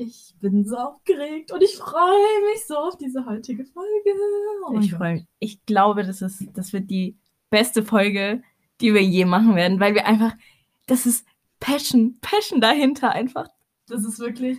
Ich 0.00 0.34
bin 0.40 0.64
so 0.64 0.76
aufgeregt 0.76 1.52
und 1.52 1.62
ich 1.62 1.76
freue 1.76 2.50
mich 2.50 2.66
so 2.66 2.74
auf 2.74 2.96
diese 2.96 3.26
heutige 3.26 3.66
Folge. 3.66 4.10
Oh 4.66 4.78
ich 4.80 4.94
freue 4.94 5.12
mich. 5.12 5.26
Ich 5.40 5.66
glaube, 5.66 6.04
das, 6.04 6.22
ist, 6.22 6.46
das 6.54 6.72
wird 6.72 6.88
die 6.88 7.18
beste 7.50 7.84
Folge, 7.84 8.42
die 8.80 8.94
wir 8.94 9.02
je 9.02 9.26
machen 9.26 9.54
werden, 9.56 9.78
weil 9.78 9.92
wir 9.92 10.06
einfach, 10.06 10.32
das 10.86 11.04
ist 11.04 11.26
Passion, 11.58 12.18
Passion 12.22 12.62
dahinter 12.62 13.12
einfach. 13.12 13.48
Das 13.88 14.02
ist 14.06 14.18
wirklich 14.20 14.58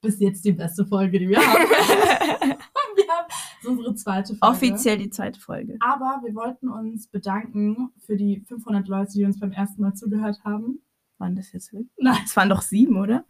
bis 0.00 0.18
jetzt 0.18 0.44
die 0.44 0.52
beste 0.52 0.84
Folge, 0.84 1.20
die 1.20 1.28
wir 1.28 1.38
haben. 1.38 1.62
wir 2.96 3.08
haben 3.08 3.28
das 3.28 3.62
ist 3.62 3.66
unsere 3.68 3.94
zweite 3.94 4.34
Folge. 4.34 4.56
Offiziell 4.56 4.98
die 4.98 5.10
zweite 5.10 5.38
Folge. 5.38 5.76
Aber 5.78 6.20
wir 6.24 6.34
wollten 6.34 6.68
uns 6.68 7.06
bedanken 7.06 7.92
für 8.04 8.16
die 8.16 8.40
500 8.40 8.88
Leute, 8.88 9.12
die 9.12 9.24
uns 9.24 9.38
beim 9.38 9.52
ersten 9.52 9.82
Mal 9.82 9.94
zugehört 9.94 10.40
haben. 10.42 10.82
Waren 11.18 11.36
das 11.36 11.52
jetzt 11.52 11.72
wirklich? 11.72 11.92
Nein, 11.96 12.18
Es 12.24 12.36
waren 12.36 12.48
doch 12.48 12.62
sieben, 12.62 12.96
oder? 12.96 13.24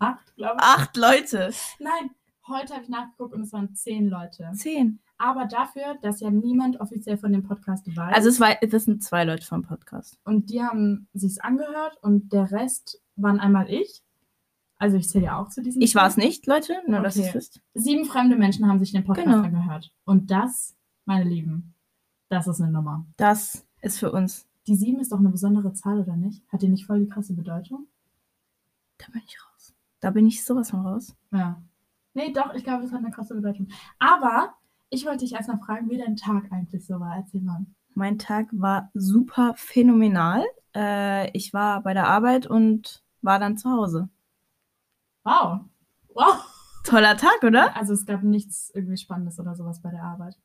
Acht, 0.00 0.34
glaube 0.36 0.56
ich. 0.58 0.64
Acht 0.66 0.96
Leute. 0.96 1.50
Nein, 1.78 2.10
heute 2.48 2.72
habe 2.74 2.82
ich 2.82 2.88
nachgeguckt 2.88 3.32
und 3.34 3.42
es 3.42 3.52
waren 3.52 3.74
zehn 3.74 4.08
Leute. 4.08 4.50
Zehn. 4.54 4.98
Aber 5.18 5.44
dafür, 5.44 5.96
dass 6.02 6.20
ja 6.20 6.30
niemand 6.30 6.80
offiziell 6.80 7.18
von 7.18 7.30
dem 7.32 7.42
Podcast 7.42 7.86
weiß. 7.94 8.14
Also 8.16 8.28
es 8.30 8.40
war, 8.40 8.54
das 8.56 8.84
sind 8.86 9.02
zwei 9.04 9.24
Leute 9.24 9.44
vom 9.46 9.62
Podcast. 9.62 10.18
und 10.24 10.50
die 10.50 10.62
haben 10.62 11.08
sich's 11.12 11.38
angehört 11.38 11.98
und 12.02 12.32
der 12.32 12.50
Rest 12.50 13.00
waren 13.16 13.38
einmal 13.38 13.68
ich. 13.70 14.02
Also 14.78 14.96
ich 14.96 15.10
zähle 15.10 15.26
ja 15.26 15.38
auch 15.38 15.50
zu 15.50 15.62
diesen. 15.62 15.82
Ich 15.82 15.94
war 15.94 16.06
es 16.06 16.16
nicht, 16.16 16.46
Leute, 16.46 16.74
nur 16.86 17.00
dass 17.02 17.16
ihr 17.16 17.24
Okay. 17.24 17.28
es 17.30 17.34
wisst. 17.34 17.60
Sieben 17.74 18.06
fremde 18.06 18.34
Menschen 18.36 18.66
haben 18.66 18.78
sich 18.78 18.92
den 18.92 19.04
Podcast 19.04 19.26
Genau. 19.26 19.42
angehört. 19.44 19.92
Und 20.06 20.30
das, 20.30 20.74
meine 21.04 21.24
Lieben, 21.28 21.74
das 22.30 22.46
ist 22.48 22.62
eine 22.62 22.72
Nummer. 22.72 23.04
Das 23.18 23.66
ist 23.82 23.98
für 23.98 24.10
uns. 24.10 24.46
Die 24.66 24.76
sieben 24.76 25.00
ist 25.00 25.12
doch 25.12 25.18
eine 25.18 25.28
besondere 25.28 25.74
Zahl, 25.74 26.00
oder 26.00 26.16
nicht? 26.16 26.42
Hat 26.50 26.62
die 26.62 26.68
nicht 26.68 26.86
voll 26.86 27.00
die 27.00 27.08
krasse 27.10 27.34
Bedeutung? 27.34 27.88
Da 28.96 29.04
bin 29.12 29.20
ich 29.26 29.36
raus. 29.42 29.49
Da 30.00 30.10
bin 30.10 30.26
ich 30.26 30.44
sowas 30.44 30.70
von 30.70 30.86
raus. 30.86 31.14
Ja. 31.30 31.62
Nee, 32.14 32.32
doch, 32.32 32.54
ich 32.54 32.64
glaube, 32.64 32.82
das 32.82 32.92
hat 32.92 33.00
eine 33.00 33.10
krasse 33.10 33.34
Bedeutung. 33.34 33.68
Aber 33.98 34.54
ich 34.88 35.06
wollte 35.06 35.24
dich 35.24 35.34
erstmal 35.34 35.58
fragen, 35.58 35.88
wie 35.90 35.98
dein 35.98 36.16
Tag 36.16 36.50
eigentlich 36.50 36.84
so 36.84 36.98
war. 36.98 37.16
Erzähl 37.16 37.42
mal. 37.42 37.64
Mein 37.94 38.18
Tag 38.18 38.48
war 38.52 38.90
super 38.94 39.54
phänomenal. 39.56 40.44
Äh, 40.74 41.30
ich 41.36 41.52
war 41.52 41.82
bei 41.82 41.94
der 41.94 42.08
Arbeit 42.08 42.46
und 42.46 43.04
war 43.22 43.38
dann 43.38 43.56
zu 43.56 43.70
Hause. 43.70 44.08
Wow. 45.22 45.60
Wow. 46.14 46.44
Toller 46.84 47.16
Tag, 47.16 47.42
oder? 47.44 47.76
Also 47.76 47.92
es 47.92 48.06
gab 48.06 48.22
nichts 48.22 48.72
irgendwie 48.74 48.96
Spannendes 48.96 49.38
oder 49.38 49.54
sowas 49.54 49.80
bei 49.82 49.90
der 49.90 50.02
Arbeit. 50.02 50.36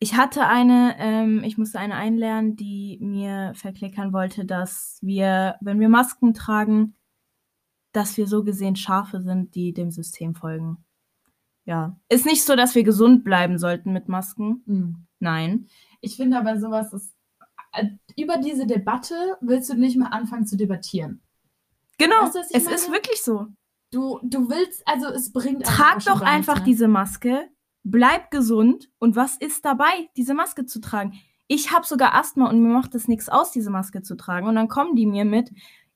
Ich 0.00 0.16
hatte 0.16 0.46
eine, 0.46 0.94
ähm, 0.98 1.42
ich 1.44 1.58
musste 1.58 1.78
eine 1.78 1.94
einlernen, 1.94 2.56
die 2.56 2.98
mir 3.00 3.52
verklickern 3.54 4.12
wollte, 4.12 4.44
dass 4.44 4.98
wir, 5.02 5.56
wenn 5.60 5.80
wir 5.80 5.88
Masken 5.88 6.34
tragen, 6.34 6.94
dass 7.92 8.16
wir 8.16 8.26
so 8.26 8.44
gesehen 8.44 8.76
Schafe 8.76 9.22
sind, 9.22 9.54
die 9.54 9.72
dem 9.72 9.90
System 9.90 10.34
folgen. 10.34 10.84
Ja. 11.64 11.98
Ist 12.08 12.26
nicht 12.26 12.44
so, 12.44 12.56
dass 12.56 12.74
wir 12.74 12.82
gesund 12.82 13.24
bleiben 13.24 13.58
sollten 13.58 13.92
mit 13.92 14.08
Masken. 14.08 14.62
Hm. 14.66 15.06
Nein. 15.20 15.66
Ich 16.00 16.16
finde 16.16 16.38
aber 16.38 16.58
sowas 16.58 16.92
ist. 16.92 17.14
äh, 17.72 17.88
Über 18.16 18.38
diese 18.38 18.66
Debatte 18.66 19.36
willst 19.40 19.68
du 19.70 19.74
nicht 19.74 19.96
mehr 19.96 20.12
anfangen 20.12 20.46
zu 20.46 20.56
debattieren. 20.56 21.20
Genau. 21.98 22.22
Weißt 22.22 22.34
du, 22.36 22.38
es 22.38 22.64
meine? 22.64 22.74
ist 22.76 22.90
wirklich 22.92 23.22
so. 23.22 23.48
Du, 23.90 24.20
du 24.22 24.48
willst, 24.48 24.82
also 24.86 25.08
es 25.08 25.32
bringt 25.32 25.64
Trag 25.64 26.04
doch 26.04 26.20
einfach 26.20 26.60
diese 26.60 26.88
Maske, 26.88 27.48
bleib 27.84 28.30
gesund 28.30 28.90
und 28.98 29.16
was 29.16 29.36
ist 29.36 29.64
dabei, 29.64 30.10
diese 30.16 30.34
Maske 30.34 30.66
zu 30.66 30.80
tragen? 30.80 31.18
Ich 31.48 31.72
habe 31.72 31.86
sogar 31.86 32.14
Asthma 32.14 32.50
und 32.50 32.62
mir 32.62 32.68
macht 32.68 32.94
es 32.94 33.08
nichts 33.08 33.30
aus, 33.30 33.50
diese 33.50 33.70
Maske 33.70 34.02
zu 34.02 34.16
tragen. 34.16 34.46
Und 34.46 34.54
dann 34.56 34.68
kommen 34.68 34.94
die 34.94 35.06
mir 35.06 35.24
mit, 35.24 35.50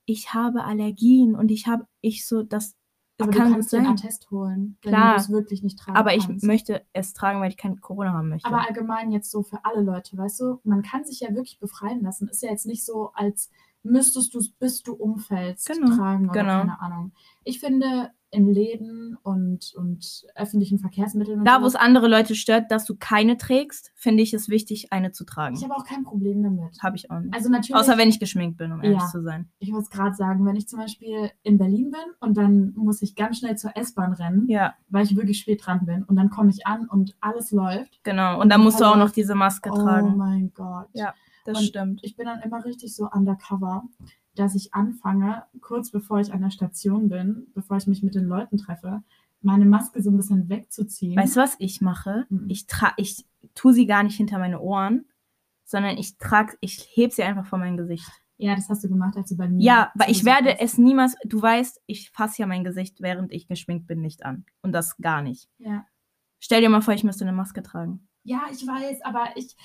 ich 0.05 0.33
habe 0.33 0.63
Allergien 0.63 1.35
und 1.35 1.49
ich 1.51 1.67
habe, 1.67 1.85
ich 2.01 2.25
so, 2.27 2.43
das 2.43 2.75
Aber 3.19 3.31
kann 3.31 3.49
du 3.49 3.53
kannst 3.55 3.71
gut 3.71 3.79
den 3.79 3.85
sein. 3.85 3.93
Attest 3.93 4.31
holen, 4.31 4.77
wenn 4.83 4.91
Klar. 4.93 5.15
du 5.15 5.21
es 5.21 5.29
wirklich 5.29 5.63
nicht 5.63 5.79
tragen 5.79 5.97
Aber 5.97 6.15
ich 6.15 6.25
kannst. 6.27 6.45
möchte 6.45 6.85
es 6.93 7.13
tragen, 7.13 7.39
weil 7.41 7.49
ich 7.49 7.57
kein 7.57 7.79
Corona 7.81 8.13
haben 8.13 8.29
möchte. 8.29 8.47
Aber 8.47 8.67
allgemein 8.67 9.11
jetzt 9.11 9.31
so 9.31 9.43
für 9.43 9.63
alle 9.65 9.81
Leute, 9.81 10.17
weißt 10.17 10.39
du, 10.41 10.59
man 10.63 10.81
kann 10.81 11.03
sich 11.05 11.19
ja 11.21 11.29
wirklich 11.33 11.59
befreien 11.59 12.01
lassen. 12.01 12.27
Ist 12.27 12.43
ja 12.43 12.49
jetzt 12.49 12.65
nicht 12.65 12.85
so, 12.85 13.11
als 13.13 13.49
müsstest 13.83 14.33
du 14.33 14.39
es, 14.39 14.49
bis 14.49 14.81
du 14.81 14.93
umfällst, 14.93 15.67
Genau, 15.67 15.95
tragen 15.95 16.29
oder 16.29 16.39
genau. 16.41 16.59
keine 16.59 16.81
Ahnung. 16.81 17.11
Ich 17.43 17.59
finde, 17.59 18.11
in 18.33 18.47
Läden 18.47 19.17
und, 19.23 19.73
und 19.75 20.23
öffentlichen 20.35 20.79
Verkehrsmitteln 20.79 21.39
und 21.39 21.45
da, 21.45 21.61
wo 21.61 21.65
es 21.65 21.75
andere 21.75 22.07
Leute 22.07 22.35
stört, 22.35 22.71
dass 22.71 22.85
du 22.85 22.95
keine 22.95 23.37
trägst, 23.37 23.91
finde 23.95 24.23
ich 24.23 24.33
es 24.33 24.49
wichtig, 24.49 24.91
eine 24.91 25.11
zu 25.11 25.23
tragen. 25.23 25.55
ich 25.55 25.63
habe 25.63 25.75
auch 25.75 25.85
kein 25.85 26.03
Problem 26.03 26.41
damit. 26.43 26.81
Habe 26.81 26.95
ich 26.97 27.09
auch 27.11 27.19
nicht. 27.19 27.33
Also 27.33 27.49
natürlich, 27.49 27.75
Außer 27.79 27.97
wenn 27.97 28.09
ich 28.09 28.19
geschminkt 28.19 28.57
bin, 28.57 28.71
um 28.71 28.81
ehrlich 28.83 28.99
Ja. 28.99 29.07
zu 29.07 29.21
sein. 29.21 29.49
ich 29.59 29.71
muss 29.71 29.89
gerade 29.89 30.15
sagen, 30.15 30.45
wenn 30.45 30.55
ich 30.55 30.67
zum 30.67 30.79
Beispiel 30.79 31.31
in 31.43 31.57
Berlin 31.57 31.91
bin 31.91 32.13
und 32.19 32.35
dann 32.37 32.73
muss 32.75 33.01
ich 33.01 33.15
ganz 33.15 33.37
schnell 33.39 33.55
zur 33.57 33.77
S-Bahn 33.77 34.13
rennen, 34.13 34.47
Ja, 34.49 34.73
weil 34.89 35.05
ich 35.05 35.15
wirklich 35.15 35.39
spät 35.39 35.65
dran 35.65 35.85
bin 35.85 36.03
und 36.03 36.15
dann 36.15 36.29
komme 36.29 36.49
ich 36.49 36.65
an 36.67 36.87
und 36.89 37.15
alles 37.21 37.51
läuft. 37.51 38.03
genau. 38.03 38.41
Und 38.41 38.49
dann 38.51 38.61
musst 38.61 38.79
du 38.79 38.85
auch 38.85 38.93
Also- 38.95 39.05
noch 39.05 39.11
diese 39.11 39.35
Maske 39.35 39.69
Oh 39.71 39.75
tragen. 39.75 40.17
mein 40.17 40.51
Gott. 40.53 40.87
Ja. 40.93 41.13
Das 41.45 41.57
Und 41.59 41.65
stimmt. 41.65 41.99
ich 42.03 42.15
bin 42.15 42.25
dann 42.25 42.39
immer 42.41 42.63
richtig 42.63 42.95
so 42.95 43.09
undercover, 43.11 43.83
dass 44.35 44.55
ich 44.55 44.73
anfange, 44.73 45.43
kurz 45.61 45.91
bevor 45.91 46.19
ich 46.19 46.33
an 46.33 46.41
der 46.41 46.49
Station 46.51 47.09
bin, 47.09 47.47
bevor 47.53 47.77
ich 47.77 47.87
mich 47.87 48.03
mit 48.03 48.15
den 48.15 48.25
Leuten 48.25 48.57
treffe, 48.57 49.03
meine 49.41 49.65
Maske 49.65 50.01
so 50.01 50.09
ein 50.09 50.17
bisschen 50.17 50.49
wegzuziehen. 50.49 51.17
Weißt 51.17 51.35
du, 51.35 51.41
was 51.41 51.55
ich 51.59 51.81
mache? 51.81 52.25
Mhm. 52.29 52.45
Ich 52.49 52.65
tra 52.67 52.93
ich 52.97 53.25
tue 53.53 53.73
sie 53.73 53.85
gar 53.85 54.03
nicht 54.03 54.15
hinter 54.15 54.39
meine 54.39 54.59
Ohren, 54.61 55.05
sondern 55.65 55.97
ich 55.97 56.17
trage, 56.17 56.55
ich 56.61 56.87
heb 56.95 57.11
sie 57.11 57.23
einfach 57.23 57.45
vor 57.45 57.59
mein 57.59 57.77
Gesicht. 57.77 58.09
ja, 58.37 58.55
das 58.55 58.69
hast 58.69 58.83
du 58.83 58.89
gemacht, 58.89 59.15
als 59.17 59.29
du 59.29 59.37
bei 59.37 59.47
mir. 59.47 59.61
Ja, 59.63 59.91
weil 59.95 60.09
ich 60.11 60.25
werde 60.25 60.49
hast. 60.49 60.61
es 60.61 60.77
niemals, 60.77 61.15
du 61.25 61.41
weißt, 61.41 61.81
ich 61.85 62.09
fasse 62.11 62.41
ja 62.41 62.47
mein 62.47 62.63
Gesicht, 62.63 63.01
während 63.01 63.31
ich 63.31 63.47
geschminkt 63.47 63.85
bin, 63.87 64.01
nicht 64.01 64.25
an. 64.25 64.45
Und 64.61 64.71
das 64.71 64.97
gar 64.97 65.21
nicht. 65.21 65.49
Ja. 65.57 65.85
Stell 66.39 66.61
dir 66.61 66.69
mal 66.69 66.81
vor, 66.81 66.93
ich 66.93 67.03
müsste 67.03 67.23
eine 67.25 67.33
Maske 67.33 67.63
tragen. 67.63 68.07
ja, 68.23 68.41
ich 68.51 68.65
weiß, 68.65 69.01
aber 69.03 69.35
ich. 69.35 69.55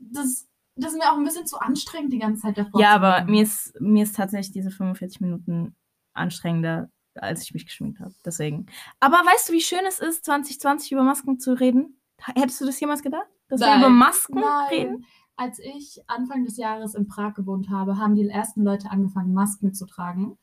Das, 0.00 0.48
das 0.76 0.92
ist 0.92 0.98
mir 0.98 1.10
auch 1.12 1.16
ein 1.16 1.24
bisschen 1.24 1.46
zu 1.46 1.58
anstrengend, 1.58 2.12
die 2.12 2.18
ganze 2.18 2.42
Zeit 2.42 2.58
davor. 2.58 2.80
ja, 2.80 2.94
aber 2.94 3.24
mir 3.24 3.42
ist, 3.42 3.74
mir 3.80 4.02
ist 4.02 4.16
tatsächlich 4.16 4.52
diese 4.52 4.70
45 4.70 5.20
Minuten 5.20 5.74
anstrengender, 6.14 6.90
als 7.14 7.42
ich 7.42 7.54
mich 7.54 7.66
geschminkt 7.66 8.00
habe. 8.00 8.14
Deswegen. 8.24 8.66
Aber 9.00 9.16
weißt 9.16 9.48
du, 9.48 9.52
wie 9.52 9.60
schön 9.60 9.84
es 9.86 10.00
ist, 10.00 10.24
2020 10.24 10.92
über 10.92 11.02
Masken 11.02 11.38
zu 11.38 11.58
reden? 11.58 12.00
Hättest 12.18 12.60
du 12.60 12.66
das 12.66 12.80
jemals 12.80 13.02
gedacht? 13.02 13.26
Dass 13.48 13.60
wir 13.60 13.66
Nein. 13.68 13.80
über 13.80 13.90
Masken 13.90 14.40
Nein. 14.40 14.68
reden? 14.70 15.06
Als 15.36 15.58
ich 15.58 16.00
Anfang 16.06 16.44
des 16.44 16.56
Jahres 16.56 16.94
in 16.94 17.08
Prag 17.08 17.34
gewohnt 17.34 17.68
habe, 17.68 17.98
haben 17.98 18.14
die 18.14 18.28
ersten 18.28 18.62
Leute 18.62 18.90
angefangen, 18.90 19.34
Masken 19.34 19.74
zu 19.74 19.86
tragen. 19.86 20.38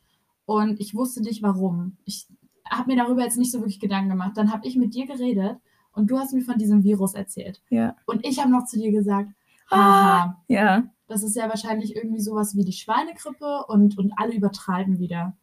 Und 0.46 0.80
ich 0.80 0.94
wusste 0.94 1.22
nicht 1.22 1.42
warum. 1.42 1.98
Ich 2.04 2.28
habe 2.70 2.92
mir 2.92 2.98
darüber 2.98 3.24
jetzt 3.24 3.38
nicht 3.38 3.52
so 3.52 3.60
wirklich 3.60 3.80
Gedanken 3.80 4.10
gemacht. 4.10 4.34
Dann 4.36 4.52
habe 4.52 4.68
ich 4.68 4.76
mit 4.76 4.94
dir 4.94 5.06
geredet 5.06 5.58
und 5.94 6.12
du 6.12 6.20
hast 6.20 6.34
mir 6.34 6.42
von 6.42 6.58
diesem 6.58 6.84
Virus 6.84 7.14
erzählt. 7.14 7.62
Ja. 7.70 7.96
Und 8.06 8.26
ich 8.26 8.40
habe 8.40 8.52
noch 8.52 8.66
zu 8.66 8.78
dir 8.78 8.92
gesagt, 8.92 9.32
Ah. 9.72 9.78
haha, 9.78 10.44
Ja. 10.48 10.84
das 11.08 11.24
ist 11.24 11.36
ja 11.36 11.50
wahrscheinlich 11.50 11.96
irgendwie 11.96 12.20
sowas 12.22 12.56
wie 12.56 12.64
die 12.66 12.74
Schweinegrippe 12.74 13.66
und, 13.68 13.98
und 13.98 14.14
alle 14.18 14.34
übertreiben 14.34 15.00
wieder. 15.00 15.36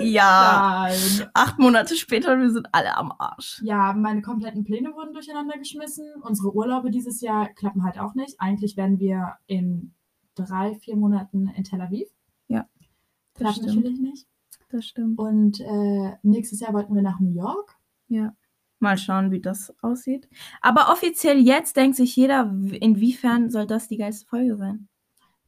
Ja. 0.00 0.86
Nein. 0.88 1.28
Acht 1.34 1.58
Monate 1.58 1.96
später, 1.96 2.38
wir 2.38 2.50
sind 2.52 2.68
alle 2.72 2.96
am 2.96 3.12
Arsch. 3.18 3.60
Ja, 3.64 3.92
meine 3.94 4.22
kompletten 4.22 4.62
Pläne 4.64 4.94
wurden 4.94 5.12
durcheinander 5.12 5.58
geschmissen. 5.58 6.06
Unsere 6.22 6.54
Urlaube 6.54 6.90
dieses 6.92 7.20
Jahr 7.20 7.48
klappen 7.48 7.82
halt 7.82 7.98
auch 7.98 8.14
nicht. 8.14 8.40
Eigentlich 8.40 8.76
werden 8.76 9.00
wir 9.00 9.34
in 9.46 9.94
drei, 10.36 10.76
vier 10.76 10.96
Monaten 10.96 11.48
in 11.48 11.64
Tel 11.64 11.80
Aviv. 11.80 12.08
Das 12.48 13.54
Klappt 13.54 13.56
stimmt. 13.58 13.74
natürlich 13.76 14.00
nicht. 14.00 14.26
Das 14.70 14.84
stimmt. 14.84 15.16
Und 15.18 15.60
äh, 15.60 16.16
nächstes 16.22 16.58
Jahr 16.58 16.72
wollten 16.74 16.92
wir 16.94 17.02
nach 17.02 17.20
New 17.20 17.32
York. 17.32 17.76
Ja. 18.08 18.34
Mal 18.80 18.96
schauen, 18.96 19.30
wie 19.30 19.40
das 19.40 19.74
aussieht. 19.82 20.28
Aber 20.60 20.90
offiziell 20.92 21.38
jetzt 21.38 21.76
denkt 21.76 21.96
sich 21.96 22.14
jeder, 22.14 22.52
inwiefern 22.80 23.50
soll 23.50 23.66
das 23.66 23.88
die 23.88 23.96
geilste 23.96 24.26
Folge 24.26 24.56
sein? 24.56 24.88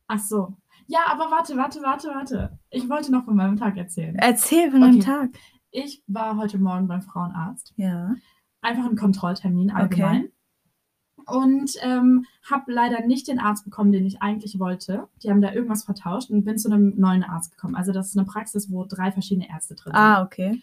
Ach 0.09 0.19
so. 0.19 0.57
Ja, 0.89 1.01
aber 1.07 1.31
warte, 1.31 1.57
warte, 1.57 1.81
warte, 1.83 2.09
warte. 2.09 2.59
Ich 2.71 2.89
wollte 2.89 3.13
noch 3.13 3.25
von 3.25 3.37
meinem 3.37 3.57
Tag 3.57 3.77
erzählen. 3.77 4.17
Erzähl 4.17 4.73
von 4.73 4.81
deinem 4.81 4.97
Okay. 4.97 5.05
Tag. 5.05 5.31
Ich 5.71 6.03
war 6.09 6.37
heute 6.37 6.59
Morgen 6.59 6.89
beim 6.89 7.03
Frauenarzt. 7.03 7.73
Ja. 7.77 8.17
Einfach 8.61 8.87
ein 8.87 8.97
Kontrolltermin 8.97 9.71
allgemein. 9.71 10.31
Und 11.27 11.75
ähm, 11.83 12.25
habe 12.51 12.73
leider 12.73 13.07
nicht 13.07 13.29
den 13.29 13.39
Arzt 13.39 13.65
bekommen, 13.65 13.93
den 13.93 14.05
ich 14.05 14.21
eigentlich 14.21 14.59
wollte. 14.59 15.07
Die 15.23 15.31
haben 15.31 15.41
da 15.41 15.53
irgendwas 15.53 15.85
vertauscht 15.85 16.31
und 16.31 16.45
bin 16.45 16.59
zu 16.59 16.69
einem 16.69 16.99
neuen 16.99 17.23
Arzt 17.23 17.53
gekommen. 17.53 17.77
Also 17.77 17.93
das 17.93 18.09
ist 18.09 18.19
eine 18.19 18.27
Praxis, 18.27 18.69
wo 18.73 18.85
drei 18.85 19.13
verschiedene 19.13 19.49
Ärzte 19.49 19.77
drin 19.77 19.93
sind. 19.93 19.97
Ah, 19.97 20.23
okay. 20.25 20.61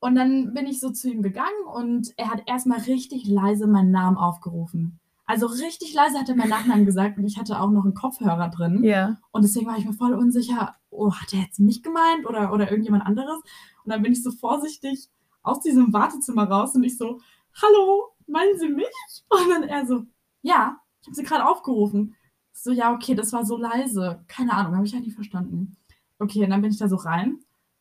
Und 0.00 0.14
dann 0.14 0.54
bin 0.54 0.66
ich 0.66 0.80
so 0.80 0.90
zu 0.90 1.10
ihm 1.10 1.22
gegangen 1.22 1.64
und 1.72 2.12
er 2.16 2.30
hat 2.30 2.42
erstmal 2.46 2.80
richtig 2.80 3.28
leise 3.28 3.66
meinen 3.66 3.90
Namen 3.90 4.16
aufgerufen. 4.16 4.98
Also 5.26 5.46
richtig 5.46 5.94
leise 5.94 6.18
hat 6.18 6.28
er 6.28 6.34
meinen 6.34 6.48
Nachnamen 6.48 6.86
gesagt 6.86 7.18
und 7.18 7.24
ich 7.24 7.38
hatte 7.38 7.60
auch 7.60 7.70
noch 7.70 7.84
einen 7.84 7.94
Kopfhörer 7.94 8.48
drin. 8.48 8.82
Ja. 8.82 9.18
Und 9.30 9.42
deswegen 9.44 9.66
war 9.66 9.76
ich 9.76 9.84
mir 9.84 9.92
voll 9.92 10.14
unsicher, 10.14 10.74
oh, 10.88 11.12
hat 11.12 11.32
er 11.34 11.40
jetzt 11.40 11.60
mich 11.60 11.82
gemeint 11.82 12.26
oder, 12.26 12.52
oder 12.52 12.70
irgendjemand 12.70 13.06
anderes? 13.06 13.38
Und 13.84 13.92
dann 13.92 14.02
bin 14.02 14.12
ich 14.12 14.22
so 14.22 14.32
vorsichtig 14.32 15.08
aus 15.42 15.60
diesem 15.60 15.92
Wartezimmer 15.92 16.44
raus 16.44 16.74
und 16.74 16.82
ich 16.82 16.96
so, 16.96 17.20
hallo, 17.62 18.08
meinen 18.26 18.58
Sie 18.58 18.68
mich? 18.68 18.86
Und 19.28 19.50
dann 19.50 19.64
er 19.64 19.86
so, 19.86 20.04
ja, 20.42 20.78
ich 21.02 21.08
habe 21.08 21.14
Sie 21.14 21.22
gerade 21.22 21.46
aufgerufen. 21.46 22.16
So, 22.52 22.72
ja, 22.72 22.92
okay, 22.92 23.14
das 23.14 23.32
war 23.32 23.44
so 23.44 23.56
leise. 23.56 24.24
Keine 24.28 24.54
Ahnung, 24.54 24.74
habe 24.74 24.86
ich 24.86 24.94
halt 24.94 25.04
nicht 25.04 25.14
verstanden. 25.14 25.76
Okay, 26.18 26.42
und 26.42 26.50
dann 26.50 26.62
bin 26.62 26.70
ich 26.70 26.78
da 26.78 26.88
so 26.88 26.96
rein 26.96 27.38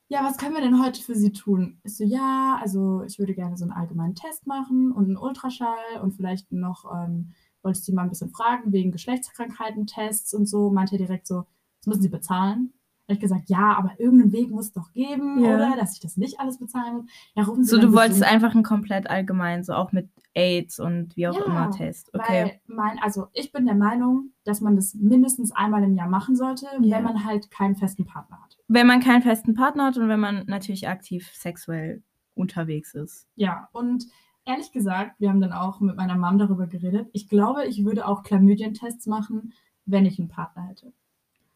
ja, 0.09 0.23
was 0.23 0.37
können 0.37 0.53
wir 0.55 0.61
denn 0.61 0.81
heute 0.83 1.01
für 1.01 1.15
Sie 1.15 1.31
tun? 1.31 1.79
Ich 1.83 1.95
so, 1.95 2.03
ja, 2.03 2.59
also 2.61 3.03
ich 3.03 3.19
würde 3.19 3.33
gerne 3.35 3.55
so 3.57 3.63
einen 3.63 3.71
allgemeinen 3.71 4.15
Test 4.15 4.45
machen 4.47 4.91
und 4.91 5.05
einen 5.05 5.17
Ultraschall 5.17 6.01
und 6.01 6.11
vielleicht 6.13 6.51
noch, 6.51 6.85
ähm, 6.93 7.31
wollte 7.61 7.79
ich 7.79 7.85
Sie 7.85 7.93
mal 7.93 8.03
ein 8.03 8.09
bisschen 8.09 8.31
fragen 8.31 8.71
wegen 8.71 8.91
Geschlechtskrankheiten-Tests 8.91 10.33
und 10.33 10.47
so. 10.47 10.69
Meinte 10.71 10.95
er 10.95 10.99
direkt 10.99 11.27
so, 11.27 11.45
das 11.79 11.87
müssen 11.87 12.01
Sie 12.01 12.09
bezahlen. 12.09 12.73
Da 13.07 13.13
habe 13.13 13.15
ich 13.15 13.19
gesagt, 13.21 13.49
ja, 13.49 13.75
aber 13.75 13.99
irgendeinen 13.99 14.31
Weg 14.33 14.51
muss 14.51 14.65
es 14.67 14.71
doch 14.73 14.91
geben, 14.93 15.43
Ja. 15.43 15.55
oder? 15.55 15.75
Dass 15.77 15.93
ich 15.93 15.99
das 15.99 16.15
nicht 16.17 16.39
alles 16.39 16.59
bezahlen 16.59 16.97
muss. 16.97 17.05
Ja, 17.35 17.43
rufen 17.43 17.63
Sie 17.63 17.69
So, 17.71 17.79
du 17.81 17.91
wolltest 17.93 18.23
einfach 18.23 18.53
ein 18.53 18.63
komplett 18.63 19.09
allgemein, 19.09 19.63
so 19.63 19.73
auch 19.73 19.91
mit 19.91 20.09
AIDS 20.35 20.79
und 20.79 21.15
wie 21.17 21.27
auch 21.27 21.35
Ja, 21.35 21.45
immer 21.45 21.71
Test. 21.71 22.11
Okay. 22.13 22.43
Weil 22.43 22.75
mein, 22.75 22.99
also 23.01 23.27
ich 23.33 23.51
bin 23.51 23.65
der 23.65 23.75
Meinung, 23.75 24.31
dass 24.43 24.61
man 24.61 24.75
das 24.75 24.93
mindestens 24.93 25.51
einmal 25.51 25.83
im 25.83 25.95
Jahr 25.95 26.07
machen 26.09 26.35
sollte, 26.35 26.67
Ja. 26.81 26.97
wenn 26.97 27.03
man 27.03 27.25
halt 27.25 27.49
keinen 27.51 27.75
festen 27.75 28.05
Partner 28.05 28.39
hat. 28.43 28.48
Wenn 28.71 28.87
man 28.87 29.01
keinen 29.01 29.23
festen 29.23 29.55
Partner 29.55 29.87
hat 29.87 29.97
und 29.97 30.07
wenn 30.09 30.19
man 30.19 30.45
natürlich 30.45 30.87
aktiv 30.87 31.29
sexuell 31.33 32.03
unterwegs 32.35 32.93
ist. 32.93 33.27
Ja, 33.35 33.67
und 33.73 34.05
ehrlich 34.45 34.71
gesagt, 34.71 35.19
wir 35.19 35.29
haben 35.29 35.41
dann 35.41 35.53
auch 35.53 35.79
mit 35.79 35.97
meiner 35.97 36.15
Mom 36.15 36.37
darüber 36.37 36.67
geredet. 36.67 37.09
Ich 37.11 37.27
glaube, 37.27 37.65
ich 37.65 37.83
würde 37.83 38.07
auch 38.07 38.23
Chlamydien-Tests 38.23 39.07
machen, 39.07 39.53
wenn 39.85 40.05
ich 40.05 40.19
einen 40.19 40.29
Partner 40.29 40.67
hätte. 40.67 40.93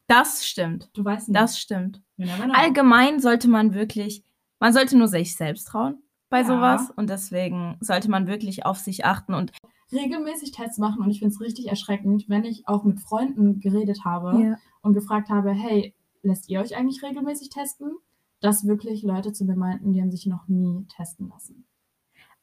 Das 0.08 0.46
stimmt. 0.46 0.90
Du 0.94 1.06
weißt 1.06 1.30
nicht. 1.30 1.40
Das 1.40 1.60
stimmt. 1.60 2.02
Allgemein 2.52 3.20
sollte 3.20 3.48
man 3.48 3.74
wirklich, 3.74 4.24
man 4.60 4.74
sollte 4.74 4.98
nur 4.98 5.08
sich 5.08 5.36
selbst 5.36 5.68
trauen 5.68 6.02
bei 6.30 6.40
Ja. 6.42 6.46
sowas 6.46 6.92
und 6.96 7.12
deswegen 7.12 7.78
sollte 7.80 8.10
man 8.10 8.26
wirklich 8.28 8.66
auf 8.66 8.80
sich 8.80 9.06
achten 9.06 9.36
und 9.36 9.52
regelmäßig 9.92 10.52
Tests 10.52 10.80
machen 10.80 11.04
und 11.04 11.12
ich 11.12 11.20
finde 11.20 11.34
es 11.36 11.40
richtig 11.40 11.68
erschreckend, 11.68 12.28
wenn 12.28 12.44
ich 12.44 12.68
auch 12.68 12.84
mit 12.84 13.00
Freunden 13.00 13.60
geredet 13.60 14.04
habe 14.04 14.58
und 14.82 14.94
gefragt 14.94 15.30
habe, 15.30 15.52
hey, 15.52 15.94
lässt 16.24 16.50
ihr 16.50 16.60
euch 16.62 16.76
eigentlich 16.76 17.04
regelmäßig 17.04 17.50
testen? 17.50 17.92
Dass 18.40 18.66
wirklich 18.68 19.04
Leute 19.04 19.32
zu 19.32 19.46
mir 19.46 19.56
meinten, 19.56 19.94
die 19.94 20.02
haben 20.02 20.12
sich 20.12 20.26
noch 20.26 20.48
nie 20.48 20.86
testen 20.94 21.30
lassen. 21.30 21.66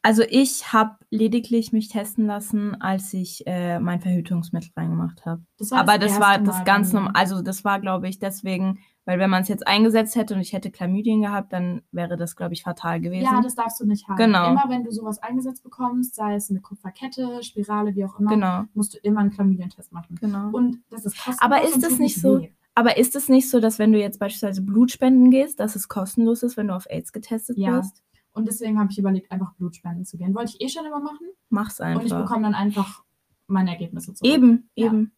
Also 0.03 0.23
ich 0.27 0.73
habe 0.73 0.97
lediglich 1.11 1.73
mich 1.75 1.89
testen 1.89 2.25
lassen, 2.25 2.75
als 2.81 3.13
ich 3.13 3.43
äh, 3.47 3.79
mein 3.81 4.01
Verhütungsmittel 4.01 4.71
reingemacht 4.75 5.27
habe. 5.27 5.43
Aber 5.73 5.99
das 5.99 6.19
war 6.19 6.39
das 6.39 6.57
Mal 6.57 6.65
ganz 6.65 6.95
normal. 6.95 7.13
Also 7.15 7.43
das 7.43 7.65
war, 7.67 7.81
glaube 7.81 8.09
ich, 8.09 8.19
deswegen, 8.19 8.79
weil 9.05 9.19
wenn 9.19 9.29
man 9.29 9.43
es 9.43 9.49
jetzt 9.49 9.67
eingesetzt 9.67 10.17
hätte 10.17 10.33
und 10.35 10.41
ich 10.41 10.55
hätte 10.55 10.71
Chlamydien 10.71 11.21
gehabt, 11.21 11.53
dann 11.53 11.83
wäre 11.93 12.17
das, 12.17 12.35
glaube 12.35 12.55
ich, 12.55 12.63
fatal 12.63 12.99
gewesen. 13.03 13.25
Ja, 13.31 13.43
das 13.43 13.55
darfst 13.57 13.79
du 13.79 13.85
nicht 13.85 14.09
haben. 14.09 14.17
Genau. 14.17 14.53
Immer 14.53 14.65
wenn 14.69 14.85
du 14.85 14.91
sowas 14.91 15.19
eingesetzt 15.23 15.63
bekommst, 15.65 16.15
sei 16.15 16.35
es 16.35 16.49
eine 16.49 16.63
Kupferkette, 16.63 17.43
Spirale, 17.43 17.95
wie 17.95 18.07
auch 18.07 18.19
immer, 18.19 18.31
genau, 18.31 18.65
musst 18.73 18.95
du 18.95 18.99
immer 19.03 19.21
einen 19.21 19.33
Chlamydientest 19.33 19.93
machen. 19.93 20.17
genau. 20.19 20.49
Und 20.51 20.79
das 20.89 21.05
ist 21.05 21.17
kostenlos. 21.23 21.43
Aber 21.43 21.63
ist 21.63 21.83
das 21.83 21.99
nicht 21.99 22.19
so- 22.19 22.41
weh. 22.41 22.49
Aber 22.81 22.97
ist 22.97 23.15
es 23.15 23.29
nicht 23.29 23.51
so, 23.51 23.61
dass 23.61 23.79
wenn 23.79 23.93
du 23.93 23.99
jetzt 23.99 24.19
beispielsweise 24.19 24.63
Blut 24.63 24.91
spenden 24.91 25.31
gehst, 25.31 25.61
dass 25.61 25.77
es 25.77 25.87
kostenlos 25.89 26.43
ist, 26.43 26.57
wenn 26.57 26.69
du 26.69 26.75
auf 26.75 26.87
AIDS 26.89 27.13
getestet 27.13 27.59
Ja. 27.59 27.73
wirst? 27.77 28.03
Und 28.33 28.49
deswegen 28.49 28.79
habe 28.79 28.91
ich 28.91 28.99
überlegt, 28.99 29.31
einfach 29.31 29.53
Blutspenden 29.55 30.07
zu 30.07 30.17
gehen. 30.17 30.35
Wollte 30.35 30.53
ich 30.55 30.61
eh 30.65 30.69
schon 30.71 30.87
immer 30.87 31.01
machen. 31.01 31.27
Mach's 31.51 31.79
Und 31.81 31.89
ich 31.89 31.95
einfach. 32.05 32.23
bekomme 32.23 32.45
dann 32.45 32.55
einfach 32.55 33.05
meine 33.49 33.71
Ergebnisse 33.73 34.15
zurück. 34.15 34.33
Eben, 34.33 34.71
Ja. 34.77 34.87
eben. 34.87 35.13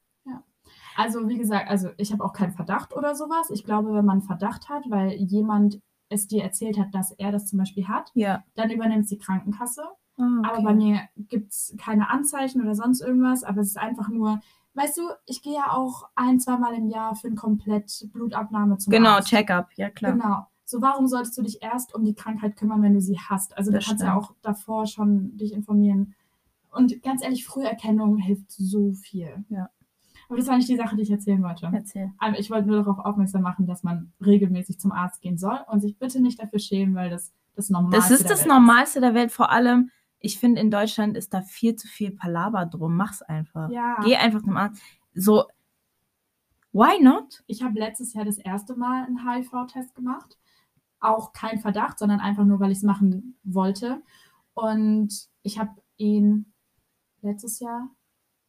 Also 0.97 1.29
wie 1.29 1.39
gesagt, 1.39 1.71
also 1.71 1.91
ich 1.97 2.13
habe 2.13 2.23
auch 2.25 2.33
keinen 2.33 2.53
Verdacht 2.53 2.95
oder 2.95 3.15
sowas. 3.15 3.49
Ich 3.51 3.65
glaube, 3.65 3.95
wenn 3.95 4.05
man 4.05 4.23
Verdacht 4.23 4.69
hat, 4.69 4.85
weil 4.91 5.13
jemand 5.13 5.81
es 6.11 6.27
dir 6.27 6.43
erzählt 6.43 6.79
hat, 6.79 6.95
dass 6.95 7.13
er 7.13 7.33
das 7.33 7.47
zum 7.47 7.59
Beispiel 7.61 7.87
hat, 7.89 8.11
Ja. 8.15 8.43
dann 8.57 8.71
übernimmt 8.71 9.09
die 9.11 9.19
Krankenkasse. 9.19 9.83
Ah, 10.19 10.41
Aber 10.45 10.53
okay. 10.59 10.65
bei 10.65 10.75
mir 10.75 11.01
gibt 11.17 11.53
es 11.53 11.75
keine 11.79 12.11
Anzeichen 12.11 12.61
oder 12.61 12.75
sonst 12.75 13.01
irgendwas. 13.01 13.43
Aber 13.45 13.61
es 13.63 13.69
ist 13.69 13.79
einfach 13.79 14.09
nur, 14.09 14.41
weißt 14.75 14.97
du, 14.99 15.03
ich 15.27 15.43
gehe 15.43 15.55
ja 15.55 15.73
auch 15.73 16.09
ein, 16.15 16.41
zweimal 16.41 16.75
im 16.75 16.89
Jahr 16.89 17.15
für 17.15 17.27
eine 17.29 17.37
komplett 17.37 18.09
Blutabnahme 18.13 18.79
zum 18.79 18.91
Genau. 18.91 19.21
Check-up, 19.21 19.71
ja 19.77 19.91
klar. 19.91 20.13
Genau. 20.13 20.47
So, 20.65 20.81
warum 20.81 21.07
solltest 21.07 21.37
du 21.37 21.43
dich 21.43 21.63
erst 21.63 21.95
um 21.95 22.05
die 22.05 22.15
Krankheit 22.15 22.57
kümmern, 22.57 22.81
wenn 22.83 22.95
du 22.95 23.01
sie 23.01 23.19
hast? 23.19 23.57
Also 23.59 23.71
Das 23.71 23.85
du 23.85 23.91
kannst 23.91 24.03
ja 24.05 24.11
stimmt. 24.13 24.25
auch 24.25 24.35
davor 24.43 24.87
schon 24.87 25.37
dich 25.37 25.53
informieren. 25.53 26.15
Und 26.71 27.03
ganz 27.03 27.23
ehrlich, 27.23 27.45
Früherkennung 27.45 28.17
hilft 28.17 28.51
so 28.53 28.93
viel. 28.95 29.45
Ja. 29.51 29.69
Aber 30.29 30.39
das 30.39 30.47
war 30.49 30.57
nicht 30.57 30.71
die 30.71 30.77
Sache, 30.77 30.97
die 30.97 31.03
ich 31.03 31.11
erzählen 31.11 31.43
wollte. 31.43 31.69
Erzähl. 31.71 32.11
Aber 32.19 32.39
ich 32.39 32.51
wollte 32.51 32.69
nur 32.69 32.79
darauf 32.83 32.99
aufmerksam 33.05 33.43
machen, 33.43 33.67
dass 33.67 33.83
man 33.83 34.13
regelmäßig 34.25 34.81
zum 34.81 34.93
Arzt 34.93 35.21
gehen 35.21 35.37
soll 35.37 35.59
und 35.69 35.81
sich 35.81 35.99
bitte 35.99 36.23
nicht 36.23 36.41
dafür 36.43 36.59
schämen, 36.59 36.95
weil 36.95 37.11
das 37.11 37.33
das 37.55 37.69
Normalste 37.69 38.11
Das 38.15 38.21
ist 38.23 38.31
das 38.31 38.47
Normalste 38.47 39.03
der 39.03 39.13
Welt. 39.13 39.31
Vor 39.31 39.51
allem, 39.51 39.91
ich 40.23 40.39
finde, 40.39 40.61
in 40.61 40.71
Deutschland 40.71 41.17
ist 41.17 41.35
da 41.35 41.43
viel 41.43 41.77
zu 41.77 41.89
viel 41.89 42.13
Palaver 42.13 42.65
drum. 42.67 42.97
Mach's 42.97 43.23
einfach. 43.23 43.69
Ja. 43.71 43.99
Geh 44.03 44.17
einfach 44.17 44.43
zum 44.43 44.57
Arzt. 44.57 44.81
So, 45.15 45.47
why 46.73 47.03
not? 47.03 47.43
Ich 47.47 47.63
habe 47.63 47.79
letztes 47.79 48.15
Jahr 48.15 48.25
das 48.25 48.39
erste 48.39 48.77
Mal 48.77 49.05
einen 49.05 49.29
HIV-Test 49.29 49.95
gemacht. 49.95 50.39
Auch 51.01 51.33
kein 51.33 51.59
Verdacht, 51.59 51.99
sondern 51.99 52.21
einfach 52.21 52.45
nur, 52.45 52.61
weil 52.61 52.71
ich 52.71 52.79
es 52.79 52.85
machen 52.85 53.37
wollte. 53.43 54.01
Und 54.55 55.29
ich 55.43 55.59
habe 55.59 55.83
ihn 55.97 56.53
letztes 57.21 57.59
Jahr, 57.59 57.91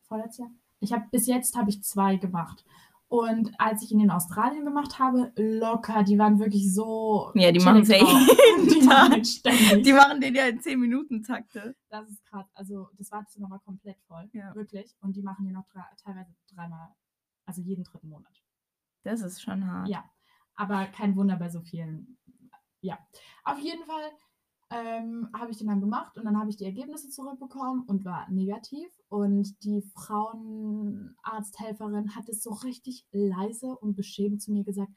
vorletztes 0.03 0.39
Jahr, 0.39 0.51
ich 0.79 0.93
habe 0.93 1.05
bis 1.11 1.25
jetzt 1.27 1.57
habe 1.57 1.69
ich 1.69 1.83
zwei 1.83 2.17
gemacht. 2.17 2.65
Und 3.13 3.51
als 3.59 3.83
ich 3.83 3.91
ihn 3.91 3.99
in 3.99 4.09
Australien 4.09 4.65
gemacht 4.65 4.97
habe, 4.97 5.31
locker, 5.35 6.01
die 6.01 6.17
waren 6.17 6.39
wirklich 6.39 6.73
so. 6.73 7.29
Ja, 7.35 7.51
die 7.51 7.59
chillig 7.59 7.65
machen's 7.65 7.87
ja 7.89 7.97
jeden 7.97 8.67
Die 8.67 8.79
Tag. 8.87 9.09
machen. 9.11 9.83
Die 9.83 9.93
machen 9.93 10.19
den 10.19 10.33
ja 10.33 10.47
in 10.47 10.59
10 10.59 10.79
Minuten 10.79 11.21
Takte. 11.21 11.75
Das 11.89 12.09
ist 12.09 12.25
krass. 12.25 12.47
Also 12.55 12.89
das 12.97 13.11
Wartezimmer 13.11 13.51
war 13.51 13.59
komplett 13.59 14.01
voll. 14.07 14.27
Ja. 14.33 14.55
Wirklich. 14.55 14.95
Und 15.01 15.15
die 15.15 15.21
machen 15.21 15.45
die 15.45 15.51
noch 15.51 15.67
drei, 15.69 15.83
teilweise 16.03 16.33
dreimal, 16.55 16.89
also 17.45 17.61
jeden 17.61 17.83
dritten 17.83 18.09
Monat. 18.09 18.33
Das 19.03 19.21
ist 19.21 19.43
schon 19.43 19.63
hart. 19.67 19.89
Ja. 19.89 20.03
Aber 20.55 20.87
kein 20.87 21.15
Wunder 21.15 21.35
bei 21.35 21.49
so 21.49 21.61
vielen. 21.61 22.17
Ja. 22.81 22.97
Auf 23.43 23.59
jeden 23.59 23.85
Fall 23.85 24.09
ähm, 24.73 25.29
habe 25.33 25.51
ich 25.51 25.57
den 25.57 25.67
dann 25.67 25.81
gemacht 25.81 26.17
und 26.17 26.25
dann 26.25 26.37
habe 26.39 26.49
ich 26.49 26.57
die 26.57 26.65
Ergebnisse 26.65 27.09
zurückbekommen 27.09 27.83
und 27.85 28.03
war 28.05 28.29
negativ. 28.31 28.89
Und 29.07 29.63
die 29.63 29.81
Frauenarzthelferin 29.93 32.15
hat 32.15 32.27
es 32.29 32.41
so 32.43 32.51
richtig 32.51 33.05
leise 33.11 33.75
und 33.77 33.95
beschämt 33.95 34.41
zu 34.41 34.51
mir 34.51 34.63
gesagt: 34.63 34.91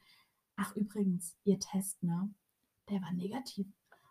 Ach, 0.55 0.75
übrigens, 0.75 1.35
ihr 1.43 1.59
Test, 1.59 2.01
ne? 2.03 2.33
Der 2.89 3.01
war 3.01 3.11
negativ. 3.13 3.67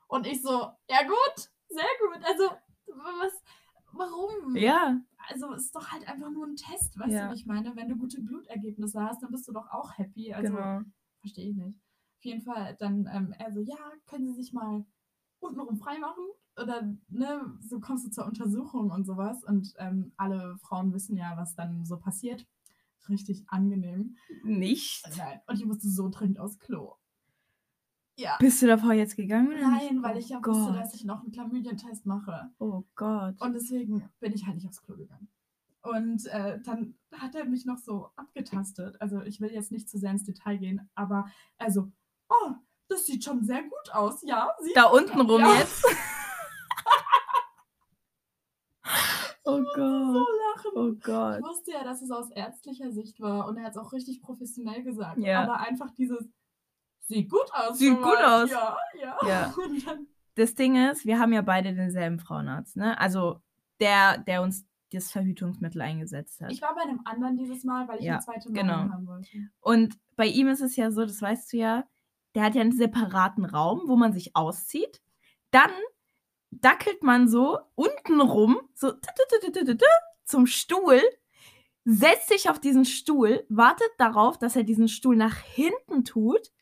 Und 0.09 0.27
ich 0.27 0.43
so, 0.43 0.51
ja 0.89 1.03
gut, 1.03 1.51
sehr 1.69 1.85
gut. 2.01 2.25
Also, 2.25 2.45
was, 2.87 3.33
warum? 3.93 4.55
Ja, 4.57 5.01
Also, 5.29 5.53
es 5.55 5.65
ist 5.65 5.75
doch 5.75 5.91
halt 5.91 6.07
einfach 6.09 6.31
nur 6.31 6.47
ein 6.47 6.55
Test, 6.57 6.97
weißt 6.99 7.13
Ja. 7.13 7.27
du, 7.27 7.33
wie 7.33 7.37
ich 7.41 7.47
meine? 7.47 7.75
Wenn 7.75 7.89
du 7.89 7.97
gute 7.97 8.21
Blutergebnisse 8.21 9.03
hast, 9.03 9.23
dann 9.23 9.33
bist 9.33 9.49
du 9.49 9.53
doch 9.53 9.69
auch 9.71 9.99
happy. 9.99 10.33
Also, 10.33 10.55
genau. 10.55 10.83
verstehe 11.21 11.51
ich 11.51 11.57
nicht. 11.57 11.77
Auf 12.19 12.25
jeden 12.25 12.43
Fall 12.43 12.77
dann 12.79 13.09
ähm, 13.13 13.33
er 13.39 13.53
so, 13.53 13.61
ja, 13.61 13.77
können 14.07 14.27
Sie 14.27 14.35
sich 14.35 14.53
mal 14.53 14.85
untenrum 15.47 15.77
frei 15.77 15.99
machen? 15.99 16.25
Oder, 16.61 16.97
ne, 17.09 17.59
so 17.61 17.81
kommst 17.81 18.07
du 18.07 18.11
zur 18.11 18.27
Untersuchung 18.27 18.91
und 18.91 19.05
sowas. 19.05 19.45
Und 19.45 19.75
ähm, 19.79 20.13
alle 20.17 20.57
Frauen 20.59 20.93
wissen 20.93 21.17
ja, 21.17 21.37
was 21.37 21.55
dann 21.55 21.85
so 21.85 21.99
passiert. 21.99 22.47
Richtig 23.09 23.45
angenehm. 23.49 24.17
Nicht? 24.43 25.07
Nein. 25.17 25.41
Und 25.47 25.61
ich 25.61 25.67
musste 25.67 25.89
so 25.89 26.09
dringend 26.09 26.41
aufs 26.41 26.59
Klo. 26.59 26.95
Ja. 28.19 28.37
Bist 28.41 28.63
du 28.63 28.67
davor 28.67 28.95
jetzt 28.95 29.17
gegangen? 29.17 29.51
Nein, 29.61 30.03
weil 30.03 30.17
oh 30.17 30.19
ich 30.19 30.31
ja 30.31 30.41
Gott. 30.41 30.55
wusste, 30.55 30.73
dass 30.73 30.95
ich 30.95 31.05
noch 31.05 31.21
einen 31.21 31.33
Chlamydien-Test 31.33 32.07
mache. 32.07 32.51
Oh 32.59 32.85
Gott. 32.95 33.41
Und 33.41 33.53
deswegen 33.53 34.09
bin 34.21 34.33
ich 34.33 34.47
halt 34.47 34.57
nicht 34.57 34.67
aufs 34.67 34.83
Klo 34.83 34.97
gegangen. 34.97 35.29
Und 35.83 36.27
äh, 36.27 36.59
dann 36.63 36.95
hat 37.13 37.35
er 37.35 37.45
mich 37.45 37.67
noch 37.67 37.79
so 37.79 38.11
abgetastet. 38.17 39.01
Also 39.01 39.21
ich 39.23 39.41
will 39.41 39.53
jetzt 39.53 39.71
nicht 39.71 39.89
zu 39.89 39.99
sehr 39.99 40.11
ins 40.11 40.25
Detail 40.25 40.57
gehen, 40.57 40.89
aber 40.95 41.27
also, 41.59 41.93
oh, 42.29 42.55
das 42.89 43.07
sieht 43.07 43.25
schon 43.25 43.43
sehr 43.45 43.63
gut 43.63 43.91
aus. 43.93 44.23
Ja, 44.23 44.51
da 44.75 44.85
unten 44.85 45.21
rum 45.21 45.41
Ja. 45.41 45.55
jetzt? 45.59 45.85
oh 49.45 49.57
so 49.63 49.65
Gott. 49.75 50.27
lachen. 50.55 50.71
Oh 50.75 50.89
Ich 50.93 51.01
Gott. 51.03 51.43
wusste 51.43 51.73
ja, 51.73 51.85
dass 51.85 52.03
es 52.03 52.11
aus 52.11 52.31
ärztlicher 52.31 52.91
Sicht 52.93 53.21
war 53.21 53.47
und 53.47 53.57
er 53.57 53.65
hat 53.65 53.73
es 53.73 53.79
auch 53.79 53.93
richtig 53.93 54.21
professionell 54.23 54.83
gesagt. 54.83 55.19
Ja. 55.19 55.43
Aber 55.43 55.61
einfach 55.61 55.91
dieses, 55.93 56.25
sieht 57.01 57.31
gut 57.31 57.53
aus. 57.53 57.79
Sieht 57.79 57.97
gut 58.01 58.19
aus. 58.19 58.51
Ja, 58.51 58.77
ja. 59.01 59.17
Ja. 59.27 59.55
Das 60.39 60.55
Ding 60.55 60.77
ist, 60.91 61.07
wir 61.07 61.19
haben 61.19 61.33
ja 61.33 61.41
beide 61.41 61.75
denselben 61.75 62.19
Frauenarzt, 62.19 62.77
ne? 62.77 63.01
Also 63.01 63.41
der, 63.81 64.19
der 64.19 64.43
uns 64.43 64.67
das 64.93 65.11
Verhütungsmittel 65.11 65.81
eingesetzt 65.81 66.43
hat. 66.43 66.53
ich 66.53 66.61
war 66.61 66.75
bei 66.75 66.83
einem 66.83 67.01
anderen 67.07 67.39
dieses 67.39 67.65
Mal, 67.65 67.89
weil 67.89 68.01
ich 68.01 68.05
Ja, 68.05 68.17
eine 68.17 68.23
zweite 68.23 68.53
genau. 68.53 68.77
Meinung 68.77 68.93
haben 68.93 69.07
wollte. 69.07 69.29
Und 69.61 69.99
bei 70.15 70.27
ihm 70.27 70.49
ist 70.49 70.61
es 70.61 70.77
ja 70.77 70.91
so, 70.91 71.07
das 71.07 71.23
weißt 71.23 71.55
du 71.55 71.57
ja, 71.57 71.85
der 72.37 72.45
hat 72.45 72.55
ja 72.55 72.61
einen 72.61 72.77
separaten 72.77 73.47
Raum, 73.47 73.85
wo 73.87 73.97
man 73.97 74.13
sich 74.13 74.37
auszieht. 74.37 75.01
Dann 75.51 75.71
dackelt 76.51 77.03
man 77.03 77.29
so 77.29 77.59
unten 77.75 78.21
rum, 78.21 78.61
so 78.75 78.93
zum 80.27 80.47
Stuhl, 80.47 81.01
setzt 81.87 82.29
sich 82.29 82.51
auf 82.51 82.61
diesen 82.61 82.85
Stuhl, 82.85 83.47
wartet 83.49 83.89
darauf, 83.97 84.39
dass 84.39 84.55
er 84.55 84.65
diesen 84.65 84.89
Stuhl 84.89 85.17
nach 85.17 85.39
hinten 85.39 86.05
tut 86.05 86.53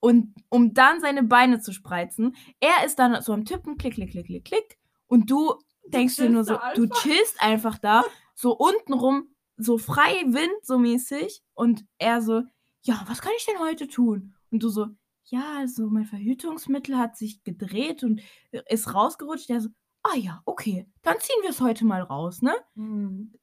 und 0.00 0.34
um 0.50 0.74
dann 0.74 1.00
seine 1.00 1.22
Beine 1.22 1.60
zu 1.60 1.72
spreizen. 1.72 2.36
Er 2.60 2.84
ist 2.84 2.98
dann 2.98 3.22
so 3.22 3.32
am 3.32 3.46
Tippen, 3.46 3.78
klick, 3.78 3.94
klick, 3.94 4.10
klick, 4.10 4.26
klick, 4.26 4.44
klick. 4.44 4.78
Und 5.06 5.30
du 5.30 5.54
denkst 5.86 6.16
dir 6.16 6.28
nur 6.28 6.44
so, 6.44 6.58
du 6.74 6.88
chillst 6.88 7.40
einfach 7.40 7.78
da, 7.78 8.04
so 8.34 8.54
untenrum, 8.54 9.34
so 9.56 9.78
frei 9.78 10.24
Wind, 10.26 10.52
so 10.62 10.78
mäßig. 10.78 11.42
Und 11.54 11.86
er 11.96 12.20
so, 12.20 12.42
ja, 12.82 13.02
was 13.06 13.22
kann 13.22 13.32
ich 13.38 13.46
denn 13.46 13.60
heute 13.60 13.88
tun? 13.88 14.34
Und 14.50 14.62
du 14.62 14.68
so, 14.68 14.88
ja, 15.26 15.56
also 15.58 15.88
mein 15.88 16.04
Verhütungsmittel 16.06 16.96
hat 16.96 17.16
sich 17.16 17.42
gedreht 17.42 18.02
und 18.04 18.20
ist 18.68 18.94
rausgerutscht. 18.94 19.48
Der 19.48 19.60
so, 19.60 19.68
ah 20.02 20.14
ja, 20.16 20.42
okay, 20.44 20.86
dann 21.02 21.18
ziehen 21.20 21.42
wir 21.42 21.50
es 21.50 21.60
heute 21.60 21.84
mal 21.84 22.02
raus, 22.02 22.42
ne? 22.42 22.54
Mhm. 22.74 23.34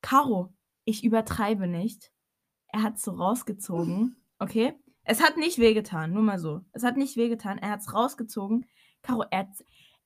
Caro, 0.00 0.52
ich 0.84 1.04
übertreibe 1.04 1.66
nicht. 1.68 2.10
Er 2.68 2.82
hat 2.82 2.98
so 2.98 3.12
rausgezogen, 3.12 4.16
okay? 4.38 4.74
Es 5.04 5.22
hat 5.22 5.36
nicht 5.36 5.58
wehgetan, 5.58 6.12
nur 6.12 6.22
mal 6.22 6.38
so. 6.38 6.60
Es 6.72 6.82
hat 6.84 6.96
nicht 6.96 7.16
wehgetan. 7.16 7.58
Er 7.58 7.70
hat 7.70 7.80
es 7.80 7.92
rausgezogen. 7.92 8.66
Caro, 9.02 9.24
er, 9.30 9.50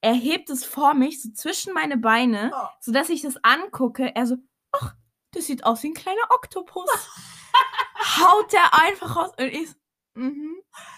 er 0.00 0.14
hebt 0.14 0.50
es 0.50 0.64
vor 0.64 0.94
mich, 0.94 1.22
so 1.22 1.30
zwischen 1.32 1.72
meine 1.74 1.96
Beine, 1.98 2.50
Oh. 2.54 2.66
sodass 2.80 3.08
ich 3.10 3.22
das 3.22 3.36
angucke. 3.42 4.14
Er 4.14 4.26
so, 4.26 4.36
ach, 4.72 4.94
das 5.32 5.46
sieht 5.46 5.64
aus 5.64 5.82
wie 5.82 5.88
ein 5.88 5.94
kleiner 5.94 6.30
Oktopus. 6.30 6.88
Haut 8.18 8.52
er 8.54 8.78
einfach 8.80 9.16
raus. 9.16 9.30
Und 9.38 9.46
ich 9.46 9.68
so, 9.70 9.74
mhm. 10.14 10.56
Oh 10.58 10.95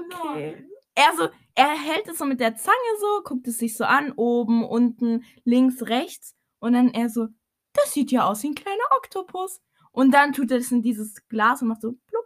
Okay. 0.00 0.52
nein. 0.52 0.70
Er 0.94 1.14
so, 1.14 1.28
er 1.54 1.76
hält 1.78 2.08
es 2.08 2.18
so 2.18 2.24
mit 2.24 2.40
der 2.40 2.56
Zange 2.56 2.76
so, 3.00 3.22
guckt 3.22 3.46
es 3.48 3.58
sich 3.58 3.76
so 3.76 3.84
an, 3.84 4.12
oben, 4.12 4.64
unten, 4.64 5.24
links, 5.44 5.82
rechts. 5.82 6.34
Und 6.58 6.72
dann 6.72 6.88
er 6.88 7.10
so, 7.10 7.28
das 7.74 7.92
sieht 7.92 8.10
ja 8.10 8.26
aus 8.26 8.42
wie 8.42 8.48
ein 8.48 8.54
kleiner 8.54 8.84
Oktopus. 8.96 9.60
Und 9.92 10.12
dann 10.12 10.32
tut 10.32 10.50
er 10.50 10.58
es 10.58 10.72
in 10.72 10.82
dieses 10.82 11.26
Glas 11.28 11.60
und 11.60 11.68
macht 11.68 11.82
so, 11.82 11.92
plupp. 12.06 12.24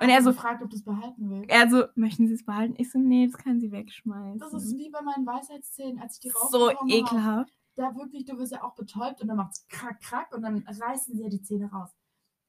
Und 0.00 0.08
er 0.08 0.20
so, 0.22 0.30
du 0.30 0.36
gefragt, 0.36 0.62
ob 0.62 0.70
du 0.70 0.76
es 0.76 0.84
behalten 0.84 1.30
willst. 1.30 1.50
er 1.50 1.70
so, 1.70 1.84
möchten 1.94 2.26
Sie 2.28 2.34
es 2.34 2.44
behalten? 2.44 2.74
Ich 2.76 2.90
so, 2.90 2.98
nee, 2.98 3.26
das 3.28 3.38
kann 3.38 3.60
sie 3.60 3.72
wegschmeißen. 3.72 4.38
Das 4.38 4.52
ist 4.52 4.76
wie 4.76 4.90
bei 4.90 5.00
meinen 5.00 5.24
Weisheitszähnen, 5.26 6.00
als 6.00 6.14
ich 6.14 6.20
die 6.20 6.30
so 6.30 6.38
rausbekommen 6.38 6.92
habe. 6.92 6.92
ekelhaft. 6.92 7.52
Da 7.76 7.94
wirklich, 7.94 8.24
du 8.24 8.36
wirst 8.38 8.52
ja 8.52 8.62
auch 8.62 8.74
betäubt 8.74 9.20
und 9.22 9.28
dann 9.28 9.36
macht's 9.36 9.66
krack, 9.68 10.00
krack 10.00 10.34
und 10.34 10.42
dann 10.42 10.58
reißen 10.66 11.14
sie 11.16 11.22
ja 11.22 11.28
die 11.28 11.42
Zähne 11.42 11.70
raus. 11.70 11.90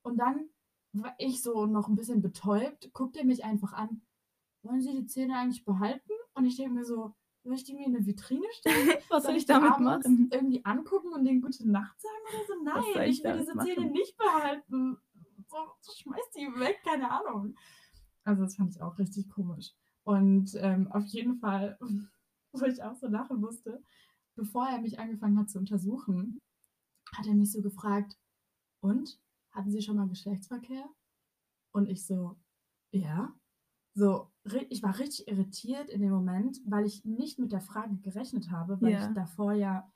Und 0.02 0.18
dann 0.18 0.50
war 0.94 1.14
ich 1.18 1.42
so 1.42 1.66
noch 1.66 1.88
ein 1.88 1.96
bisschen 1.96 2.22
betäubt, 2.22 2.92
guckt 2.94 3.18
er 3.18 3.26
mich 3.26 3.44
einfach 3.44 3.74
an. 3.74 4.02
Wollen 4.68 4.82
Sie 4.82 4.94
die 4.94 5.06
Zähne 5.06 5.38
eigentlich 5.38 5.64
behalten? 5.66 6.12
Und 6.34 6.46
ich 6.46 6.58
denke 6.58 6.74
mir 6.74 6.86
so, 6.86 7.16
soll 7.44 7.56
ich 7.56 7.64
die 7.64 7.74
mir 7.74 7.86
in 7.86 7.96
eine 7.96 8.06
Vitrine 8.06 8.46
stellen? 8.52 8.90
Was 9.10 9.24
Soll 9.24 9.32
soll 9.32 9.36
ich 9.38 9.46
damit 9.46 9.80
machen? 9.80 10.30
irgendwie 10.32 10.64
angucken 10.66 11.14
und 11.14 11.24
denen 11.26 11.42
gute 11.42 11.70
Nacht 11.70 12.00
sagen 12.00 12.16
oder 12.34 12.46
so? 12.46 12.64
Nein, 12.64 13.10
ich 13.10 13.20
ich 13.20 13.24
will 13.24 13.38
diese 13.38 13.58
Zähne 13.58 13.82
machen? 13.82 13.92
nicht 13.92 14.18
behalten. 14.18 14.98
So, 15.48 15.58
so 15.80 15.92
schmeiß 15.94 16.30
die 16.36 16.48
weg, 16.60 16.80
keine 16.84 17.10
Ahnung. 17.10 17.56
Also 18.24 18.44
das 18.44 18.56
fand 18.56 18.76
ich 18.76 18.82
auch 18.82 18.98
richtig 19.00 19.30
komisch. 19.30 19.72
Und 20.04 20.54
ähm, 20.56 20.92
auf 20.92 21.06
jeden 21.06 21.38
Fall, 21.40 21.78
wo 22.52 22.66
ich 22.66 22.84
auch 22.84 22.96
so 22.96 23.08
lachen 23.08 23.40
musste, 23.40 23.82
bevor 24.36 24.68
er 24.68 24.82
mich 24.82 25.00
angefangen 25.00 25.40
hat 25.40 25.50
zu 25.50 25.60
untersuchen, 25.60 26.40
hat 27.16 27.26
er 27.26 27.34
mich 27.34 27.52
so 27.52 27.62
gefragt, 27.62 28.18
und? 28.82 29.20
Hatten 29.52 29.72
Sie 29.72 29.82
schon 29.82 29.98
mal 29.98 30.08
Geschlechtsverkehr? 30.08 30.88
Und 31.72 31.90
ich 31.90 32.06
so, 32.06 32.38
ja. 32.92 33.34
So, 33.98 34.30
ich 34.70 34.84
war 34.84 35.00
richtig 35.00 35.28
irritiert 35.28 35.90
in 35.90 36.02
dem 36.02 36.12
Moment, 36.12 36.60
weil 36.66 36.86
ich 36.86 37.04
nicht 37.04 37.40
mit 37.40 37.52
der 37.52 37.62
Frage 37.62 37.96
gerechnet 37.98 38.52
habe, 38.52 38.80
weil 38.80 38.92
Ja. 38.92 39.10
ich 39.10 39.14
davor 39.16 39.54
ja 39.54 39.92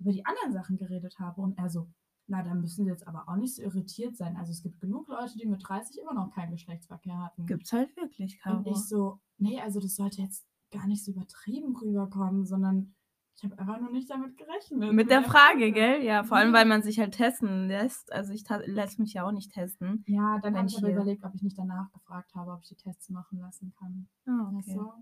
über 0.00 0.10
die 0.10 0.24
anderen 0.24 0.54
Sachen 0.54 0.78
geredet 0.78 1.18
habe. 1.18 1.42
Und 1.42 1.58
er 1.58 1.68
so, 1.68 1.90
na, 2.26 2.42
da 2.42 2.54
müssen 2.54 2.84
Sie 2.86 2.90
jetzt 2.90 3.06
aber 3.06 3.28
auch 3.28 3.36
nicht 3.36 3.54
so 3.54 3.62
irritiert 3.62 4.16
sein. 4.16 4.38
Also 4.38 4.52
es 4.52 4.62
gibt 4.62 4.80
genug 4.80 5.06
Leute, 5.08 5.36
die 5.36 5.46
mit 5.46 5.68
30 5.68 6.00
immer 6.00 6.14
noch 6.14 6.30
keinen 6.30 6.52
Geschlechtsverkehr 6.52 7.18
hatten. 7.18 7.46
Gibt's 7.46 7.72
halt 7.74 7.94
wirklich, 7.94 8.38
Und 8.38 8.42
Caro. 8.42 8.70
ich 8.70 8.88
so, 8.88 9.20
nee, 9.36 9.60
also 9.60 9.80
das 9.80 9.96
sollte 9.96 10.22
jetzt 10.22 10.46
gar 10.70 10.86
nicht 10.86 11.04
so 11.04 11.12
übertrieben 11.12 11.76
rüberkommen, 11.76 12.46
sondern 12.46 12.94
ich 13.36 13.44
habe 13.44 13.58
einfach 13.58 13.80
nur 13.80 13.90
nicht 13.90 14.10
damit 14.10 14.36
gerechnet. 14.36 14.92
Mit 14.92 15.10
der 15.10 15.22
Frage, 15.22 15.72
gell? 15.72 16.02
Ja, 16.02 16.22
vor 16.22 16.36
allem, 16.36 16.52
weil 16.52 16.66
man 16.66 16.82
sich 16.82 16.98
halt 17.00 17.14
testen 17.14 17.66
lässt. 17.68 18.12
Also 18.12 18.32
ich 18.32 18.44
lässt 18.66 18.98
mich 18.98 19.14
ja 19.14 19.26
auch 19.26 19.32
nicht 19.32 19.52
testen. 19.52 20.04
Ja, 20.06 20.38
dann 20.40 20.56
habe 20.56 20.68
ich 20.68 20.78
aber 20.78 20.90
überlegt, 20.90 21.24
ob 21.24 21.34
ich 21.34 21.42
nicht 21.42 21.58
danach 21.58 21.90
gefragt 21.92 22.34
habe, 22.34 22.52
ob 22.52 22.60
ich 22.62 22.68
die 22.68 22.76
Tests 22.76 23.08
machen 23.10 23.40
lassen 23.40 23.72
kann. 23.78 24.08
Ah, 24.26 24.50
Weißt 24.52 24.76
du? 24.76 24.92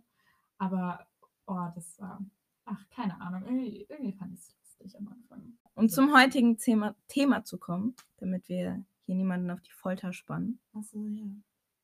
Aber, 0.59 1.07
oh, 1.47 1.67
das 1.75 1.99
war, 2.01 2.25
ach, 2.65 2.89
keine 2.91 3.21
Ahnung, 3.21 3.43
irgendwie, 3.45 3.87
irgendwie 3.89 4.13
fand 4.13 4.35
ich 4.35 4.41
es 4.41 4.55
lustig 4.59 4.99
am 4.99 5.09
Anfang. 5.09 5.59
Um 5.75 5.89
zum 5.89 6.15
heutigen 6.15 6.59
Thema, 6.59 6.95
Thema 7.09 7.45
zu 7.45 7.59
kommen, 7.59 7.95
damit 8.19 8.49
wir 8.49 8.85
hier 9.07 9.15
niemanden 9.15 9.51
auf 9.51 9.61
die 9.63 9.73
Folter 9.73 10.13
spannen, 10.13 10.61
Achso, 10.75 11.07
ja. 11.07 11.25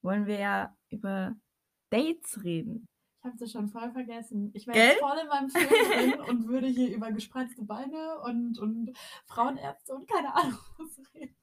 wollen 0.02 0.26
wir 0.26 0.38
ja 0.38 0.76
über 0.90 1.34
Dates 1.90 2.44
reden. 2.44 2.88
Ich 3.26 3.32
habe 3.32 3.38
das 3.38 3.50
schon 3.50 3.68
voll 3.68 3.90
vergessen. 3.90 4.52
Ich 4.54 4.68
wäre 4.68 4.78
jetzt 4.78 5.00
voll 5.00 5.18
in 5.20 5.26
meinem 5.26 5.48
Film 5.50 5.68
drin 5.68 6.20
und 6.30 6.46
würde 6.46 6.68
hier 6.68 6.94
über 6.94 7.10
gespreizte 7.10 7.64
Beine 7.64 8.20
und, 8.20 8.56
und 8.60 8.96
Frauenärzte 9.26 9.96
und 9.96 10.08
keine 10.08 10.32
Ahnung 10.32 10.60
was 10.78 11.00
reden. 11.12 11.34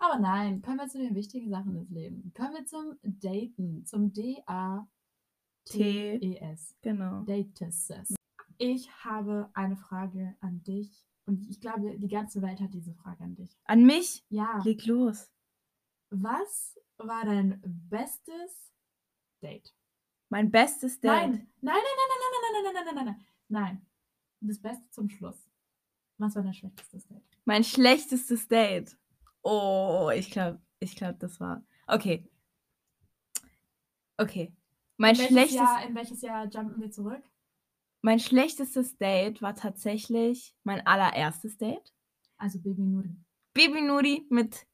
Aber 0.00 0.18
nein, 0.18 0.62
kommen 0.62 0.78
wir 0.78 0.88
zu 0.88 0.98
den 0.98 1.14
wichtigen 1.14 1.48
Sachen 1.48 1.74
des 1.74 1.88
Lebens. 1.90 2.34
Kommen 2.34 2.54
wir 2.54 2.66
zum 2.66 2.98
Daten, 3.04 3.86
zum 3.86 4.12
D-A-T-E-S. 4.12 4.84
Genau. 6.82 7.22
Dates. 7.22 7.92
Ich 8.58 8.90
habe 9.04 9.50
eine 9.54 9.76
Frage 9.76 10.34
an 10.40 10.60
dich 10.64 11.06
und 11.26 11.48
ich 11.48 11.60
glaube, 11.60 11.96
die 12.00 12.08
ganze 12.08 12.42
Welt 12.42 12.60
hat 12.60 12.74
diese 12.74 12.94
Frage 12.94 13.22
an 13.22 13.36
dich. 13.36 13.56
An 13.66 13.84
mich? 13.84 14.24
Ja, 14.28 14.60
Leg 14.64 14.84
los. 14.86 15.30
was 16.10 16.76
war 16.96 17.24
dein 17.24 17.62
bestes 17.64 18.72
Date? 19.40 19.72
Mein 20.28 20.50
bestes 20.50 21.00
Date. 21.00 21.10
Nein, 21.10 21.30
nein, 21.30 21.48
nein, 21.60 21.74
nein, 21.74 22.18
nein, 22.20 22.52
nein, 22.52 22.62
nein, 22.64 22.74
nein, 22.74 22.84
nein, 22.84 22.94
nein, 22.94 23.04
nein, 23.04 23.26
nein. 23.48 23.86
Das 24.40 24.60
Beste 24.60 24.88
zum 24.90 25.08
Schluss. 25.08 25.50
Was 26.18 26.36
war 26.36 26.42
dein 26.42 26.54
schlechtestes 26.54 27.06
Date? 27.06 27.22
Mein 27.44 27.64
schlechtestes 27.64 28.48
Date. 28.48 28.96
Oh, 29.42 30.10
ich 30.14 30.30
glaube, 30.30 30.60
ich 30.80 30.96
glaube, 30.96 31.18
das 31.18 31.40
war. 31.40 31.64
Okay. 31.86 32.28
Okay. 34.16 34.54
Mein 34.96 35.14
in, 35.14 35.20
welches 35.20 35.30
schlechtes, 35.30 35.56
Jahr, 35.56 35.86
in 35.86 35.94
welches 35.94 36.22
Jahr 36.22 36.46
jumpen 36.48 36.80
wir 36.80 36.90
zurück? 36.90 37.22
mein 38.04 38.20
schlechtestes 38.20 38.98
Date 38.98 39.40
war 39.40 39.54
tatsächlich 39.54 40.54
mein 40.62 40.86
allererstes 40.86 41.56
Date. 41.56 41.94
Also 42.36 42.58
Baby 42.58 42.82
Nuri. 42.82 43.16
Baby 43.54 43.80
Nuri 43.80 44.26
mit 44.28 44.66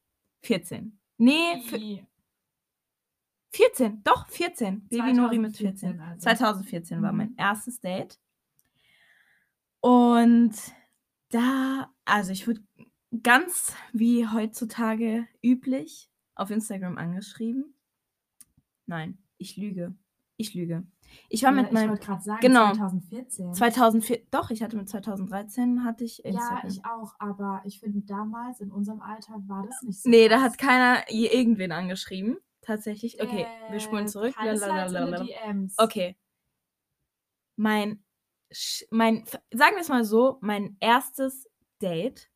14. 0.42 0.98
Nee, 1.18 2.04
14. 3.52 4.02
Doch, 4.04 4.28
14. 4.28 4.86
Baby 4.88 5.12
Nuri 5.12 5.38
mit 5.38 5.56
2014 5.56 5.90
14. 5.96 6.00
also. 6.00 6.20
2014 6.22 7.02
war 7.02 7.12
Mhm. 7.12 7.18
mein 7.18 7.36
erstes 7.36 7.80
Date. 7.80 8.18
Und 9.80 10.52
da, 11.30 11.90
also 12.04 12.32
ich 12.32 12.46
wurde 12.46 12.62
ganz 13.22 13.74
wie 13.92 14.26
heutzutage 14.28 15.26
üblich 15.42 16.10
auf 16.34 16.50
Instagram 16.50 16.98
angeschrieben. 16.98 17.74
Nein, 18.86 19.18
ich 19.38 19.56
lüge. 19.56 19.94
Ich 20.36 20.54
lüge. 20.54 20.84
Ich 21.28 21.42
war 21.42 21.50
Ja, 21.50 21.56
mit 21.56 21.66
ich 21.66 21.72
meinem 21.72 21.90
wollte 21.90 22.06
gerade 22.06 22.22
sagen, 22.22 22.40
genau. 22.40 22.72
2014. 22.72 23.52
2004, 23.54 24.22
doch, 24.30 24.50
ich 24.50 24.62
hatte 24.62 24.76
mit 24.76 24.88
2013 24.88 25.84
hatte 25.84 26.04
ich 26.04 26.18
ja, 26.18 26.30
Instagram. 26.30 26.68
ich 26.70 26.84
auch, 26.84 27.14
aber 27.18 27.62
ich 27.64 27.80
finde 27.80 28.00
damals 28.02 28.60
in 28.60 28.70
unserem 28.70 29.00
Alter 29.00 29.34
war 29.48 29.66
das 29.66 29.82
nicht 29.82 30.02
so. 30.02 30.08
nee, 30.08 30.28
da 30.28 30.36
krass. 30.36 30.52
hat 30.52 30.58
keiner 30.58 31.02
je 31.10 31.26
irgendwen 31.26 31.72
angeschrieben. 31.72 32.36
Tatsächlich. 32.62 33.20
Okay, 33.22 33.46
wir 33.68 33.76
Äh, 33.76 33.80
spulen 33.80 34.08
zurück. 34.08 34.34
In 34.38 34.44
Lalalala. 34.46 35.20
die 35.22 35.28
DMs. 35.32 35.78
Okay. 35.78 36.16
Mein, 37.56 38.04
mein, 38.90 39.24
sagen 39.52 39.76
wir 39.76 39.80
es 39.80 39.88
mal 39.88 40.04
so, 40.04 40.38
mein 40.40 40.76
erstes 40.80 41.48
Date 41.80 42.30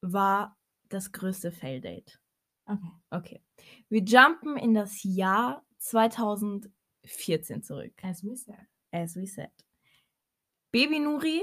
war 0.00 0.56
das 0.88 1.12
größte 1.12 1.50
Fail-Date. 1.52 2.20
Okay. 2.66 2.92
Okay. 3.10 3.42
Wir 3.88 4.02
jumpen 4.02 4.56
in 4.56 4.74
das 4.74 5.02
Jahr 5.02 5.64
2014 5.78 7.62
zurück. 7.62 7.92
As 8.02 8.24
we 8.24 8.36
said. 8.36 8.66
As 8.90 9.16
we 9.16 9.26
said. 9.26 9.50
Baby 10.72 10.98
Nuri 10.98 11.42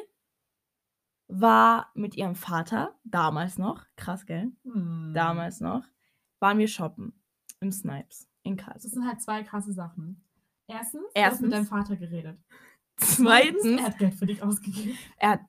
war 1.28 1.92
mit 1.94 2.16
ihrem 2.16 2.36
Vater, 2.36 3.00
damals 3.04 3.58
noch, 3.58 3.86
krass, 3.96 4.26
gell? 4.26 4.52
Hm. 4.64 5.14
Damals 5.14 5.62
noch, 5.62 5.86
waren 6.40 6.58
wir 6.58 6.68
shoppen 6.68 7.21
im 7.62 7.72
Snipes 7.72 8.28
in 8.44 8.58
Das 8.58 8.66
Karlsruhe. 8.66 8.90
sind 8.92 9.08
halt 9.08 9.22
zwei 9.22 9.44
krasse 9.44 9.72
Sachen. 9.74 10.24
Erstens, 10.68 11.02
du 11.02 11.08
hast 11.08 11.16
Erstens. 11.16 11.42
mit 11.42 11.54
deinem 11.54 11.66
Vater 11.68 11.96
geredet. 11.96 12.40
Zweitens, 12.98 13.66
er 13.80 13.84
hat 13.84 13.98
Geld 13.98 14.16
für 14.16 14.26
dich 14.26 14.44
ausgegeben. 14.44 14.98
er 15.18 15.30
hat 15.32 15.42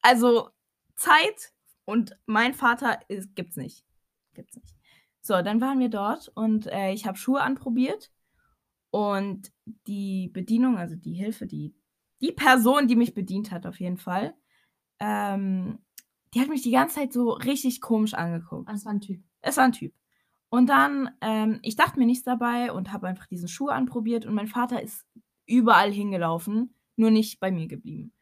also 0.00 0.50
Zeit 0.96 1.52
und 1.84 2.16
mein 2.26 2.54
Vater 2.54 2.98
ist, 3.08 3.34
gibt's 3.34 3.56
nicht. 3.56 3.84
Gibt's 4.34 4.56
nicht. 4.56 4.74
So, 5.20 5.42
dann 5.42 5.60
waren 5.60 5.78
wir 5.80 5.88
dort 5.88 6.28
und 6.34 6.66
äh, 6.68 6.92
ich 6.92 7.06
habe 7.06 7.18
Schuhe 7.18 7.42
anprobiert 7.42 8.10
und 8.90 9.52
die 9.86 10.28
Bedienung, 10.32 10.78
also 10.78 10.96
die 10.96 11.12
Hilfe, 11.14 11.46
die 11.46 11.74
die 12.20 12.32
Person, 12.32 12.88
die 12.88 12.96
mich 12.96 13.14
bedient 13.14 13.52
hat, 13.52 13.64
auf 13.66 13.78
jeden 13.78 13.98
Fall, 13.98 14.34
ähm, 14.98 15.78
die 16.34 16.40
hat 16.40 16.48
mich 16.48 16.62
die 16.62 16.72
ganze 16.72 16.96
Zeit 16.96 17.12
so 17.12 17.30
richtig 17.30 17.80
komisch 17.80 18.14
angeguckt. 18.14 18.68
Ah, 18.68 18.72
Das 18.72 18.84
war 18.84 18.92
ein 18.92 19.00
Typ. 19.00 19.22
Es 19.40 19.56
war 19.56 19.64
ein 19.64 19.72
Typ. 19.72 19.94
Und 20.50 20.68
dann, 20.68 21.10
ähm, 21.20 21.58
ich 21.62 21.76
dachte 21.76 21.98
mir 21.98 22.06
nichts 22.06 22.24
dabei 22.24 22.72
und 22.72 22.92
habe 22.92 23.06
einfach 23.06 23.26
diesen 23.26 23.48
Schuh 23.48 23.68
anprobiert 23.68 24.24
und 24.24 24.34
mein 24.34 24.48
Vater 24.48 24.82
ist 24.82 25.04
überall 25.46 25.92
hingelaufen, 25.92 26.74
nur 26.96 27.10
nicht 27.10 27.40
bei 27.40 27.50
mir 27.50 27.68
geblieben. 27.68 28.12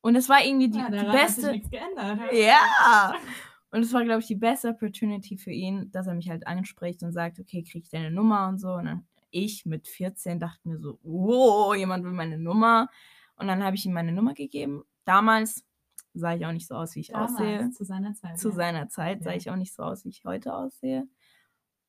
Und 0.00 0.16
es 0.16 0.28
war 0.28 0.44
irgendwie 0.44 0.68
die, 0.68 0.78
ja, 0.78 0.90
die 0.90 0.98
hat 0.98 1.06
sich 1.06 1.20
beste. 1.20 1.52
nichts 1.52 1.70
geändert. 1.70 2.20
Ja! 2.32 3.14
Und 3.70 3.80
es 3.80 3.92
war, 3.92 4.04
glaube 4.04 4.20
ich, 4.20 4.28
die 4.28 4.36
beste 4.36 4.68
Opportunity 4.68 5.36
für 5.36 5.50
ihn, 5.50 5.90
dass 5.90 6.06
er 6.06 6.14
mich 6.14 6.30
halt 6.30 6.46
anspricht 6.46 7.02
und 7.02 7.10
sagt, 7.10 7.40
okay, 7.40 7.64
krieg 7.64 7.82
ich 7.82 7.90
deine 7.90 8.12
Nummer 8.12 8.46
und 8.46 8.60
so. 8.60 8.74
Und 8.74 8.84
dann, 8.84 9.04
ich 9.30 9.66
mit 9.66 9.88
14 9.88 10.38
dachte 10.38 10.68
mir 10.68 10.78
so, 10.78 11.00
wow, 11.02 11.74
jemand 11.74 12.04
will 12.04 12.12
meine 12.12 12.38
Nummer. 12.38 12.88
Und 13.34 13.48
dann 13.48 13.64
habe 13.64 13.74
ich 13.74 13.84
ihm 13.84 13.92
meine 13.92 14.12
Nummer 14.12 14.32
gegeben. 14.32 14.84
Damals 15.04 15.64
sah 16.12 16.34
ich 16.34 16.46
auch 16.46 16.52
nicht 16.52 16.68
so 16.68 16.76
aus, 16.76 16.94
wie 16.94 17.00
ich 17.00 17.08
Damals, 17.08 17.32
aussehe. 17.32 17.70
Zu 17.72 17.84
seiner 17.84 18.14
Zeit. 18.14 18.38
Zu 18.38 18.50
ja. 18.50 18.54
seiner 18.54 18.88
Zeit 18.88 19.24
sah 19.24 19.32
ich 19.32 19.50
auch 19.50 19.56
nicht 19.56 19.74
so 19.74 19.82
aus, 19.82 20.04
wie 20.04 20.10
ich 20.10 20.24
heute 20.24 20.54
aussehe. 20.54 21.08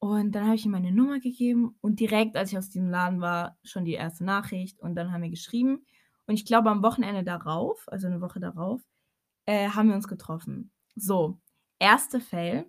Und 0.05 0.33
dann 0.33 0.45
habe 0.45 0.55
ich 0.55 0.63
ihm 0.65 0.71
meine 0.71 0.91
Nummer 0.91 1.19
gegeben 1.19 1.75
und 1.81 1.99
direkt, 1.99 2.37
als 2.37 2.51
ich 2.51 2.57
aus 2.59 2.69
diesem 2.69 2.91
Laden 2.91 3.21
war, 3.21 3.57
schon 3.63 3.85
die 3.85 3.93
erste 3.93 4.23
Nachricht 4.23 4.79
und 4.79 4.93
dann 4.93 5.11
haben 5.11 5.23
wir 5.23 5.31
geschrieben. 5.31 5.83
Und 6.27 6.35
ich 6.35 6.45
glaube, 6.45 6.69
am 6.69 6.83
Wochenende 6.83 7.23
darauf, 7.23 7.91
also 7.91 8.05
eine 8.05 8.21
Woche 8.21 8.39
darauf, 8.39 8.83
äh, 9.47 9.67
haben 9.69 9.89
wir 9.89 9.95
uns 9.95 10.07
getroffen. 10.07 10.69
So, 10.95 11.39
erste 11.79 12.19
Fail. 12.19 12.67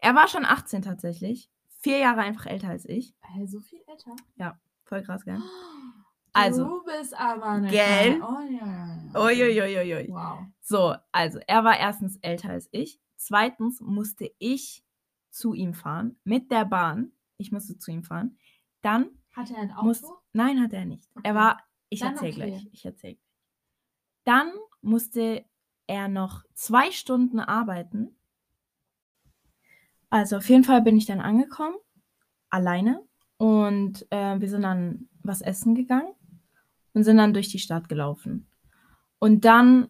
Er 0.00 0.16
war 0.16 0.26
schon 0.26 0.44
18 0.44 0.82
tatsächlich. 0.82 1.48
Vier 1.78 1.98
Jahre 1.98 2.22
einfach 2.22 2.46
älter 2.46 2.70
als 2.70 2.86
ich. 2.86 3.14
Hey, 3.20 3.46
so 3.46 3.60
viel 3.60 3.78
älter. 3.86 4.58
Voll 4.82 5.02
krass, 5.04 5.24
gell? 5.24 5.38
Du 6.36 6.40
Also, 6.40 6.82
bist 6.84 7.14
aber 7.16 7.44
eine 7.44 7.68
Gell? 7.70 8.20
Oh 8.20 8.40
ja, 8.50 8.66
ja, 8.66 9.10
ja. 9.14 9.20
uiuiuiui. 9.20 10.08
Wow. 10.08 10.40
So, 10.60 10.96
also 11.12 11.38
er 11.46 11.62
war 11.62 11.78
erstens 11.78 12.16
älter 12.22 12.50
als 12.50 12.68
ich. 12.72 12.98
Zweitens 13.14 13.80
musste 13.80 14.28
ich 14.40 14.82
zu 15.34 15.52
ihm 15.54 15.74
fahren 15.74 16.16
mit 16.24 16.50
der 16.50 16.64
Bahn. 16.64 17.12
Ich 17.36 17.50
musste 17.52 17.76
zu 17.78 17.90
ihm 17.90 18.04
fahren. 18.04 18.38
Dann 18.82 19.10
Hat 19.32 19.50
er 19.50 19.58
ein 19.58 19.72
Auto? 19.72 19.86
muss. 19.86 20.02
Nein, 20.32 20.60
hatte 20.62 20.76
er 20.76 20.84
nicht. 20.84 21.08
Er 21.22 21.32
Okay. 21.32 21.34
war. 21.34 21.62
Ich 21.88 22.02
erzähle 22.02 22.32
okay. 22.32 22.50
gleich. 22.50 22.68
Ich 22.72 22.84
erzähle. 22.84 23.18
Dann 24.24 24.50
musste 24.80 25.44
er 25.86 26.08
noch 26.08 26.44
zwei 26.54 26.90
Stunden 26.90 27.40
arbeiten. 27.40 28.16
Also 30.10 30.36
auf 30.36 30.48
jeden 30.48 30.64
Fall 30.64 30.82
bin 30.82 30.96
ich 30.96 31.06
dann 31.06 31.20
angekommen, 31.20 31.76
alleine. 32.50 33.02
Und 33.36 34.06
äh, 34.10 34.40
wir 34.40 34.48
sind 34.48 34.62
dann 34.62 35.08
was 35.22 35.40
essen 35.40 35.74
gegangen 35.74 36.14
und 36.92 37.02
sind 37.04 37.16
dann 37.16 37.34
durch 37.34 37.48
die 37.48 37.58
Stadt 37.58 37.88
gelaufen. 37.88 38.46
Und 39.18 39.44
dann, 39.44 39.88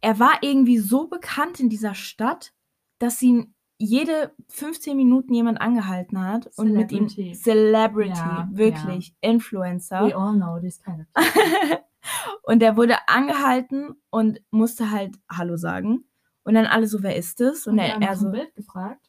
er 0.00 0.18
war 0.18 0.42
irgendwie 0.42 0.78
so 0.78 1.08
bekannt 1.08 1.58
in 1.60 1.68
dieser 1.68 1.94
Stadt, 1.94 2.52
dass 2.98 3.20
ihn 3.22 3.53
jede 3.84 4.32
15 4.48 4.96
Minuten 4.96 5.34
jemand 5.34 5.60
angehalten 5.60 6.20
hat 6.24 6.50
und 6.56 6.72
mit 6.72 6.90
ihm 6.92 7.08
Celebrity. 7.08 8.10
Ja, 8.18 8.48
wirklich 8.52 9.14
Influencer. 9.20 10.06
We 10.06 10.16
all 10.16 10.34
know 10.34 10.58
this 10.60 10.80
kind 10.82 11.00
of 11.00 11.24
und 12.42 12.62
er 12.62 12.76
wurde 12.76 12.96
angehalten 13.08 13.94
und 14.10 14.40
musste 14.50 14.90
halt 14.90 15.16
Hallo 15.30 15.56
sagen. 15.56 16.04
Und 16.44 16.54
dann 16.54 16.66
alle 16.66 16.86
so, 16.86 17.02
wer 17.02 17.16
ist 17.16 17.40
das? 17.40 17.66
Und 17.66 17.76
wir 17.76 17.84
er, 17.84 17.94
haben 17.94 18.02
er 18.02 18.16
so, 18.16 18.30
Bild 18.30 18.54
gefragt. 18.54 19.08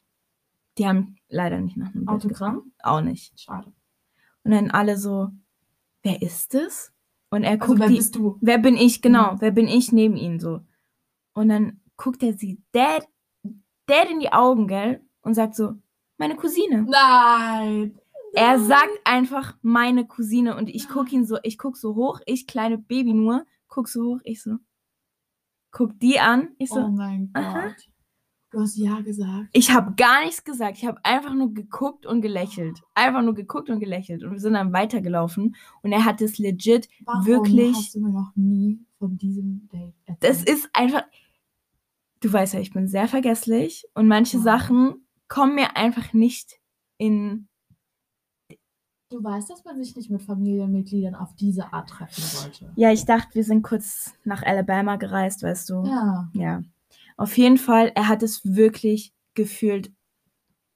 die 0.78 0.86
haben 0.86 1.16
leider 1.28 1.58
nicht 1.60 1.76
nach 1.76 1.88
einem 1.94 2.06
Bild 2.06 2.08
Autogramm? 2.08 2.54
gefragt. 2.54 2.70
Auch 2.82 3.00
nicht. 3.02 3.38
Schade. 3.38 3.72
Und 4.44 4.52
dann 4.52 4.70
alle 4.70 4.96
so, 4.96 5.30
wer 6.02 6.22
ist 6.22 6.54
das? 6.54 6.92
Und 7.30 7.42
er 7.44 7.52
Also 7.60 7.66
guckt 7.66 7.80
wer 7.80 7.88
die, 7.88 7.96
bist 7.96 8.14
du? 8.16 8.38
wer 8.40 8.58
bin 8.58 8.76
ich, 8.76 9.02
genau, 9.02 9.32
Mhm. 9.34 9.40
wer 9.40 9.50
bin 9.50 9.68
ich 9.68 9.92
neben 9.92 10.16
ihm 10.16 10.38
so. 10.40 10.60
Und 11.34 11.48
dann 11.50 11.80
guckt 11.98 12.22
er 12.22 12.32
sie 12.32 12.62
dead, 12.74 13.06
dead 13.88 14.10
in 14.10 14.20
die 14.20 14.32
Augen, 14.32 14.66
gell? 14.68 15.00
Und 15.22 15.34
sagt 15.34 15.54
so, 15.56 15.74
meine 16.18 16.36
Cousine. 16.36 16.86
Nein. 16.88 17.98
Er 18.34 18.58
sagt 18.58 18.90
einfach 19.04 19.56
meine 19.62 20.06
Cousine 20.06 20.56
und 20.56 20.68
ich 20.68 20.88
guck 20.88 21.10
ihn 21.12 21.24
so, 21.24 21.38
ich 21.42 21.56
guck 21.58 21.76
so 21.76 21.94
hoch, 21.94 22.20
ich 22.26 22.46
kleine 22.46 22.76
Baby 22.78 23.14
nur, 23.14 23.46
guck 23.68 23.88
so 23.88 24.04
hoch, 24.04 24.20
ich 24.24 24.42
so, 24.42 24.56
guck 25.70 25.98
die 26.00 26.20
an, 26.20 26.50
ich 26.58 26.68
so, 26.68 26.80
Oh 26.80 26.88
mein 26.88 27.30
aha. 27.34 27.68
Gott. 27.68 27.88
Du 28.50 28.60
hast 28.60 28.76
ja 28.76 29.00
gesagt. 29.00 29.48
ich 29.52 29.72
habe 29.72 29.94
gar 29.96 30.22
nichts 30.24 30.44
gesagt, 30.44 30.78
ich 30.78 30.86
habe 30.86 30.98
einfach 31.02 31.34
nur 31.34 31.52
geguckt 31.52 32.06
und 32.06 32.20
gelächelt, 32.20 32.80
einfach 32.94 33.22
nur 33.22 33.34
geguckt 33.34 33.68
und 33.70 33.80
gelächelt 33.80 34.22
und 34.22 34.32
wir 34.32 34.38
sind 34.40 34.52
dann 34.54 34.72
weitergelaufen 34.72 35.56
und 35.82 35.92
er 35.92 36.04
hat 36.04 36.20
es 36.22 36.38
legit, 36.38 36.88
Warum 37.04 37.26
Wirklich? 37.26 37.74
hast 37.74 37.94
du 37.94 38.00
mir 38.00 38.12
noch 38.12 38.32
nie 38.36 38.78
von 38.98 39.16
diesem 39.18 39.68
Date 39.72 39.94
erzählt? 40.04 40.18
das 40.22 40.42
ist 40.44 40.70
einfach, 40.74 41.02
du 42.26 42.32
weißt 42.32 42.54
ja, 42.54 42.60
ich 42.60 42.72
bin 42.72 42.88
sehr 42.88 43.08
vergesslich 43.08 43.86
und 43.94 44.08
manche 44.08 44.38
Wow. 44.38 44.44
Sachen 44.44 45.06
kommen 45.28 45.54
mir 45.54 45.76
einfach 45.76 46.12
nicht 46.12 46.60
in, 46.98 47.48
Du 49.08 49.22
weißt, 49.22 49.48
dass 49.50 49.64
man 49.64 49.76
sich 49.82 49.94
nicht 49.94 50.10
mit 50.10 50.20
Familienmitgliedern 50.22 51.14
auf 51.14 51.32
diese 51.36 51.72
Art 51.72 51.88
treffen 51.88 52.20
sollte. 52.22 52.72
ja, 52.74 52.90
ich 52.90 53.04
dachte, 53.04 53.36
wir 53.36 53.44
sind 53.44 53.62
kurz 53.62 54.12
nach 54.24 54.42
Alabama 54.42 54.96
gereist, 54.96 55.44
weißt 55.44 55.70
du. 55.70 55.84
Ja. 55.86 56.28
Ja. 56.32 56.62
Auf 57.16 57.38
jeden 57.38 57.56
Fall, 57.56 57.92
er 57.94 58.08
hat 58.08 58.24
es 58.24 58.40
wirklich 58.44 59.12
gefühlt 59.34 59.92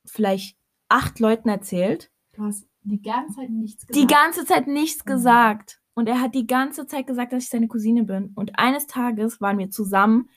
vielleicht 0.06 0.56
acht 0.88 1.18
Leuten 1.18 1.48
erzählt. 1.48 2.12
Du 2.32 2.44
hast 2.44 2.66
die 2.82 3.02
ganze 3.02 3.34
Zeit 3.34 3.50
nichts 3.50 3.84
gesagt. 3.86 3.96
Die 4.00 4.06
ganze 4.14 4.44
Zeit 4.44 4.66
nichts 4.68 5.04
Mhm. 5.04 5.08
gesagt. 5.10 5.80
Und 5.94 6.08
er 6.08 6.20
hat 6.20 6.34
die 6.36 6.46
ganze 6.46 6.86
Zeit 6.86 7.08
gesagt, 7.08 7.32
dass 7.32 7.42
ich 7.42 7.50
seine 7.50 7.66
Cousine 7.68 8.04
bin. 8.04 8.30
Und 8.36 8.58
eines 8.60 8.86
Tages 8.86 9.40
waren 9.40 9.58
wir 9.58 9.70
zusammen 9.70 10.30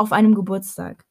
auf 0.00 0.12
einem 0.12 0.34
Geburtstag 0.34 1.04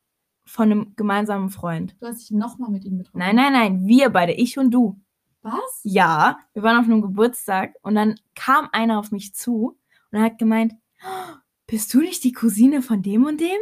von 0.46 0.72
einem 0.72 0.94
gemeinsamen 0.96 1.50
Freund. 1.52 1.96
Du 2.00 2.08
hast 2.08 2.22
dich 2.22 2.32
nochmal 2.32 2.72
mit 2.72 2.84
ihm 2.84 2.98
getroffen. 2.98 3.20
Nein, 3.20 3.36
nein, 3.36 3.54
nein, 3.54 3.86
wir 3.86 4.10
beide, 4.10 4.34
ich 4.34 4.58
und 4.58 4.72
du. 4.72 5.00
Was? 5.44 5.80
Ja, 5.84 6.40
wir 6.54 6.64
waren 6.64 6.78
auf 6.78 6.86
einem 6.86 7.02
Geburtstag 7.02 7.76
und 7.84 7.94
dann 7.94 8.16
kam 8.34 8.68
einer 8.72 8.98
auf 9.00 9.12
mich 9.12 9.36
zu 9.36 9.78
und 10.12 10.20
hat 10.20 10.40
gemeint, 10.40 10.74
"Oh, 11.04 11.36
bist 11.68 11.94
du 11.94 12.00
nicht 12.00 12.24
die 12.24 12.32
Cousine 12.34 12.82
von 12.82 13.04
dem 13.04 13.26
und 13.26 13.40
dem? 13.40 13.60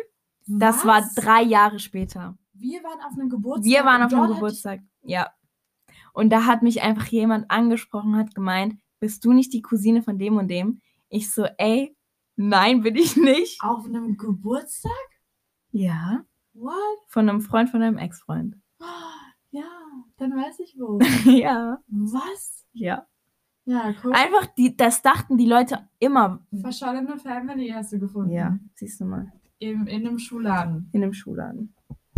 Das 0.48 0.86
war 0.86 1.02
Was? 1.02 1.14
drei 1.14 1.42
Jahre 1.44 1.80
später. 1.80 2.38
Wir 2.54 2.82
waren 2.84 3.02
auf 3.02 3.12
einem 3.20 3.30
Geburtstag. 3.30 3.66
Wir 3.70 3.84
waren 3.84 4.02
auf 4.02 4.14
einem 4.14 4.34
Geburtstag. 4.34 4.80
Ja. 5.04 5.30
Und 6.14 6.30
da 6.30 6.46
hat 6.46 6.64
mich 6.64 6.82
einfach 6.82 7.08
jemand 7.08 7.52
angesprochen, 7.52 8.16
hat 8.16 8.34
gemeint, 8.34 8.80
bist 9.02 9.26
du 9.26 9.34
nicht 9.34 9.52
die 9.52 9.62
Cousine 9.62 10.02
von 10.02 10.18
dem 10.18 10.38
und 10.38 10.48
dem? 10.48 10.82
Ich 11.10 11.30
so, 11.32 11.46
ey, 11.58 11.96
nein, 12.38 12.82
bin 12.82 12.96
ich 12.96 13.18
nicht. 13.18 13.62
Auf 13.62 13.86
einem 13.86 14.16
Geburtstag? 14.18 14.92
Ja. 15.78 16.24
What? 16.54 16.74
Von 17.08 17.30
einem 17.30 17.42
Freund 17.42 17.70
von 17.70 17.82
einem 17.82 17.98
Ex-Freund. 17.98 18.56
Ja, 19.50 19.64
dann 20.18 20.32
weiß 20.32 20.60
ich 20.60 20.76
wo. 20.78 21.00
ja. 21.32 21.80
Was? 21.88 22.66
Ja. 22.74 23.08
Ja, 23.64 23.94
guck. 23.94 24.14
Einfach, 24.14 24.46
die, 24.58 24.76
das 24.76 25.02
dachten 25.02 25.38
die 25.38 25.46
Leute 25.46 25.88
immer. 26.00 26.46
Verschollene 26.62 27.18
Family 27.18 27.70
hast 27.70 27.94
du 27.94 28.00
gefunden. 28.00 28.32
Ja, 28.32 28.60
siehst 28.76 29.00
du 29.00 29.06
mal. 29.06 29.32
Im, 29.60 29.88
in 29.88 30.06
einem 30.06 30.20
Schuhladen. 30.20 30.90
In 30.92 31.02
einem 31.02 31.14
Schuhladen. 31.14 31.74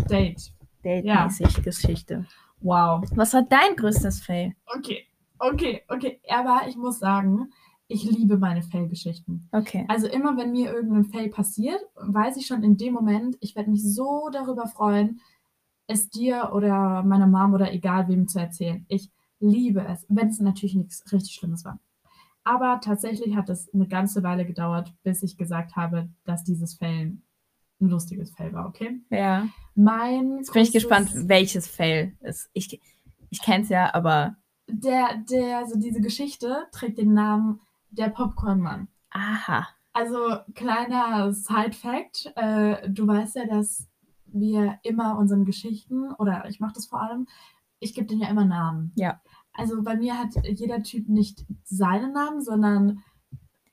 Date. 0.10 0.52
Date-mäßig 0.84 1.62
Geschichte. 1.62 2.26
Wow. 2.62 3.04
Was 3.15 3.36
war 3.36 3.43
dein 3.43 3.76
größtes 3.76 4.22
Fail? 4.22 4.56
Okay, 4.65 5.06
okay, 5.38 5.84
okay. 5.88 6.19
Aber 6.30 6.67
ich 6.67 6.76
muss 6.76 6.98
sagen, 7.00 7.52
ich 7.89 8.04
liebe 8.04 8.38
meine 8.38 8.62
Fail-Geschichten. 8.62 9.49
Okay. 9.52 9.84
Also 9.88 10.08
immer, 10.08 10.38
wenn 10.38 10.52
mir 10.52 10.71
irgendein 10.71 11.06
Fail 11.06 11.30
passiert, 11.30 11.82
weiß 11.95 12.38
ich 12.38 12.45
schon 12.45 12.63
in 12.63 12.78
dem 12.78 12.93
Moment, 12.93 13.36
ich 13.41 13.56
werde 13.56 13.71
mich 13.71 13.84
so 13.84 14.30
darüber 14.32 14.67
freuen, 14.67 15.19
es 15.88 16.10
dir 16.10 16.52
oder 16.54 17.02
meiner 17.02 17.25
Mom 17.25 17.56
oder 17.56 17.73
egal 17.73 18.08
wem 18.08 18.28
zu 18.28 18.39
erzählen. 18.39 18.86
Ich 18.89 19.12
liebe 19.39 19.84
es, 19.84 20.06
wenn 20.08 20.30
es 20.30 20.39
natürlich 20.39 20.75
nichts 20.75 21.12
richtig 21.12 21.34
Schlimmes 21.34 21.65
war. 21.65 21.80
Aber 22.43 22.80
tatsächlich 22.80 23.36
hat 23.36 23.49
es 23.49 23.73
eine 23.73 23.88
ganze 23.88 24.21
Weile 24.21 24.45
gedauert, 24.45 24.93
bis 25.02 25.23
ich 25.23 25.36
gesagt 25.36 25.75
habe, 25.75 26.10
dass 26.25 26.43
dieses 26.43 26.75
Fail 26.75 27.17
ein 27.82 27.89
lustiges 27.89 28.32
Fail 28.32 28.54
war, 28.54 28.67
okay? 28.67 29.02
Ja. 29.10 29.47
Mein 29.73 30.38
Jetzt 30.38 30.54
bin 30.54 30.62
ich 30.62 30.71
gespannt, 30.71 31.10
welches 31.15 31.67
Fail 31.67 32.15
ist. 32.21 32.52
Ich, 32.54 32.80
ich 33.32 33.41
kenne 33.41 33.63
es 33.63 33.69
ja, 33.69 33.91
aber. 33.95 34.36
Der, 34.67 35.23
der, 35.28 35.58
also 35.58 35.80
diese 35.80 36.02
Geschichte 36.02 36.67
trägt 36.71 36.99
den 36.99 37.13
Namen 37.13 37.62
Der 37.91 38.10
Popcornmann. 38.10 38.88
Aha. 39.12 39.67
Also 39.93 40.17
kleiner 40.54 41.34
Side-Fact, 41.34 42.34
äh, 42.36 42.89
du 42.89 43.08
weißt 43.08 43.36
ja, 43.36 43.47
dass 43.47 43.88
wir 44.25 44.78
immer 44.84 45.17
unseren 45.17 45.45
Geschichten, 45.45 46.12
oder 46.13 46.45
ich 46.47 46.60
mache 46.60 46.73
das 46.73 46.86
vor 46.86 47.02
allem, 47.02 47.28
ich 47.80 47.93
gebe 47.93 48.08
denen 48.08 48.21
ja 48.21 48.30
immer 48.30 48.45
Namen. 48.45 48.91
Ja. 48.95 49.19
Also 49.54 49.82
bei 49.82 49.95
mir 49.95 50.17
hat 50.17 50.36
jeder 50.43 50.84
Typ 50.84 51.10
nicht 51.10 51.45
seinen 51.63 52.13
Namen, 52.13 52.41
sondern 52.41 53.04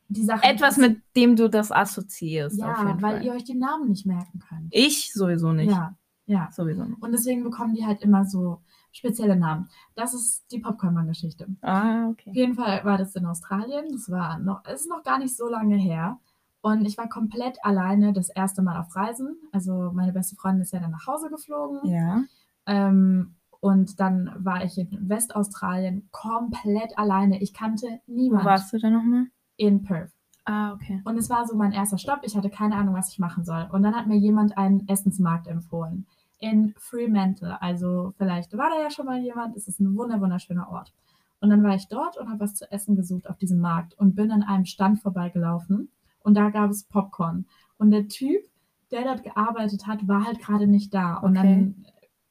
die 0.09 0.25
Sache. 0.25 0.45
Etwas, 0.45 0.79
mit 0.79 1.03
dem 1.15 1.37
du 1.37 1.49
das 1.51 1.71
assoziierst. 1.71 2.59
Ja, 2.59 2.97
weil 3.01 3.25
ihr 3.25 3.33
euch 3.33 3.45
den 3.45 3.59
Namen 3.59 3.89
nicht 3.89 4.07
merken 4.07 4.39
könnt. 4.39 4.69
Ich 4.71 5.13
sowieso 5.13 5.53
nicht. 5.53 5.71
Ja, 5.71 5.97
ja. 6.27 6.49
Sowieso 6.51 6.85
nicht. 6.85 7.03
Und 7.03 7.13
deswegen 7.13 7.45
bekommen 7.45 7.75
die 7.75 7.85
halt 7.85 8.03
immer 8.03 8.25
so 8.25 8.63
spezielle 8.97 9.37
Namen. 9.37 9.69
Das 9.95 10.15
ist 10.15 10.51
die 10.51 10.59
Popcornmann-Geschichte. 10.61 11.47
Ah, 11.63 12.07
Auf 12.07 12.13
okay. 12.13 12.31
jeden 12.33 12.55
Fall 12.55 12.85
war 12.85 12.99
das 12.99 13.15
in 13.15 13.27
Australien. 13.27 13.87
Das 13.93 14.11
war 14.11 14.39
noch, 14.39 14.63
es 14.65 14.83
ist 14.83 14.91
noch 14.91 15.03
gar 15.03 15.19
nicht 15.19 15.37
so 15.37 15.49
lange 15.49 15.77
her. 15.77 16.19
Und 16.63 16.85
ich 16.85 16.99
war 16.99 17.09
komplett 17.09 17.59
alleine 17.65 18.13
das 18.13 18.29
erste 18.29 18.63
Mal 18.63 18.81
auf 18.81 18.95
Reisen. 18.97 19.37
Also 19.53 19.93
meine 19.95 20.13
beste 20.13 20.35
Freundin 20.37 20.63
ist 20.63 20.73
ja 20.73 20.81
dann 20.81 20.91
nach 20.91 21.07
Hause 21.07 21.29
geflogen. 21.29 21.81
Ja. 21.89 22.23
Ähm, 22.67 23.37
und 23.61 24.01
dann 24.01 24.33
war 24.39 24.65
ich 24.65 24.77
in 24.79 25.09
Westaustralien 25.09 26.09
komplett 26.11 26.99
alleine. 26.99 27.41
Ich 27.41 27.53
kannte 27.55 28.01
Wo 28.07 28.15
niemanden 28.15 28.47
warst 28.47 28.73
du 28.73 28.79
da 28.79 28.91
nochmal? 28.91 29.27
in 29.57 29.83
Perth. 29.83 30.13
Ah, 30.45 30.73
okay. 30.73 31.03
Und 31.05 31.19
es 31.19 31.29
war 31.29 31.47
so 31.47 31.57
mein 31.57 31.73
erster 31.73 31.99
Stopp. 31.99 32.21
Ich 32.23 32.37
hatte 32.37 32.51
keine 32.51 32.77
Ahnung, 32.77 32.95
was 32.95 33.11
ich 33.11 33.19
machen 33.19 33.45
soll. 33.45 33.69
Und 33.73 33.83
dann 33.83 33.95
hat 33.95 34.07
mir 34.07 34.17
jemand 34.17 34.57
einen 34.57 34.87
Essensmarkt 34.89 35.49
empfohlen. 35.49 36.07
In 36.39 36.75
Fremantle. 36.77 37.61
Also 37.63 38.13
vielleicht 38.19 38.57
war 38.57 38.71
da 38.71 38.83
ja 38.83 38.91
schon 38.91 39.07
mal 39.07 39.21
jemand. 39.21 39.57
Es 39.57 39.69
ist 39.69 39.81
ein 39.81 39.97
wunder 39.97 40.21
wunderschöner 40.21 40.69
Ort. 40.69 40.93
Und 41.41 41.51
dann 41.51 41.63
war 41.63 41.75
ich 41.75 41.89
dort 41.89 42.17
und 42.17 42.29
habe 42.29 42.41
was 42.41 42.55
zu 42.55 42.71
essen 42.71 42.97
gesucht 42.97 43.29
auf 43.29 43.39
diesem 43.39 43.61
Markt 43.61 43.95
und 43.99 44.15
bin 44.15 44.31
an 44.31 44.43
einem 44.43 44.65
Stand 44.65 45.01
vorbeigelaufen 45.01 45.91
und 46.21 46.35
da 46.35 46.51
gab 46.51 46.71
es 46.71 46.85
Popcorn. 46.85 47.47
Und 47.79 47.91
der 47.91 48.09
Typ, 48.09 48.43
der 48.91 49.05
dort 49.05 49.23
gearbeitet 49.23 49.87
hat, 49.87 50.09
war 50.09 50.25
halt 50.25 50.41
gerade 50.41 50.67
nicht 50.67 50.93
da. 50.93 51.19
Und 51.19 51.37
Okay. 51.37 51.47
dann 51.47 51.87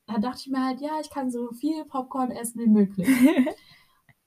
da 0.07 0.19
dachte 0.19 0.41
ich 0.45 0.51
mir 0.51 0.63
halt, 0.63 0.81
ja, 0.81 0.91
ich 1.01 1.09
kann 1.09 1.31
so 1.31 1.51
viel 1.53 1.83
Popcorn 1.85 2.29
essen 2.31 2.59
wie 2.61 2.67
möglich. 2.67 3.07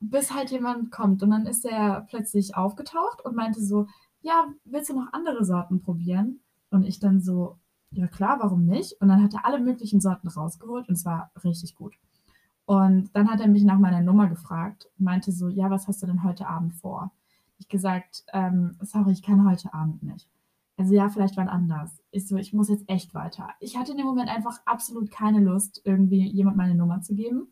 Bis 0.00 0.32
halt 0.32 0.50
jemand 0.50 0.90
kommt. 0.90 1.22
Und 1.22 1.30
dann 1.30 1.46
ist 1.46 1.64
er 1.64 2.06
plötzlich 2.08 2.56
aufgetaucht 2.56 3.24
und 3.24 3.36
meinte 3.36 3.60
so, 3.60 3.86
ja, 4.22 4.48
willst 4.64 4.90
du 4.90 4.94
noch 4.94 5.12
andere 5.12 5.44
Sorten 5.44 5.82
probieren? 5.82 6.40
Und 6.70 6.84
ich 6.84 6.98
dann 6.98 7.20
so, 7.20 7.58
ja 7.90 8.06
klar, 8.06 8.38
warum 8.40 8.66
nicht? 8.66 9.00
Und 9.00 9.08
dann 9.08 9.22
hat 9.22 9.34
er 9.34 9.44
alle 9.44 9.60
möglichen 9.60 10.00
Sorten 10.00 10.28
rausgeholt 10.28 10.88
und 10.88 10.94
es 10.94 11.04
war 11.04 11.30
richtig 11.42 11.74
gut. 11.74 11.94
Und 12.66 13.10
dann 13.14 13.30
hat 13.30 13.40
er 13.40 13.48
mich 13.48 13.64
nach 13.64 13.78
meiner 13.78 14.02
Nummer 14.02 14.28
gefragt 14.28 14.88
und 14.98 15.04
meinte 15.04 15.32
so, 15.32 15.48
ja, 15.48 15.70
was 15.70 15.88
hast 15.88 16.02
du 16.02 16.06
denn 16.06 16.22
heute 16.22 16.48
Abend 16.48 16.74
vor? 16.74 17.12
Ich 17.58 17.68
gesagt, 17.68 18.24
ähm, 18.32 18.76
sorry, 18.82 19.12
ich 19.12 19.22
kann 19.22 19.48
heute 19.48 19.72
Abend 19.72 20.02
nicht. 20.02 20.28
Also 20.76 20.94
ja, 20.94 21.08
vielleicht 21.08 21.36
wann 21.36 21.48
anders. 21.48 21.98
Ich 22.10 22.28
so, 22.28 22.36
ich 22.36 22.52
muss 22.52 22.68
jetzt 22.68 22.88
echt 22.88 23.14
weiter. 23.14 23.48
Ich 23.58 23.76
hatte 23.76 23.92
in 23.92 23.98
dem 23.98 24.06
Moment 24.06 24.28
einfach 24.28 24.60
absolut 24.64 25.10
keine 25.10 25.40
Lust, 25.40 25.80
irgendwie 25.84 26.28
jemand 26.28 26.56
meine 26.56 26.74
Nummer 26.74 27.00
zu 27.00 27.14
geben. 27.14 27.48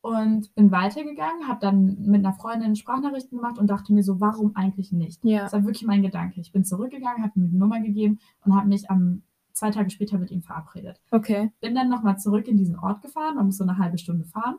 Und 0.00 0.54
bin 0.54 0.70
weitergegangen, 0.70 1.46
habe 1.46 1.60
dann 1.60 2.00
mit 2.02 2.24
einer 2.24 2.32
Freundin 2.32 2.74
Sprachnachrichten 2.74 3.36
gemacht 3.36 3.58
und 3.58 3.68
dachte 3.68 3.92
mir 3.92 4.02
so, 4.02 4.20
warum 4.20 4.56
eigentlich 4.56 4.92
nicht? 4.92 5.22
ja. 5.24 5.42
Das 5.42 5.52
war 5.52 5.64
wirklich 5.64 5.86
mein 5.86 6.02
Gedanke. 6.02 6.40
Ich 6.40 6.52
bin 6.52 6.64
zurückgegangen, 6.64 7.22
habe 7.22 7.38
ihm 7.38 7.50
die 7.50 7.56
Nummer 7.56 7.80
gegeben 7.80 8.18
und 8.44 8.54
habe 8.54 8.68
mich 8.68 8.90
am 8.90 9.22
zwei 9.58 9.70
Tage 9.70 9.90
später 9.90 10.18
mit 10.18 10.30
ihm 10.30 10.42
verabredet. 10.42 11.00
Okay. 11.10 11.52
Bin 11.60 11.74
dann 11.74 11.88
nochmal 11.88 12.18
zurück 12.18 12.48
in 12.48 12.56
diesen 12.56 12.78
Ort 12.78 13.02
gefahren, 13.02 13.36
man 13.36 13.46
muss 13.46 13.58
so 13.58 13.64
eine 13.64 13.78
halbe 13.78 13.98
Stunde 13.98 14.24
fahren. 14.24 14.56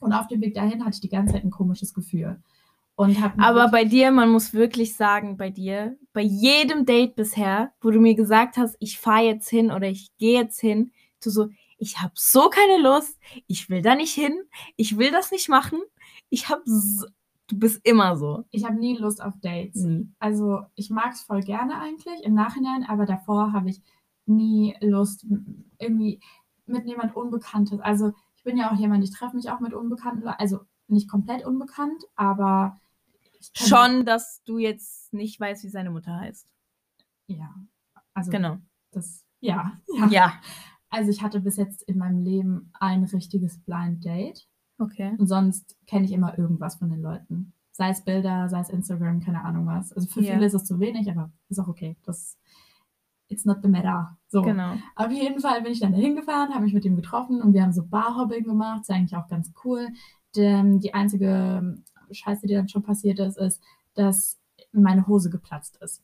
Und 0.00 0.12
auf 0.12 0.28
dem 0.28 0.40
Weg 0.40 0.54
dahin 0.54 0.84
hatte 0.84 0.94
ich 0.94 1.00
die 1.00 1.08
ganze 1.08 1.34
Zeit 1.34 1.44
ein 1.44 1.50
komisches 1.50 1.92
Gefühl. 1.94 2.40
Und 2.98 3.20
hab 3.20 3.38
Aber 3.38 3.68
bei 3.68 3.84
dir, 3.84 4.10
man 4.10 4.28
muss 4.28 4.52
wirklich 4.52 4.96
sagen, 4.96 5.36
bei 5.36 5.50
dir, 5.50 5.96
bei 6.12 6.20
jedem 6.20 6.84
Date 6.84 7.14
bisher, 7.14 7.72
wo 7.80 7.92
du 7.92 8.00
mir 8.00 8.16
gesagt 8.16 8.56
hast, 8.56 8.76
ich 8.80 8.98
fahre 8.98 9.24
jetzt 9.24 9.48
hin 9.48 9.70
oder 9.70 9.88
ich 9.88 10.10
gehe 10.18 10.40
jetzt 10.40 10.60
hin, 10.60 10.90
du 11.22 11.30
so, 11.30 11.48
ich 11.78 12.00
habe 12.00 12.12
so 12.16 12.50
keine 12.50 12.82
Lust, 12.82 13.16
ich 13.46 13.70
will 13.70 13.82
da 13.82 13.94
nicht 13.94 14.14
hin, 14.14 14.36
ich 14.74 14.98
will 14.98 15.12
das 15.12 15.30
nicht 15.30 15.48
machen, 15.48 15.80
ich 16.28 16.48
habe, 16.48 16.62
du 16.66 17.58
bist 17.58 17.80
immer 17.86 18.16
so. 18.16 18.44
ich 18.50 18.64
habe 18.64 18.74
nie 18.74 18.96
Lust 18.96 19.22
auf 19.22 19.34
Dates. 19.40 19.80
Nie. 19.82 20.08
Also 20.18 20.62
ich 20.74 20.90
mag 20.90 21.12
es 21.12 21.22
voll 21.22 21.42
gerne 21.42 21.80
eigentlich 21.80 22.24
im 22.24 22.34
Nachhinein, 22.34 22.84
aber 22.84 23.06
davor 23.06 23.52
habe 23.52 23.70
ich 23.70 23.80
nie 24.28 24.76
Lust 24.80 25.26
irgendwie 25.78 26.20
mit 26.66 26.86
jemand 26.86 27.16
Unbekanntes. 27.16 27.80
Also 27.80 28.12
ich 28.36 28.44
bin 28.44 28.56
ja 28.56 28.70
auch 28.70 28.76
jemand, 28.78 29.02
ich 29.04 29.10
treffe 29.10 29.36
mich 29.36 29.50
auch 29.50 29.60
mit 29.60 29.72
Unbekannten, 29.74 30.26
also 30.28 30.60
nicht 30.86 31.08
komplett 31.08 31.44
unbekannt, 31.46 32.02
aber 32.14 32.80
Schon, 33.52 34.04
dass 34.04 34.42
du 34.44 34.58
jetzt 34.58 35.12
nicht 35.14 35.38
weißt, 35.38 35.62
wie 35.62 35.68
seine 35.68 35.90
Mutter 35.90 36.16
heißt. 36.16 36.48
Ja, 37.28 37.54
also 38.14 38.30
Genau. 38.32 38.58
das 38.90 39.24
ja, 39.40 39.78
ja. 39.96 40.06
Ja. 40.08 40.32
Also 40.90 41.10
ich 41.10 41.22
hatte 41.22 41.40
bis 41.40 41.56
jetzt 41.56 41.82
in 41.82 41.98
meinem 41.98 42.24
Leben 42.24 42.72
ein 42.80 43.04
richtiges 43.04 43.58
Blind 43.60 44.04
Date 44.04 44.48
Okay. 44.78 45.14
und 45.18 45.26
sonst 45.28 45.76
kenne 45.86 46.04
ich 46.06 46.12
immer 46.12 46.36
irgendwas 46.38 46.76
von 46.76 46.88
den 46.90 47.00
Leuten. 47.02 47.52
Sei 47.70 47.90
es 47.90 48.02
Bilder, 48.04 48.48
sei 48.48 48.58
es 48.60 48.70
Instagram, 48.70 49.20
keine 49.20 49.44
Ahnung 49.44 49.66
was. 49.66 49.92
Also 49.92 50.08
für 50.08 50.20
Ja. 50.22 50.32
viele 50.34 50.46
ist 50.46 50.54
es 50.54 50.64
zu 50.64 50.80
wenig, 50.80 51.08
aber 51.10 51.30
ist 51.48 51.60
auch 51.60 51.68
okay. 51.68 51.96
Das 52.04 52.36
it's 53.28 53.44
not 53.44 53.58
the 53.62 53.68
matter. 53.68 54.16
So. 54.28 54.42
Genau. 54.42 54.74
Auf 54.96 55.10
jeden 55.10 55.40
Fall 55.40 55.62
bin 55.62 55.72
ich 55.72 55.80
dann 55.80 55.92
dahin 55.92 56.16
gefahren, 56.16 56.52
habe 56.52 56.64
mich 56.64 56.74
mit 56.74 56.84
ihm 56.84 56.96
getroffen 56.96 57.40
und 57.40 57.54
wir 57.54 57.62
haben 57.62 57.72
so 57.72 57.84
Barhopping 57.86 58.44
gemacht. 58.44 58.82
Ist 58.82 58.90
eigentlich 58.90 59.16
auch 59.16 59.28
ganz 59.28 59.52
cool. 59.64 59.88
Denn 60.36 60.80
die 60.80 60.94
einzige 60.94 61.78
Scheiße, 62.10 62.46
die 62.46 62.54
dann 62.54 62.68
schon 62.68 62.82
passiert 62.82 63.18
ist, 63.18 63.38
ist, 63.38 63.62
dass 63.94 64.38
meine 64.72 65.06
Hose 65.06 65.30
geplatzt 65.30 65.78
ist. 65.82 66.02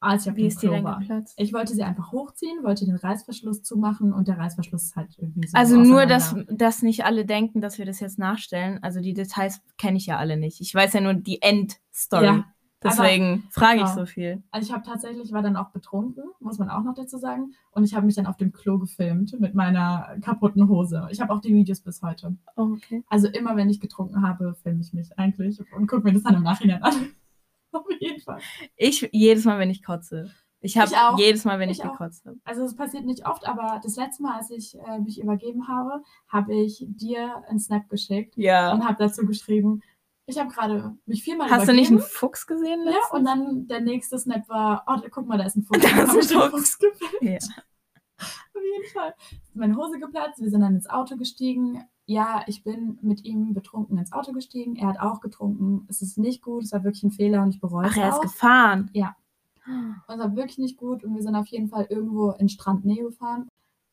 Als 0.00 0.26
ich 0.26 0.30
auf 0.30 0.36
Wie 0.36 0.46
ist 0.46 0.62
die 0.62 0.66
Klo 0.66 0.76
denn 0.76 0.84
war. 0.84 1.00
geplatzt? 1.00 1.34
Ich 1.38 1.52
wollte 1.52 1.74
sie 1.74 1.82
einfach 1.82 2.12
hochziehen, 2.12 2.62
wollte 2.62 2.86
den 2.86 2.94
Reißverschluss 2.94 3.64
zumachen 3.64 4.12
und 4.12 4.28
der 4.28 4.38
Reißverschluss 4.38 4.84
ist 4.84 4.96
halt 4.96 5.18
irgendwie 5.18 5.48
so. 5.48 5.56
Also 5.56 5.76
nur, 5.76 6.06
dass, 6.06 6.36
dass 6.48 6.82
nicht 6.82 7.04
alle 7.04 7.26
denken, 7.26 7.60
dass 7.60 7.78
wir 7.78 7.84
das 7.84 7.98
jetzt 7.98 8.16
nachstellen. 8.16 8.80
Also 8.80 9.00
die 9.00 9.12
Details 9.12 9.60
kenne 9.76 9.96
ich 9.96 10.06
ja 10.06 10.16
alle 10.16 10.36
nicht. 10.36 10.60
Ich 10.60 10.72
weiß 10.72 10.92
ja 10.92 11.00
nur 11.00 11.14
die 11.14 11.42
Endstory. 11.42 12.26
Ja, 12.26 12.44
Deswegen 12.82 13.42
frage 13.50 13.78
ich 13.78 13.84
genau. 13.84 13.94
so 13.96 14.06
viel. 14.06 14.42
Also 14.52 14.68
ich 14.68 14.72
habe 14.72 14.84
tatsächlich, 14.86 15.32
war 15.32 15.42
dann 15.42 15.56
auch 15.56 15.70
betrunken, 15.70 16.22
muss 16.38 16.58
man 16.58 16.70
auch 16.70 16.84
noch 16.84 16.94
dazu 16.94 17.18
sagen. 17.18 17.54
Und 17.72 17.82
ich 17.84 17.94
habe 17.94 18.06
mich 18.06 18.14
dann 18.14 18.26
auf 18.26 18.36
dem 18.36 18.52
Klo 18.52 18.78
gefilmt 18.78 19.34
mit 19.40 19.54
meiner 19.54 20.16
kaputten 20.20 20.68
Hose. 20.68 21.08
Ich 21.10 21.20
habe 21.20 21.32
auch 21.32 21.40
die 21.40 21.52
Videos 21.52 21.80
bis 21.80 22.02
heute. 22.02 22.36
Oh, 22.56 22.74
okay. 22.76 23.02
Also 23.08 23.26
immer, 23.28 23.56
wenn 23.56 23.68
ich 23.68 23.80
getrunken 23.80 24.22
habe, 24.22 24.54
filme 24.62 24.80
ich 24.80 24.92
mich 24.92 25.18
eigentlich 25.18 25.60
und 25.74 25.88
gucke 25.88 26.04
mir 26.04 26.12
das 26.12 26.22
dann 26.22 26.34
im 26.34 26.42
Nachhinein 26.44 26.82
an. 26.82 26.94
auf 27.72 27.84
jeden 27.98 28.20
Fall. 28.20 28.38
Ich 28.76 29.08
jedes 29.12 29.44
Mal, 29.44 29.58
wenn 29.58 29.70
ich 29.70 29.82
kotze. 29.82 30.30
Ich 30.60 30.76
habe 30.76 30.90
jedes 31.18 31.44
Mal, 31.44 31.60
wenn 31.60 31.70
ich, 31.70 31.78
Ich 31.78 31.84
auch. 31.84 31.92
gekotzt 31.92 32.26
habe. 32.26 32.36
Also 32.44 32.64
es 32.64 32.74
passiert 32.74 33.04
nicht 33.04 33.26
oft, 33.26 33.46
aber 33.46 33.80
das 33.82 33.94
letzte 33.96 34.24
Mal, 34.24 34.38
als 34.38 34.50
ich 34.50 34.76
äh, 34.76 34.98
mich 34.98 35.20
übergeben 35.20 35.68
habe, 35.68 36.02
habe 36.26 36.52
ich 36.54 36.84
dir 36.88 37.44
einen 37.48 37.60
Snap 37.60 37.88
geschickt 37.88 38.36
Ja. 38.36 38.72
und 38.72 38.84
habe 38.84 38.96
dazu 38.98 39.24
geschrieben, 39.24 39.82
ich 40.28 40.38
habe 40.38 40.50
gerade 40.50 40.94
mich 41.06 41.22
viermal 41.24 41.48
Hast 41.50 41.60
du 41.68 41.72
übergeben. 41.72 41.80
nicht 41.80 41.90
einen 41.90 42.00
Fuchs 42.00 42.46
gesehen? 42.46 42.80
Ja, 42.84 42.90
letztens? 42.92 43.12
und 43.12 43.24
dann 43.24 43.66
der 43.66 43.80
nächste 43.80 44.18
Snap 44.18 44.48
war, 44.48 44.84
oh, 44.86 45.00
guck 45.10 45.26
mal, 45.26 45.38
da 45.38 45.44
ist 45.44 45.56
ein 45.56 45.62
Fuchs. 45.64 45.80
Da 45.82 46.02
ist 46.02 46.32
ein 46.32 46.50
Fuchs. 46.50 46.76
Fuchs. 46.76 46.78
Ja. 47.20 47.38
Auf 48.18 48.62
jeden 48.62 48.92
Fall. 48.92 49.14
Meine 49.54 49.76
Hose 49.76 49.98
geplatzt, 49.98 50.40
wir 50.40 50.50
sind 50.50 50.60
dann 50.60 50.74
ins 50.74 50.88
Auto 50.88 51.16
gestiegen. 51.16 51.82
Ja, 52.06 52.42
ich 52.46 52.64
bin 52.64 52.98
mit 53.02 53.24
ihm 53.24 53.54
betrunken 53.54 53.96
ins 53.98 54.12
Auto 54.12 54.32
gestiegen. 54.32 54.76
Er 54.76 54.88
hat 54.88 55.00
auch 55.00 55.20
getrunken. 55.20 55.86
Es 55.88 56.02
ist 56.02 56.18
nicht 56.18 56.42
gut, 56.42 56.64
es 56.64 56.72
war 56.72 56.82
wirklich 56.84 57.04
ein 57.04 57.10
Fehler 57.10 57.42
und 57.42 57.50
ich 57.50 57.60
bereue 57.60 57.86
Ach, 57.86 57.90
es 57.92 57.96
er 57.96 58.08
ist 58.08 58.14
auch. 58.16 58.20
gefahren. 58.22 58.90
Ja. 58.92 59.16
Und 59.66 60.14
es 60.14 60.18
war 60.18 60.34
wirklich 60.36 60.58
nicht 60.58 60.78
gut 60.78 61.04
und 61.04 61.14
wir 61.14 61.22
sind 61.22 61.36
auf 61.36 61.46
jeden 61.48 61.68
Fall 61.68 61.86
irgendwo 61.90 62.30
in 62.30 62.48
Strandnähe 62.48 63.04
gefahren. 63.04 63.48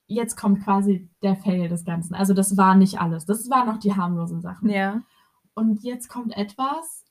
Jetzt 0.08 0.38
kommt 0.38 0.64
quasi 0.64 1.10
der 1.22 1.36
Fail 1.36 1.68
des 1.68 1.84
Ganzen. 1.84 2.16
Also 2.16 2.34
das 2.34 2.56
war 2.56 2.76
nicht 2.76 3.02
alles. 3.02 3.26
Das 3.26 3.50
waren 3.50 3.68
noch 3.68 3.78
die 3.80 3.94
harmlosen 3.94 4.40
Sachen. 4.42 4.70
Ja. 4.70 5.02
Und 5.56 5.84
jetzt 5.84 6.10
kommt 6.10 6.36
etwas, 6.38 7.06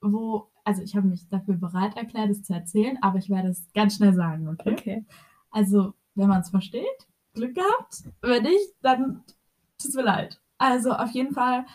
wo, 0.00 0.50
also 0.64 0.82
ich 0.82 0.96
habe 0.96 1.08
mich 1.08 1.28
dafür 1.28 1.54
bereit 1.54 1.96
erklärt, 1.96 2.30
es 2.30 2.42
zu 2.42 2.54
erzählen, 2.54 2.98
aber 3.02 3.18
ich 3.18 3.28
werde 3.28 3.48
es 3.48 3.70
ganz 3.74 3.96
schnell 3.96 4.14
sagen, 4.14 4.48
okay? 4.48 4.72
Okay. 4.72 5.04
Also, 5.50 5.94
wenn 6.14 6.28
man 6.28 6.40
es 6.40 6.50
versteht, 6.50 7.08
Glück 7.34 7.54
gehabt. 7.54 8.04
Wenn 8.22 8.44
nicht, 8.44 8.74
dann 8.82 9.24
tut 9.78 9.88
es 9.88 9.94
mir 9.94 10.02
leid. 10.02 10.40
Also, 10.58 10.92
auf 10.92 11.10
jeden 11.10 11.34
Fall, 11.34 11.66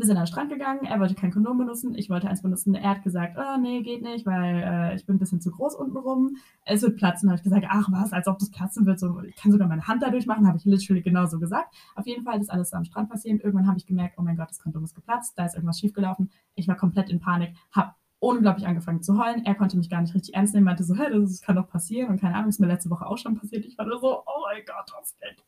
wir 0.00 0.06
sind 0.06 0.16
an 0.16 0.22
den 0.24 0.28
Strand 0.28 0.50
gegangen. 0.50 0.84
Er 0.84 0.98
wollte 0.98 1.14
kein 1.14 1.30
Kondom 1.30 1.58
benutzen. 1.58 1.94
Ich 1.94 2.08
wollte 2.10 2.28
eins 2.28 2.42
benutzen. 2.42 2.74
Er 2.74 2.90
hat 2.90 3.02
gesagt, 3.02 3.36
oh, 3.38 3.60
nee, 3.60 3.82
geht 3.82 4.02
nicht, 4.02 4.26
weil 4.26 4.62
äh, 4.64 4.94
ich 4.96 5.06
bin 5.06 5.16
ein 5.16 5.18
bisschen 5.18 5.40
zu 5.40 5.50
groß 5.50 5.74
unten 5.74 5.96
rum. 5.96 6.36
Es 6.64 6.82
wird 6.82 6.96
platzen. 6.96 7.28
habe 7.28 7.36
ich 7.36 7.42
gesagt, 7.42 7.66
ach 7.68 7.88
was, 7.90 8.12
als 8.12 8.26
ob 8.26 8.38
das 8.38 8.50
platzen 8.50 8.86
wird. 8.86 8.98
So, 8.98 9.20
ich 9.20 9.36
kann 9.36 9.52
sogar 9.52 9.68
meine 9.68 9.86
Hand 9.86 10.02
dadurch 10.02 10.26
machen. 10.26 10.46
Habe 10.46 10.56
ich 10.56 10.64
literally 10.64 11.02
genauso 11.02 11.38
gesagt. 11.38 11.74
Auf 11.94 12.06
jeden 12.06 12.24
Fall 12.24 12.40
ist 12.40 12.50
alles 12.50 12.72
am 12.72 12.84
Strand 12.84 13.10
passiert. 13.10 13.44
Irgendwann 13.44 13.66
habe 13.66 13.78
ich 13.78 13.86
gemerkt, 13.86 14.16
oh 14.18 14.22
mein 14.22 14.36
Gott, 14.36 14.50
das 14.50 14.58
Kondom 14.58 14.84
ist 14.84 14.94
geplatzt. 14.94 15.38
Da 15.38 15.44
ist 15.44 15.54
irgendwas 15.54 15.78
schiefgelaufen. 15.78 16.30
Ich 16.54 16.66
war 16.66 16.76
komplett 16.76 17.10
in 17.10 17.20
Panik. 17.20 17.54
Habe 17.72 17.92
unglaublich 18.20 18.66
angefangen 18.66 19.02
zu 19.02 19.18
heulen. 19.18 19.44
Er 19.44 19.54
konnte 19.54 19.76
mich 19.76 19.90
gar 19.90 20.00
nicht 20.00 20.14
richtig 20.14 20.34
ernst 20.34 20.54
nehmen, 20.54 20.66
meinte 20.66 20.84
so, 20.84 20.94
hey, 20.94 21.10
das 21.10 21.40
kann 21.40 21.56
doch 21.56 21.68
passieren 21.68 22.10
und 22.10 22.20
keine 22.20 22.34
Ahnung, 22.36 22.50
ist 22.50 22.60
mir 22.60 22.66
letzte 22.66 22.90
Woche 22.90 23.06
auch 23.06 23.18
schon 23.18 23.34
passiert. 23.38 23.64
Ich 23.64 23.76
war 23.78 23.86
nur 23.86 23.98
so, 23.98 24.20
oh 24.20 24.42
mein 24.46 24.62
Gott, 24.64 24.92
was 24.98 25.16
geht? 25.18 25.44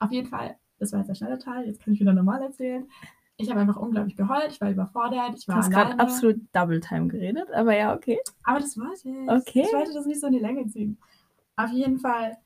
Auf 0.00 0.10
jeden 0.10 0.28
Fall, 0.28 0.56
das 0.78 0.92
war 0.92 0.98
jetzt 0.98 1.08
der 1.08 1.14
schnelle 1.14 1.38
Teil, 1.38 1.66
jetzt 1.66 1.80
kann 1.80 1.94
ich 1.94 2.00
wieder 2.00 2.12
normal 2.12 2.42
erzählen. 2.42 2.88
Ich 3.36 3.50
habe 3.50 3.60
einfach 3.60 3.76
unglaublich 3.76 4.16
geheult, 4.16 4.52
ich 4.52 4.60
war 4.60 4.70
überfordert, 4.70 5.34
ich 5.36 5.46
Du 5.46 5.52
war 5.52 5.58
hast 5.58 5.70
gerade 5.70 5.98
absolut 5.98 6.40
Double 6.52 6.80
Time 6.80 7.08
geredet, 7.08 7.50
aber 7.52 7.76
ja, 7.76 7.94
okay. 7.94 8.18
Aber 8.44 8.60
das 8.60 8.76
wollte 8.76 9.08
ich. 9.08 9.28
Okay. 9.28 9.64
Ich 9.66 9.72
wollte 9.72 9.94
das 9.94 10.06
nicht 10.06 10.20
so 10.20 10.26
in 10.28 10.34
die 10.34 10.38
Länge 10.38 10.66
ziehen. 10.68 10.98
Auf 11.56 11.70
jeden 11.70 11.98
Fall 11.98 12.36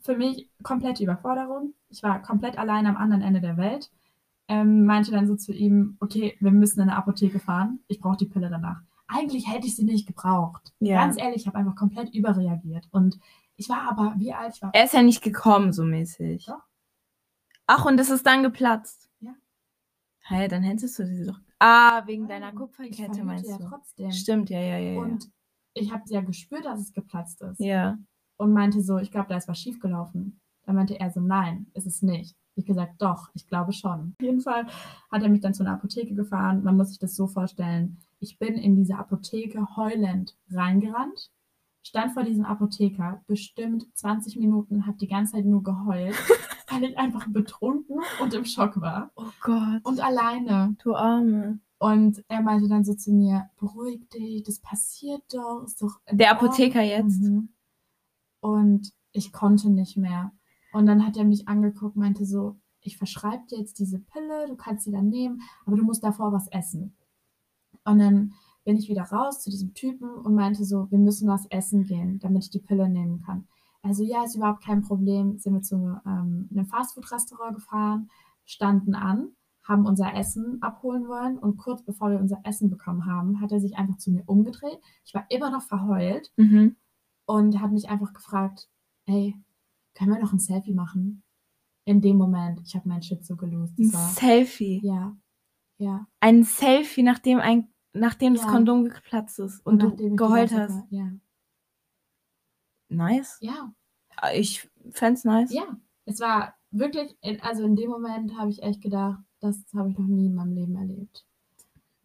für 0.00 0.16
mich 0.16 0.48
komplette 0.62 1.02
Überforderung. 1.02 1.74
Ich 1.90 2.02
war 2.02 2.22
komplett 2.22 2.58
allein 2.58 2.86
am 2.86 2.96
anderen 2.96 3.22
Ende 3.22 3.40
der 3.40 3.56
Welt. 3.56 3.90
Ähm, 4.48 4.86
meinte 4.86 5.10
dann 5.10 5.26
so 5.26 5.34
zu 5.34 5.52
ihm, 5.52 5.96
okay, 6.00 6.36
wir 6.40 6.52
müssen 6.52 6.80
in 6.80 6.88
eine 6.88 6.96
Apotheke 6.96 7.40
fahren. 7.40 7.80
Ich 7.88 8.00
brauche 8.00 8.16
die 8.16 8.26
Pille 8.26 8.48
danach. 8.48 8.80
Eigentlich 9.08 9.52
hätte 9.52 9.66
ich 9.66 9.76
sie 9.76 9.84
nicht 9.84 10.06
gebraucht. 10.06 10.72
Ja. 10.78 11.04
Ganz 11.04 11.18
ehrlich, 11.18 11.42
ich 11.42 11.46
habe 11.46 11.58
einfach 11.58 11.74
komplett 11.74 12.14
überreagiert. 12.14 12.88
Und 12.92 13.18
ich 13.56 13.68
war 13.68 13.88
aber, 13.90 14.14
wie 14.18 14.32
alt? 14.32 14.54
Ich 14.54 14.62
war 14.62 14.70
Er 14.72 14.84
ist 14.84 14.94
ja 14.94 15.02
nicht 15.02 15.22
gekommen, 15.22 15.72
so 15.72 15.82
mäßig. 15.82 16.46
Doch. 16.46 16.62
Ach, 17.66 17.84
und 17.84 17.96
das 17.96 18.10
ist 18.10 18.26
dann 18.26 18.44
geplatzt. 18.44 19.05
Ja. 20.30 20.36
Hey, 20.36 20.48
dann 20.48 20.62
hättest 20.62 20.98
du 20.98 21.06
sie 21.06 21.26
doch. 21.26 21.40
Ah, 21.58 22.06
wegen 22.06 22.26
deiner 22.28 22.50
ich 22.50 22.56
Kupferkette 22.56 23.24
meinst 23.24 23.48
ja 23.48 23.58
du? 23.58 23.64
trotzdem. 23.68 24.10
Stimmt, 24.12 24.50
ja, 24.50 24.60
ja, 24.60 24.78
ja. 24.78 24.92
ja. 24.92 25.00
Und 25.00 25.30
ich 25.74 25.92
habe 25.92 26.02
ja 26.08 26.20
gespürt, 26.20 26.64
dass 26.64 26.80
es 26.80 26.92
geplatzt 26.92 27.40
ist. 27.42 27.60
ja. 27.60 27.98
und 28.38 28.52
meinte 28.52 28.82
so, 28.82 28.98
ich 28.98 29.10
glaube, 29.10 29.28
da 29.28 29.36
ist 29.36 29.48
was 29.48 29.58
schiefgelaufen. 29.58 30.40
Dann 30.64 30.74
meinte 30.74 30.98
er 30.98 31.10
so, 31.10 31.20
nein, 31.20 31.66
ist 31.74 31.86
es 31.86 32.02
nicht. 32.02 32.36
Ich 32.54 32.66
gesagt, 32.66 33.00
doch, 33.00 33.28
ich 33.34 33.46
glaube 33.46 33.72
schon. 33.72 34.14
Auf 34.18 34.24
jeden 34.24 34.40
Fall 34.40 34.66
hat 35.10 35.22
er 35.22 35.28
mich 35.28 35.40
dann 35.40 35.54
zu 35.54 35.62
einer 35.62 35.74
Apotheke 35.74 36.14
gefahren. 36.14 36.62
Man 36.62 36.76
muss 36.76 36.88
sich 36.88 36.98
das 36.98 37.14
so 37.14 37.26
vorstellen. 37.26 37.98
Ich 38.18 38.38
bin 38.38 38.54
in 38.54 38.76
diese 38.76 38.96
Apotheke 38.96 39.76
heulend 39.76 40.36
reingerannt, 40.50 41.30
stand 41.82 42.12
vor 42.12 42.24
diesem 42.24 42.44
Apotheker, 42.46 43.22
bestimmt 43.26 43.86
20 43.94 44.36
Minuten, 44.36 44.86
habe 44.86 44.96
die 44.98 45.06
ganze 45.08 45.32
Zeit 45.32 45.44
nur 45.44 45.62
geheult. 45.62 46.14
weil 46.68 46.84
ich 46.84 46.98
einfach 46.98 47.26
betrunken 47.28 48.00
und 48.20 48.34
im 48.34 48.44
Schock 48.44 48.80
war. 48.80 49.10
Oh 49.16 49.30
Gott. 49.40 49.84
Und 49.84 50.00
alleine. 50.00 50.76
du 50.82 50.94
Arme. 50.94 51.60
Und 51.78 52.24
er 52.28 52.40
meinte 52.40 52.68
dann 52.68 52.84
so 52.84 52.94
zu 52.94 53.12
mir, 53.12 53.50
beruhig 53.58 54.08
dich, 54.08 54.42
das 54.42 54.60
passiert 54.60 55.22
doch, 55.32 55.62
ist 55.64 55.82
doch 55.82 56.00
Der 56.10 56.32
Ordnung." 56.32 56.48
Apotheker 56.48 56.82
jetzt? 56.82 57.22
Mhm. 57.22 57.50
Und 58.40 58.92
ich 59.12 59.32
konnte 59.32 59.70
nicht 59.70 59.96
mehr. 59.96 60.32
Und 60.72 60.86
dann 60.86 61.06
hat 61.06 61.16
er 61.16 61.24
mich 61.24 61.48
angeguckt, 61.48 61.96
meinte 61.96 62.24
so, 62.24 62.56
ich 62.80 62.96
verschreibe 62.96 63.44
dir 63.50 63.58
jetzt 63.58 63.78
diese 63.78 63.98
Pille, 63.98 64.46
du 64.46 64.56
kannst 64.56 64.84
sie 64.84 64.92
dann 64.92 65.08
nehmen, 65.08 65.42
aber 65.64 65.76
du 65.76 65.84
musst 65.84 66.04
davor 66.04 66.32
was 66.32 66.48
essen. 66.48 66.96
Und 67.84 67.98
dann 67.98 68.34
bin 68.64 68.76
ich 68.76 68.88
wieder 68.88 69.04
raus 69.04 69.42
zu 69.42 69.50
diesem 69.50 69.74
Typen 69.74 70.08
und 70.08 70.34
meinte 70.34 70.64
so, 70.64 70.90
wir 70.90 70.98
müssen 70.98 71.28
was 71.28 71.46
essen 71.46 71.84
gehen, 71.84 72.18
damit 72.18 72.44
ich 72.44 72.50
die 72.50 72.58
Pille 72.60 72.88
nehmen 72.88 73.22
kann. 73.22 73.46
Also 73.86 74.02
ja, 74.02 74.24
ist 74.24 74.36
überhaupt 74.36 74.62
kein 74.64 74.82
Problem. 74.82 75.38
Sind 75.38 75.54
wir 75.54 75.62
zu 75.62 75.76
ähm, 76.06 76.48
einem 76.50 76.66
Fastfood-Restaurant 76.66 77.54
gefahren, 77.56 78.10
standen 78.44 78.94
an, 78.94 79.30
haben 79.64 79.86
unser 79.86 80.14
Essen 80.14 80.58
abholen 80.62 81.08
wollen 81.08 81.38
und 81.38 81.56
kurz 81.56 81.82
bevor 81.84 82.10
wir 82.10 82.20
unser 82.20 82.40
Essen 82.44 82.70
bekommen 82.70 83.06
haben, 83.06 83.40
hat 83.40 83.50
er 83.52 83.60
sich 83.60 83.76
einfach 83.76 83.96
zu 83.96 84.10
mir 84.12 84.22
umgedreht. 84.26 84.78
Ich 85.04 85.14
war 85.14 85.26
immer 85.30 85.50
noch 85.50 85.62
verheult 85.62 86.32
Mhm. 86.36 86.76
und 87.26 87.60
hat 87.60 87.72
mich 87.72 87.88
einfach 87.88 88.12
gefragt, 88.12 88.68
hey, 89.06 89.34
können 89.94 90.12
wir 90.12 90.20
noch 90.20 90.32
ein 90.32 90.38
Selfie 90.38 90.74
machen? 90.74 91.22
In 91.84 92.00
dem 92.00 92.16
Moment, 92.16 92.60
ich 92.64 92.74
habe 92.76 92.88
meinen 92.88 93.02
Shit 93.02 93.24
so 93.24 93.36
gelost. 93.36 93.78
Ein 93.78 93.90
Das 93.90 93.94
war, 93.94 94.08
Selfie. 94.10 94.80
ja, 94.84 95.16
ja. 95.78 96.06
Ein 96.20 96.42
Selfie, 96.44 97.02
nachdem, 97.02 97.38
ein, 97.38 97.68
nachdem 97.92 98.34
das 98.34 98.44
Ja. 98.44 98.50
Kondom 98.50 98.84
geplatzt 98.88 99.38
ist 99.38 99.64
und, 99.66 99.78
nachdem 99.82 100.10
du 100.10 100.16
geheult 100.16 100.52
hast. 100.52 100.84
Ja, 100.90 101.10
Nice. 102.88 103.38
ja, 103.40 103.72
Ich 104.34 104.68
fänd's 104.90 105.24
nice. 105.24 105.52
ja. 105.52 105.64
Es 106.08 106.20
war 106.20 106.54
wirklich, 106.70 107.16
in, 107.20 107.40
also 107.42 107.64
in 107.64 107.74
dem 107.74 107.90
Moment 107.90 108.38
habe 108.38 108.50
ich 108.50 108.62
echt 108.62 108.80
gedacht, 108.80 109.18
das 109.40 109.60
habe 109.74 109.90
ich 109.90 109.98
noch 109.98 110.06
nie 110.06 110.26
in 110.26 110.34
meinem 110.36 110.52
Leben 110.52 110.76
erlebt. 110.76 111.26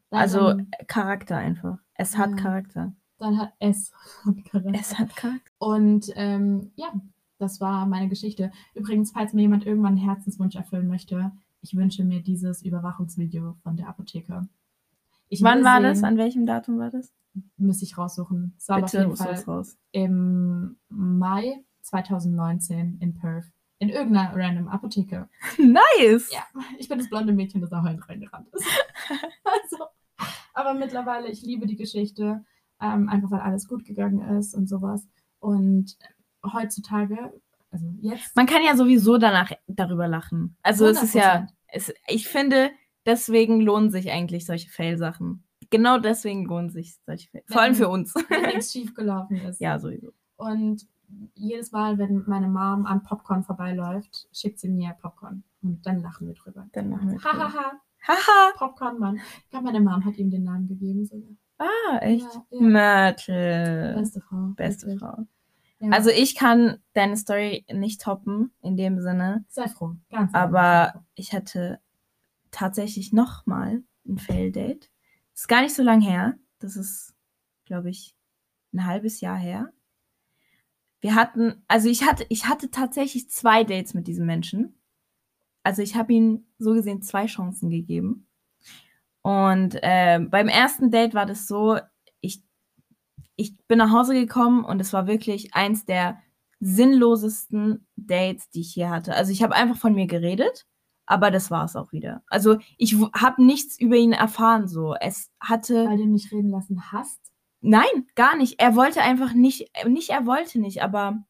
Dann, 0.09 0.19
Also 0.21 0.57
Charakter 0.87 1.37
einfach. 1.37 1.77
Es 1.93 2.17
hat 2.17 2.31
Ja. 2.31 2.35
Charakter. 2.37 2.93
dann 3.19 3.37
hat 3.37 3.53
es. 3.59 3.91
Es 4.73 4.97
hat 4.97 5.15
Charakter. 5.15 5.51
Und 5.59 6.11
ähm, 6.15 6.71
ja, 6.75 6.91
das 7.37 7.61
war 7.61 7.85
meine 7.85 8.09
Geschichte. 8.09 8.51
Übrigens, 8.73 9.11
falls 9.11 9.33
mir 9.33 9.41
jemand 9.43 9.65
irgendwann 9.67 9.97
einen 9.97 10.05
Herzenswunsch 10.05 10.55
erfüllen 10.55 10.87
möchte, 10.87 11.31
ich 11.61 11.75
wünsche 11.75 12.03
mir 12.03 12.21
dieses 12.23 12.63
Überwachungsvideo 12.63 13.55
von 13.61 13.77
der 13.77 13.87
Apotheke. 13.87 14.47
Ich 15.31 15.41
Wann 15.41 15.63
war 15.63 15.75
sehen, 15.77 15.83
das? 15.83 16.03
An 16.03 16.17
welchem 16.17 16.45
Datum 16.45 16.77
war 16.77 16.89
das? 16.89 17.13
Müsste 17.55 17.85
ich 17.85 17.97
raussuchen. 17.97 18.53
Es 18.57 18.67
war 18.67 18.75
aber 18.77 18.85
auf 18.85 18.91
Bitte, 18.91 19.03
jeden 19.03 19.15
Fall 19.15 19.33
raus. 19.47 19.77
im 19.93 20.75
Mai 20.89 21.63
2019 21.83 22.97
in 22.99 23.13
Perth. 23.13 23.45
In 23.79 23.87
irgendeiner 23.87 24.35
random 24.35 24.67
Apotheke. 24.67 25.29
Nice! 25.57 26.29
Ja, 26.33 26.43
ich 26.77 26.89
bin 26.89 26.97
das 26.99 27.09
blonde 27.09 27.31
Mädchen, 27.31 27.61
das 27.61 27.69
da 27.69 27.81
halt 27.81 28.07
reingerannt 28.09 28.49
ist. 28.51 28.65
also, 29.45 29.85
aber 30.53 30.73
mittlerweile, 30.73 31.29
ich 31.29 31.41
liebe 31.43 31.65
die 31.65 31.77
Geschichte, 31.77 32.43
ähm, 32.81 33.07
einfach 33.07 33.31
weil 33.31 33.39
alles 33.39 33.69
gut 33.69 33.85
gegangen 33.85 34.37
ist 34.37 34.53
und 34.53 34.67
sowas. 34.67 35.07
Und 35.39 35.97
heutzutage, 36.43 37.31
also 37.71 37.85
jetzt, 38.01 38.35
Man 38.35 38.47
kann 38.47 38.63
ja 38.65 38.75
sowieso 38.75 39.17
danach 39.17 39.53
darüber 39.67 40.09
lachen. 40.09 40.57
Also 40.61 40.87
es 40.87 41.01
ist 41.01 41.15
ja, 41.15 41.35
100%. 41.35 41.47
es, 41.67 41.93
ich 42.07 42.27
finde, 42.27 42.71
deswegen 43.05 43.61
lohnen 43.61 43.91
sich 43.91 44.11
eigentlich 44.11 44.45
solche 44.45 44.69
Fail-Sachen. 44.69 45.43
Genau 45.69 45.97
deswegen 45.99 46.45
lohnen 46.45 46.69
sich 46.69 46.95
solche 47.05 47.29
Fail. 47.29 47.43
Vor 47.47 47.61
allem 47.61 47.75
für 47.75 47.89
uns. 47.89 48.13
wenn 48.15 48.41
nichts 48.55 48.71
schief 48.71 48.93
gelaufen 48.93 49.37
ist. 49.37 49.59
ja, 49.61 49.79
sowieso. 49.79 50.11
Und 50.37 50.87
jedes 51.35 51.71
Mal, 51.71 51.97
wenn 51.97 52.23
meine 52.27 52.47
Mom 52.47 52.85
an 52.85 53.03
Popcorn 53.03 53.43
vorbeiläuft, 53.43 54.27
schickt 54.31 54.59
sie 54.59 54.69
mir 54.69 54.95
Popcorn. 55.01 55.43
Und 55.61 55.85
dann 55.85 56.01
lachen 56.01 56.27
wir 56.27 56.33
drüber. 56.33 56.67
Dann 56.71 56.89
lachen 56.89 57.11
wir 57.11 57.17
drüber. 57.19 57.31
Hahaha, 57.31 57.71
Haha! 58.07 58.51
Popcorn, 58.55 58.97
Mann. 58.97 59.17
Ich 59.43 59.49
glaube, 59.49 59.65
meine 59.65 59.79
Mom 59.79 60.03
hat 60.05 60.17
ihm 60.17 60.31
den 60.31 60.43
Namen 60.43 60.67
gegeben 60.67 61.05
sogar. 61.05 61.29
Ah, 61.59 61.97
echt? 61.99 62.25
Ja, 62.25 62.43
ja. 62.49 62.61
Mörtel. 62.61 63.93
Beste 63.95 64.21
Frau. 64.21 64.53
Beste 64.55 64.87
wirklich. 64.87 64.99
Frau. 65.01 65.25
Ja. 65.79 65.89
Also 65.91 66.09
ich 66.09 66.35
kann 66.35 66.77
deine 66.93 67.17
Story 67.17 67.65
nicht 67.71 68.01
toppen 68.01 68.51
in 68.61 68.77
dem 68.77 68.99
Sinne, 69.01 69.45
sei 69.49 69.67
froh. 69.67 69.95
Ganz 70.11 70.33
aber 70.33 70.91
froh. 70.93 71.01
ich 71.15 71.33
hatte 71.33 71.79
tatsächlich 72.51 73.13
nochmal 73.13 73.83
ein 74.07 74.17
Fail-Date. 74.17 74.89
Ist 75.33 75.47
gar 75.47 75.61
nicht 75.61 75.75
so 75.75 75.83
lang 75.83 76.01
her. 76.01 76.37
Das 76.59 76.75
ist, 76.75 77.15
glaube 77.65 77.89
ich, 77.89 78.15
ein 78.73 78.85
halbes 78.85 79.21
Jahr 79.21 79.37
her. 79.37 79.73
Wir 80.99 81.15
hatten, 81.15 81.63
also 81.67 81.89
ich 81.89 82.03
hatte, 82.03 82.25
ich 82.29 82.47
hatte 82.47 82.69
tatsächlich 82.69 83.29
zwei 83.29 83.63
Dates 83.63 83.93
mit 83.93 84.07
diesem 84.07 84.25
Menschen. 84.25 84.75
Also 85.63 85.81
ich 85.81 85.95
habe 85.95 86.13
ihm 86.13 86.45
so 86.59 86.73
gesehen 86.73 87.01
zwei 87.01 87.25
Chancen 87.25 87.69
gegeben. 87.69 88.27
Und 89.23 89.75
äh, 89.81 90.19
beim 90.19 90.47
ersten 90.47 90.91
Date 90.91 91.13
war 91.13 91.25
das 91.25 91.47
so, 91.47 91.79
ich, 92.21 92.43
ich 93.35 93.57
bin 93.67 93.77
nach 93.77 93.91
Hause 93.91 94.13
gekommen 94.13 94.63
und 94.63 94.79
es 94.79 94.93
war 94.93 95.07
wirklich 95.07 95.53
eins 95.53 95.85
der 95.85 96.19
sinnlosesten 96.59 97.87
Dates, 97.95 98.49
die 98.49 98.61
ich 98.61 98.73
hier 98.73 98.89
hatte. 98.89 99.15
Also 99.15 99.31
ich 99.31 99.41
habe 99.41 99.55
einfach 99.55 99.77
von 99.77 99.93
mir 99.93 100.07
geredet, 100.07 100.67
aber 101.11 101.29
das 101.29 101.51
war 101.51 101.65
es 101.65 101.75
auch 101.75 101.91
wieder. 101.91 102.23
Also 102.27 102.57
ich 102.77 102.95
habe 103.13 103.43
nichts 103.43 103.77
über 103.77 103.97
ihn 103.97 104.13
erfahren 104.13 104.69
so. 104.69 104.95
Es 104.95 105.29
hatte 105.41 105.85
Weil 105.85 105.97
du 105.97 106.03
ihn 106.03 106.11
nicht 106.13 106.31
reden 106.31 106.49
lassen 106.49 106.91
hast. 106.93 107.19
Nein, 107.59 108.07
gar 108.15 108.37
nicht. 108.37 108.61
Er 108.61 108.75
wollte 108.77 109.01
einfach 109.01 109.33
nicht, 109.33 109.69
äh, 109.73 109.89
nicht 109.89 110.09
er 110.09 110.25
wollte 110.25 110.59
nicht, 110.59 110.81
aber 110.81 111.25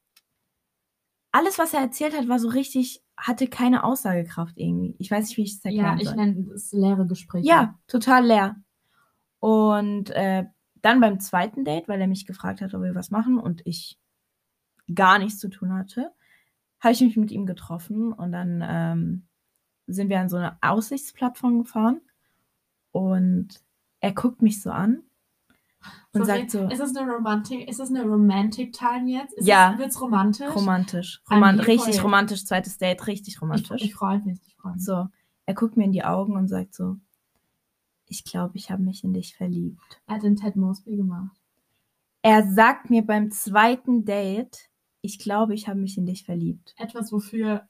alles, 1.32 1.58
was 1.58 1.74
er 1.74 1.80
erzählt 1.82 2.16
hat, 2.16 2.28
war 2.28 2.38
so 2.38 2.50
richtig, 2.50 3.02
hatte 3.18 3.48
keine 3.48 3.84
Aussagekraft 3.84 4.54
irgendwie. 4.58 4.96
Ich 5.00 5.10
weiß 5.10 5.28
nicht, 5.28 5.38
wie 5.38 5.44
ich 5.44 5.54
es 5.56 5.64
Ja, 5.64 5.70
erklären 5.72 6.00
ich 6.00 6.08
soll. 6.08 6.16
nenne 6.16 6.54
es 6.54 6.72
leere 6.72 7.08
Gespräche. 7.08 7.48
Ja, 7.48 7.80
total 7.88 8.26
leer. 8.28 8.56
Und 9.40 10.12
äh, 10.12 10.46
dann 10.84 11.00
beim 11.00 11.20
zweiten 11.20 11.66
Date, 11.66 11.88
weil 11.88 12.00
er 12.00 12.08
mich 12.08 12.28
gefragt 12.28 12.62
hat, 12.62 12.74
ob 12.76 12.84
wir 12.84 12.94
was 12.94 13.10
machen 13.10 13.40
und 13.40 13.62
ich 13.66 13.98
gar 14.94 15.18
nichts 15.18 15.40
zu 15.40 15.50
tun 15.50 15.74
hatte, 15.74 16.12
habe 16.80 16.94
ich 16.94 17.02
mich 17.02 17.18
mit 17.18 17.32
ihm 17.32 17.46
getroffen 17.48 18.14
und 18.14 18.32
dann 18.32 18.64
ähm, 18.64 19.28
sind 19.94 20.10
wir 20.10 20.20
an 20.20 20.30
so 20.30 20.38
eine 20.38 20.58
Aussichtsplattform 20.62 21.60
gefahren 21.64 22.02
und 22.92 23.50
er 24.00 24.14
guckt 24.14 24.42
mich 24.42 24.62
so 24.62 24.72
an 24.72 25.04
und 26.14 26.22
So, 26.22 26.26
sagt 26.26 26.52
so, 26.52 26.68
Ist 26.68 26.80
es 26.80 26.96
eine 26.96 27.12
Romantik? 27.12 27.68
Ist 27.70 27.80
es 27.80 27.90
eine 27.90 28.04
Romantic 28.04 28.74
Time 28.74 29.10
jetzt? 29.10 29.34
Ist 29.34 29.48
Ja. 29.48 29.74
Es, 29.74 29.80
wird's 29.80 30.02
romantisch? 30.02 30.56
romantisch, 30.56 31.22
Roman 31.30 31.60
richtig 31.60 31.96
it. 31.96 32.04
romantisch, 32.04 32.46
zweites 32.46 32.78
Date, 32.78 33.08
richtig 33.08 33.36
Ich, 33.36 33.42
romantisch. 33.42 33.82
ich 33.82 33.94
freue 33.94 34.20
mich. 34.20 34.40
Ich 34.46 34.56
freue 34.56 34.74
mich. 34.74 34.84
So, 34.84 35.08
er 35.46 35.54
guckt 35.54 35.78
mir 35.78 35.86
in 35.86 35.92
die 35.92 36.04
Augen 36.04 36.36
und 36.36 36.48
sagt 36.48 36.74
so, 36.76 36.98
ich 38.08 38.26
glaube, 38.26 38.58
ich 38.58 38.70
habe 38.70 38.84
mich 38.84 39.04
in 39.04 39.14
dich 39.14 39.36
verliebt. 39.36 39.80
Er 40.06 40.16
hat 40.16 40.24
den 40.24 40.36
Ted 40.36 40.56
Mosby 40.56 40.98
gemacht. 40.98 41.36
Er 42.22 42.52
sagt 42.52 42.90
mir 42.90 43.04
beim 43.06 43.32
zweiten 43.32 44.04
Date, 44.06 44.70
ich 45.02 45.18
glaube, 45.18 45.56
ich 45.56 45.68
habe 45.68 45.80
mich 45.80 45.98
in 45.98 46.06
dich 46.06 46.26
verliebt. 46.26 46.76
Etwas, 46.78 47.12
wofür 47.12 47.68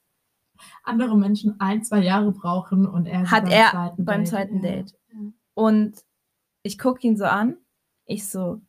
andere 0.82 1.16
Menschen 1.16 1.60
ein, 1.60 1.82
zwei 1.84 2.00
Jahre 2.00 2.32
brauchen 2.32 2.86
und 2.86 3.06
er 3.06 3.30
Hat 3.30 3.44
beim 3.44 3.52
er 3.52 3.70
zweiten 3.70 4.04
beim 4.04 4.20
Date. 4.20 4.28
zweiten. 4.28 4.62
Date. 4.62 4.94
Ja. 5.12 5.18
Und 5.54 6.04
ich 6.62 6.78
gucke 6.78 7.06
ihn 7.06 7.16
so 7.16 7.24
an, 7.24 7.56
ich 8.06 8.28
so, 8.28 8.60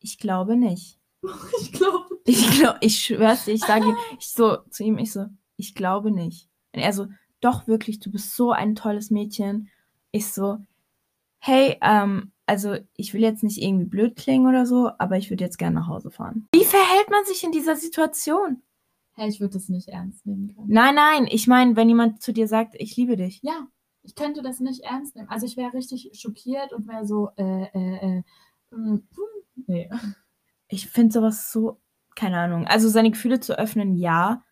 ich 0.00 0.18
glaube 0.18 0.56
nicht. 0.56 0.98
Ich 1.60 1.72
glaube. 1.72 2.06
Ich 2.24 2.50
glaube, 2.52 2.78
ich 2.80 3.04
schwör's 3.04 3.46
dir, 3.46 3.52
ich 3.52 3.64
sage 3.64 3.86
ihm, 3.86 3.96
ich 4.18 4.28
so 4.28 4.58
zu 4.70 4.84
ihm, 4.84 4.96
ich 4.98 5.12
so, 5.12 5.26
ich 5.56 5.74
glaube 5.74 6.12
nicht. 6.12 6.48
Und 6.72 6.80
er 6.80 6.92
so, 6.92 7.08
doch 7.40 7.66
wirklich, 7.66 7.98
du 7.98 8.12
bist 8.12 8.36
so 8.36 8.52
ein 8.52 8.76
tolles 8.76 9.10
Mädchen. 9.10 9.68
Ich 10.12 10.32
so, 10.32 10.58
hey, 11.40 11.78
ähm, 11.82 12.30
also 12.46 12.76
ich 12.96 13.12
will 13.12 13.22
jetzt 13.22 13.42
nicht 13.42 13.60
irgendwie 13.60 13.86
blöd 13.86 14.14
klingen 14.14 14.46
oder 14.46 14.66
so, 14.66 14.90
aber 14.98 15.16
ich 15.16 15.30
würde 15.30 15.42
jetzt 15.42 15.58
gerne 15.58 15.80
nach 15.80 15.88
Hause 15.88 16.10
fahren. 16.12 16.46
Wie 16.54 16.64
verhält 16.64 17.10
man 17.10 17.24
sich 17.24 17.42
in 17.42 17.50
dieser 17.50 17.74
Situation? 17.74 18.62
Hey, 19.14 19.28
ich 19.28 19.40
würde 19.40 19.54
das 19.54 19.68
nicht 19.68 19.88
ernst 19.88 20.24
nehmen 20.26 20.48
können. 20.54 20.68
Nein, 20.68 20.94
nein, 20.94 21.26
ich 21.30 21.46
meine, 21.46 21.76
wenn 21.76 21.88
jemand 21.88 22.22
zu 22.22 22.32
dir 22.32 22.48
sagt, 22.48 22.74
ich 22.78 22.96
liebe 22.96 23.16
dich. 23.16 23.40
Ja, 23.42 23.66
ich 24.02 24.14
könnte 24.14 24.42
das 24.42 24.58
nicht 24.60 24.80
ernst 24.84 25.16
nehmen. 25.16 25.28
Also 25.28 25.46
ich 25.46 25.56
wäre 25.56 25.74
richtig 25.74 26.10
schockiert 26.14 26.72
und 26.72 26.88
wäre 26.88 27.06
so, 27.06 27.30
äh, 27.36 27.64
äh, 27.74 28.18
äh, 28.18 28.22
hm, 28.70 29.06
hm, 29.14 29.64
nee. 29.66 29.90
Ich 30.68 30.88
finde 30.88 31.12
sowas 31.12 31.52
so, 31.52 31.80
keine 32.14 32.38
Ahnung. 32.38 32.66
Also 32.66 32.88
seine 32.88 33.10
Gefühle 33.10 33.40
zu 33.40 33.58
öffnen, 33.58 33.96
ja, 33.96 34.42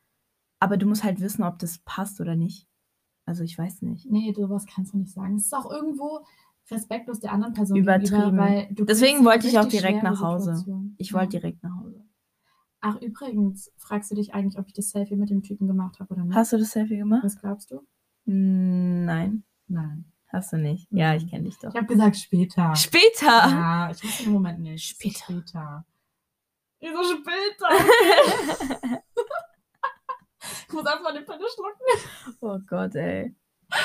aber 0.59 0.77
du 0.77 0.87
musst 0.87 1.05
halt 1.05 1.21
wissen, 1.21 1.43
ob 1.43 1.59
das 1.59 1.79
passt 1.87 2.21
oder 2.21 2.37
nicht. 2.37 2.67
Also 3.25 3.43
ich 3.45 3.57
weiß 3.57 3.83
nicht. 3.83 4.11
Nee, 4.11 4.33
sowas 4.35 4.67
kannst 4.67 4.93
du 4.93 4.99
nicht 4.99 5.13
sagen. 5.13 5.37
Es 5.37 5.45
ist 5.47 5.55
auch 5.55 5.71
irgendwo 5.71 6.21
respektlos 6.71 7.21
der 7.21 7.33
anderen 7.33 7.55
Person 7.55 7.79
Übertrieben. 7.79 8.11
gegenüber, 8.15 8.37
weil 8.43 8.69
Deswegen 8.73 9.25
wollte 9.25 9.49
ich 9.49 9.59
auch 9.59 9.67
direkt 9.67 10.03
nach 10.03 10.21
Hause. 10.21 10.57
Situationen. 10.57 10.95
Ich 10.99 11.09
Ja. 11.09 11.15
wollte 11.19 11.39
direkt 11.39 11.63
nach 11.63 11.77
Hause. 11.81 12.05
Ach, 12.83 12.97
übrigens, 13.01 13.71
fragst 13.77 14.11
du 14.11 14.15
dich 14.15 14.33
eigentlich, 14.35 14.59
ob 14.59 14.67
ich 14.67 14.73
das 14.73 14.91
Selfie 14.91 15.17
mit 15.17 15.29
dem 15.31 15.43
Typen 15.43 15.67
gemacht 15.67 16.01
habe 16.01 16.15
oder 16.15 16.25
nicht? 16.25 16.35
Hast 16.35 16.53
du 16.53 16.59
das 16.59 16.71
Selfie 16.71 16.97
gemacht? 16.97 17.23
Was 17.25 17.39
glaubst 17.39 17.71
du? 17.71 17.81
Mm, 18.25 19.05
Nein, 19.05 19.45
Nein. 19.69 20.11
hast 20.29 20.53
du 20.53 20.57
nicht. 20.57 20.87
Ja, 20.91 21.15
ich 21.15 21.29
kenne 21.29 21.45
dich 21.45 21.59
doch. 21.59 21.71
Ich 21.71 21.77
habe 21.77 21.87
gesagt 21.87 22.17
später. 22.17 22.75
Später! 22.77 23.27
Ja, 23.27 23.91
ich 23.91 24.03
wusste 24.03 24.25
im 24.25 24.33
Moment 24.33 24.61
nicht. 24.61 24.85
Später. 24.87 25.25
Später. 25.25 25.85
Wieso 26.81 27.03
später? 27.05 27.69
Ich 30.67 30.73
muss 30.75 30.87
erstmal 30.87 31.13
den 31.13 31.25
Pille 31.27 31.45
schlucken. 31.53 32.37
Oh 32.41 32.59
Gott, 32.67 32.95
ey. 32.95 33.35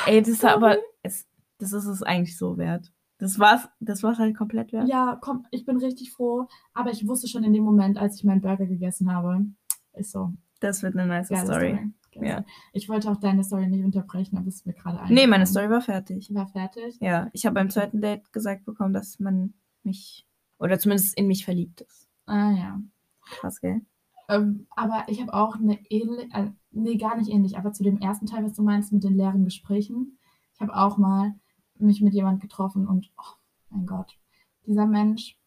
Ey, 0.05 0.19
das 0.21 0.29
ist 0.29 0.45
aber, 0.45 0.77
es, 1.01 1.27
das 1.57 1.73
ist 1.73 1.85
es 1.85 2.03
eigentlich 2.03 2.37
so 2.37 2.57
wert. 2.57 2.93
Das 3.17 3.39
war's, 3.39 3.67
das 3.79 4.03
war's 4.03 4.19
halt 4.19 4.35
komplett 4.37 4.73
wert. 4.73 4.87
Ja, 4.89 5.17
komm, 5.21 5.45
ich 5.51 5.65
bin 5.65 5.77
richtig 5.77 6.11
froh. 6.11 6.47
Aber 6.73 6.91
ich 6.91 7.07
wusste 7.07 7.27
schon 7.27 7.43
in 7.43 7.53
dem 7.53 7.63
Moment, 7.63 7.97
als 7.97 8.15
ich 8.17 8.23
meinen 8.25 8.41
Burger 8.41 8.65
gegessen 8.65 9.11
habe, 9.13 9.45
ist 9.93 10.11
so. 10.11 10.33
Das 10.59 10.83
wird 10.83 10.95
eine 10.97 11.07
nice 11.07 11.29
geile 11.29 11.45
Story. 11.45 11.71
Geile 12.13 12.27
Ja. 12.27 12.33
Story. 12.41 12.45
Ich 12.73 12.89
wollte 12.89 13.09
auch 13.11 13.17
deine 13.17 13.43
Story 13.43 13.67
nicht 13.67 13.83
unterbrechen, 13.85 14.37
aber 14.37 14.47
es 14.47 14.55
ist 14.55 14.65
mir 14.65 14.73
gerade 14.73 15.13
Nee, 15.13 15.27
meine. 15.27 15.45
Story 15.45 15.69
war 15.69 15.81
fertig. 15.81 16.33
war 16.33 16.47
fertig. 16.47 16.97
Ja, 16.99 17.29
ich 17.33 17.45
habe 17.45 17.53
beim 17.55 17.69
zweiten 17.69 18.01
Date 18.01 18.31
gesagt 18.33 18.65
bekommen, 18.65 18.93
dass 18.93 19.19
man 19.19 19.53
mich, 19.83 20.27
oder 20.57 20.77
zumindest 20.79 21.17
in 21.17 21.27
mich 21.27 21.45
verliebt 21.45 21.81
ist. 21.81 22.07
Ah 22.25 22.51
ja. 22.51 22.81
Krass, 23.21 23.61
gell? 23.61 23.81
Ähm, 24.27 24.65
aber 24.75 25.03
ich 25.07 25.21
habe 25.21 25.33
auch 25.33 25.55
eine 25.55 25.77
ähnliche, 25.89 26.27
äh, 26.33 26.49
nee, 26.71 26.95
gar 26.97 27.15
nicht 27.15 27.29
ähnlich, 27.29 27.57
aber 27.57 27.71
zu 27.73 27.83
dem 27.83 27.99
ersten 27.99 28.25
Teil, 28.25 28.43
was 28.43 28.53
du 28.53 28.63
meinst 28.63 28.91
mit 28.91 29.03
den 29.03 29.15
leeren 29.15 29.45
Gesprächen. 29.45 30.17
Ich 30.53 30.61
habe 30.61 30.75
auch 30.75 30.97
mal 30.97 31.35
mich 31.77 32.01
mit 32.01 32.13
jemand 32.13 32.41
getroffen 32.41 32.87
und, 32.87 33.11
oh 33.17 33.35
mein 33.69 33.85
Gott, 33.85 34.17
dieser 34.65 34.85
Mensch 34.85 35.37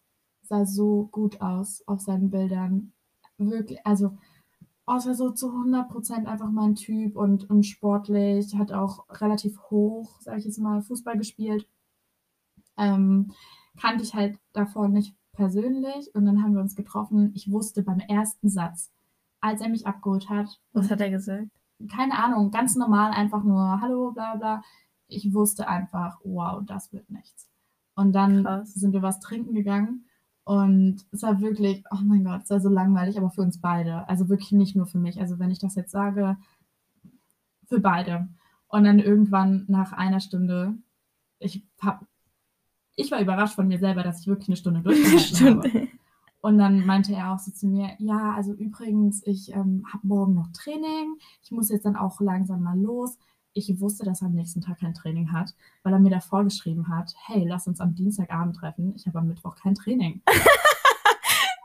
sah 0.41 0.65
so 0.65 1.07
gut 1.11 1.41
aus 1.41 1.83
auf 1.87 2.01
seinen 2.01 2.29
Bildern. 2.29 2.93
Wirklich, 3.37 3.85
also, 3.85 4.17
oh, 4.85 4.93
war 4.93 4.99
so 4.99 5.31
zu 5.31 5.49
100% 5.49 6.25
einfach 6.25 6.51
mein 6.51 6.75
Typ 6.75 7.15
und, 7.15 7.49
und 7.49 7.63
sportlich, 7.63 8.55
hat 8.55 8.71
auch 8.71 9.05
relativ 9.09 9.59
hoch, 9.69 10.19
sag 10.21 10.39
ich 10.39 10.45
jetzt 10.45 10.59
mal, 10.59 10.81
Fußball 10.81 11.17
gespielt. 11.17 11.67
Ähm, 12.77 13.33
kannte 13.79 14.03
ich 14.03 14.13
halt 14.13 14.39
davor 14.53 14.87
nicht 14.87 15.15
persönlich 15.33 16.13
und 16.15 16.25
dann 16.25 16.43
haben 16.43 16.53
wir 16.53 16.61
uns 16.61 16.75
getroffen. 16.75 17.31
Ich 17.35 17.51
wusste 17.51 17.83
beim 17.83 17.99
ersten 17.99 18.49
Satz, 18.49 18.91
als 19.41 19.61
er 19.61 19.69
mich 19.69 19.87
abgeholt 19.87 20.29
hat, 20.29 20.59
Was 20.73 20.89
hat 20.89 21.01
er 21.01 21.09
gesagt? 21.09 21.49
keine 21.87 22.17
Ahnung, 22.17 22.51
ganz 22.51 22.75
normal 22.75 23.11
einfach 23.11 23.43
nur 23.43 23.79
Hallo, 23.81 24.11
bla 24.11 24.35
bla. 24.35 24.61
Ich 25.09 25.33
wusste 25.33 25.67
einfach, 25.67 26.19
wow, 26.23 26.61
das 26.65 26.93
wird 26.93 27.09
nichts. 27.09 27.49
Und 27.95 28.13
dann 28.13 28.45
Krass. 28.45 28.73
sind 28.73 28.93
wir 28.93 29.01
was 29.01 29.19
trinken 29.19 29.53
gegangen 29.53 30.05
und 30.49 31.05
es 31.11 31.21
war 31.21 31.41
wirklich, 31.41 31.83
oh 31.91 32.01
mein 32.03 32.23
Gott, 32.23 32.41
es 32.43 32.49
war 32.49 32.59
so 32.59 32.69
langweilig, 32.69 33.19
aber 33.19 33.29
für 33.29 33.43
uns 33.43 33.61
beide. 33.61 34.09
Also 34.09 34.29
wirklich 34.29 34.51
nicht 34.51 34.75
nur 34.75 34.87
für 34.87 34.97
mich. 34.97 35.19
Also 35.19 35.37
wenn 35.37 35.51
ich 35.51 35.59
das 35.59 35.75
jetzt 35.75 35.91
sage, 35.91 36.37
für 37.67 37.79
beide. 37.79 38.27
Und 38.67 38.83
dann 38.83 38.97
irgendwann 38.97 39.65
nach 39.67 39.93
einer 39.93 40.19
Stunde, 40.19 40.73
ich 41.37 41.63
hab, 41.81 42.03
ich 42.95 43.11
war 43.11 43.21
überrascht 43.21 43.53
von 43.53 43.67
mir 43.67 43.77
selber, 43.77 44.01
dass 44.01 44.21
ich 44.21 44.27
wirklich 44.27 44.49
eine 44.49 44.57
Stunde 44.57 44.81
durchgehalten 44.83 45.71
habe. 45.71 45.87
Und 46.41 46.57
dann 46.57 46.83
meinte 46.83 47.13
er 47.13 47.31
auch 47.31 47.39
so 47.39 47.51
zu 47.51 47.67
mir, 47.67 47.91
ja, 47.99 48.33
also 48.33 48.51
übrigens, 48.53 49.21
ich 49.27 49.51
ähm, 49.53 49.85
habe 49.93 50.07
morgen 50.07 50.33
noch 50.33 50.47
Training. 50.53 51.17
Ich 51.43 51.51
muss 51.51 51.69
jetzt 51.69 51.85
dann 51.85 51.95
auch 51.95 52.21
langsam 52.21 52.63
mal 52.63 52.79
los. 52.79 53.19
Ich 53.53 53.79
wusste, 53.79 54.05
dass 54.05 54.21
er 54.21 54.27
am 54.27 54.33
nächsten 54.33 54.61
Tag 54.61 54.79
kein 54.79 54.93
Training 54.93 55.31
hat, 55.31 55.53
weil 55.83 55.93
er 55.93 55.99
mir 55.99 56.11
davor 56.11 56.43
geschrieben 56.43 56.87
hat, 56.87 57.13
hey, 57.25 57.45
lass 57.47 57.67
uns 57.67 57.81
am 57.81 57.95
Dienstagabend 57.95 58.55
treffen. 58.55 58.93
Ich 58.95 59.07
habe 59.07 59.19
am 59.19 59.27
Mittwoch 59.27 59.55
kein 59.55 59.75
Training. 59.75 60.21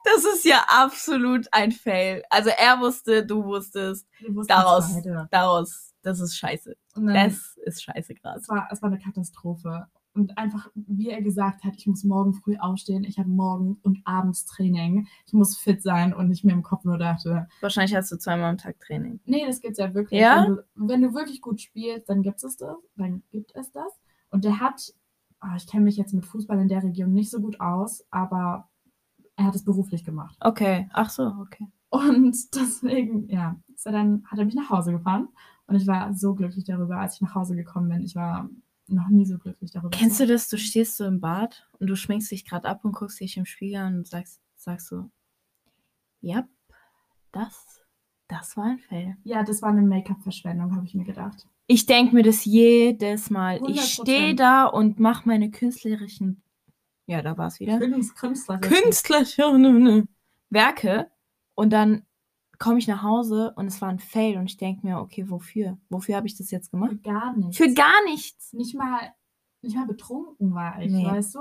Das 0.05 0.23
ist 0.23 0.45
ja 0.45 0.65
absolut 0.69 1.49
ein 1.51 1.73
Fail. 1.73 2.23
Also 2.31 2.51
er 2.51 2.79
wusste, 2.79 3.25
du 3.27 3.43
wusstest, 3.43 4.07
daraus, 4.47 4.93
beide. 4.93 5.27
daraus, 5.31 5.95
das 6.03 6.21
ist 6.21 6.37
scheiße. 6.37 6.77
Das 6.95 7.57
ist 7.65 7.83
scheiße 7.83 8.15
gerade. 8.15 8.39
es, 8.39 8.49
war, 8.49 8.69
es 8.71 8.83
war 8.83 8.91
eine 8.91 8.99
Katastrophe. 8.99 9.87
Und 10.15 10.39
einfach, 10.39 10.71
wie 10.75 11.11
er 11.11 11.21
gesagt 11.23 11.65
hat, 11.65 11.75
ich 11.77 11.89
muss 11.89 12.05
morgen 12.05 12.35
früh 12.35 12.57
aufstehen, 12.57 13.03
ich 13.03 13.19
habe 13.19 13.29
morgen 13.29 13.79
und 13.83 14.01
abends 14.05 14.45
Training. 14.45 15.09
Ich 15.27 15.33
muss 15.33 15.57
fit 15.57 15.83
sein 15.83 16.15
und 16.15 16.31
ich 16.31 16.45
mir 16.45 16.53
im 16.53 16.63
Kopf 16.63 16.85
nur 16.85 16.99
dachte, 16.99 17.49
Wahrscheinlich 17.61 17.97
hast 17.97 18.13
du 18.13 18.17
zweimal 18.17 18.51
am 18.51 18.59
Tag 18.59 18.79
Training. 18.79 19.19
Nee, 19.25 19.45
das 19.45 19.61
gibt's 19.61 19.79
ja 19.79 19.93
wirklich. 19.93 20.21
Ja? 20.21 20.45
Wenn, 20.45 20.55
du, 20.55 20.63
wenn 20.75 21.03
du 21.03 21.15
wirklich 21.15 21.41
gut 21.41 21.61
spielst, 21.61 22.09
dann 22.09 22.23
gibt 22.23 22.43
es 22.45 22.57
das. 22.57 22.77
Dann 22.97 23.25
gibt 23.31 23.57
es 23.57 23.73
das. 23.73 23.93
Und 24.31 24.45
der 24.45 24.61
hat, 24.61 24.95
ah, 25.41 25.57
ich 25.57 25.67
kenne 25.67 25.85
mich 25.85 25.97
jetzt 25.97 26.15
mit 26.15 26.25
Fußball 26.25 26.61
in 26.61 26.69
der 26.69 26.85
Region 26.85 27.13
nicht 27.13 27.31
so 27.31 27.41
gut 27.41 27.61
aus, 27.61 28.07
aber 28.13 28.69
er 29.37 29.47
hat 29.47 29.55
es 29.57 29.65
beruflich 29.65 30.05
gemacht. 30.05 30.37
Okay, 30.41 30.89
ach 30.93 31.11
so, 31.11 31.25
okay. 31.41 31.67
Und 31.91 32.37
deswegen, 32.55 33.29
ja, 33.29 33.57
ist 33.75 33.87
er 33.87 33.93
dann 33.93 34.25
hat 34.27 34.39
er 34.39 34.45
mich 34.45 34.55
nach 34.55 34.71
Hause 34.71 34.93
gefahren. 34.93 35.29
Und 35.67 35.77
ich 35.77 35.87
war 35.87 36.13
so 36.15 36.35
glücklich 36.35 36.65
darüber, 36.65 36.99
als 36.99 37.17
ich 37.17 37.21
nach 37.23 37.35
Hause 37.35 37.57
gekommen 37.57 37.89
bin. 37.89 38.03
Ich 38.03 38.15
war 38.15 38.49
noch 38.87 39.09
nie 39.09 39.25
so 39.27 39.39
glücklich 39.39 39.71
darüber. 39.71 39.91
Kennst 39.91 40.21
du 40.21 40.27
das? 40.27 40.49
Du 40.49 40.59
stehst 40.59 40.97
so 40.97 41.05
im 41.05 41.21
Bad 41.21 41.69
und 41.79 41.87
du 41.89 41.97
schminkst 41.97 42.31
dich 42.31 42.45
gerade 42.45 42.69
ab 42.69 42.85
und 42.85 42.93
guckst 42.93 43.21
dich 43.21 43.37
im 43.37 43.47
Spiegel 43.47 43.77
an 43.81 43.97
und 43.99 44.07
sagst, 44.07 44.41
sagst 44.57 44.89
so, 44.89 45.11
ja, 46.21 46.47
das, 47.33 47.83
das 48.29 48.57
war 48.57 48.65
ein 48.65 48.79
Fail. 48.79 49.17
Ja, 49.25 49.43
das 49.43 49.63
war 49.63 49.71
eine 49.71 49.83
Make-up-Verschwendung, 49.83 50.75
habe 50.75 50.87
ich 50.87 50.95
mir 50.95 51.05
gedacht. 51.05 51.47
Ich 51.67 51.87
denke 51.87 52.15
mir 52.15 52.23
das 52.23 52.45
jedes 52.45 53.31
Mal. 53.31 53.57
Ich 53.69 53.81
100%. 53.81 54.03
stehe 54.03 54.35
da 54.35 54.67
und 54.67 55.01
mache 55.01 55.27
meine 55.27 55.51
künstlerischen, 55.51 56.43
ja, 57.07 57.23
da 57.23 57.37
war 57.39 57.49
es 57.49 57.61
wieder, 57.61 57.79
Künst- 57.79 58.17
Künstler. 58.17 58.59
künstlerischen 58.59 60.09
Werke 60.51 61.11
und 61.55 61.71
dann 61.73 62.05
komme 62.59 62.79
ich 62.79 62.89
nach 62.89 63.03
Hause 63.03 63.53
und 63.57 63.67
es 63.67 63.81
war 63.83 63.89
ein 63.89 63.99
Fail 63.99 64.39
und 64.39 64.47
ich 64.47 64.57
denke 64.57 64.87
mir, 64.87 64.99
okay, 65.01 65.29
wofür? 65.31 65.79
Wofür 65.89 66.17
habe 66.17 66.27
ich 66.27 66.37
das 66.37 66.51
jetzt 66.51 66.71
gemacht? 66.71 67.03
Gar 67.03 67.37
nicht. 67.37 67.57
Für 67.57 67.73
gar 67.73 68.03
nichts. 68.05 68.53
nicht 68.53 68.75
mal, 68.77 69.13
nicht 69.63 69.77
mal 69.77 69.87
betrunken 69.87 70.55
war 70.55 70.81
ich, 70.83 70.93
Nee. 70.93 71.05
weißt 71.07 71.35
du? 71.37 71.41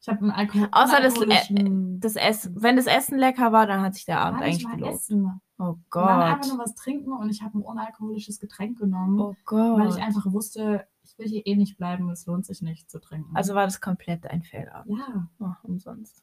Ich 0.00 0.08
habe 0.08 0.20
einen 0.20 0.30
Alkohol. 0.32 0.68
Außer 0.70 1.00
das, 1.00 1.18
äh, 1.22 1.64
Das 1.98 2.16
Ess 2.16 2.50
wenn 2.54 2.76
das 2.76 2.86
Essen 2.86 3.16
lecker 3.18 3.52
war, 3.52 3.66
dann 3.66 3.80
hat 3.80 3.94
sich 3.94 4.04
der 4.04 4.20
Abend 4.20 4.42
eigentlich 4.42 4.68
gelohnt. 4.70 4.94
essen. 4.94 5.40
Oh 5.58 5.62
Und 5.64 5.78
dann 5.94 6.20
einfach 6.20 6.40
Gott. 6.42 6.48
nur 6.50 6.58
was 6.58 6.74
trinken 6.74 7.12
und 7.12 7.30
ich 7.30 7.42
habe 7.42 7.56
ein 7.58 7.62
unalkoholisches 7.62 8.38
Getränk 8.38 8.78
genommen, 8.78 9.18
Oh 9.20 9.34
weil 9.46 9.88
ich 9.88 9.94
Gott. 9.94 10.02
einfach 10.02 10.30
wusste, 10.30 10.86
ich 11.04 11.16
will 11.16 11.28
hier 11.28 11.46
eh 11.46 11.56
nicht 11.56 11.78
bleiben, 11.78 12.10
es 12.10 12.26
lohnt 12.26 12.44
sich 12.44 12.60
nicht 12.60 12.90
zu 12.90 13.00
trinken. 13.00 13.34
Also 13.34 13.54
war 13.54 13.64
das 13.64 13.80
komplett 13.80 14.26
ein 14.26 14.42
Fail-Abend. 14.42 14.98
ja, 14.98 15.28
Oh, 15.38 15.52
umsonst. 15.62 16.22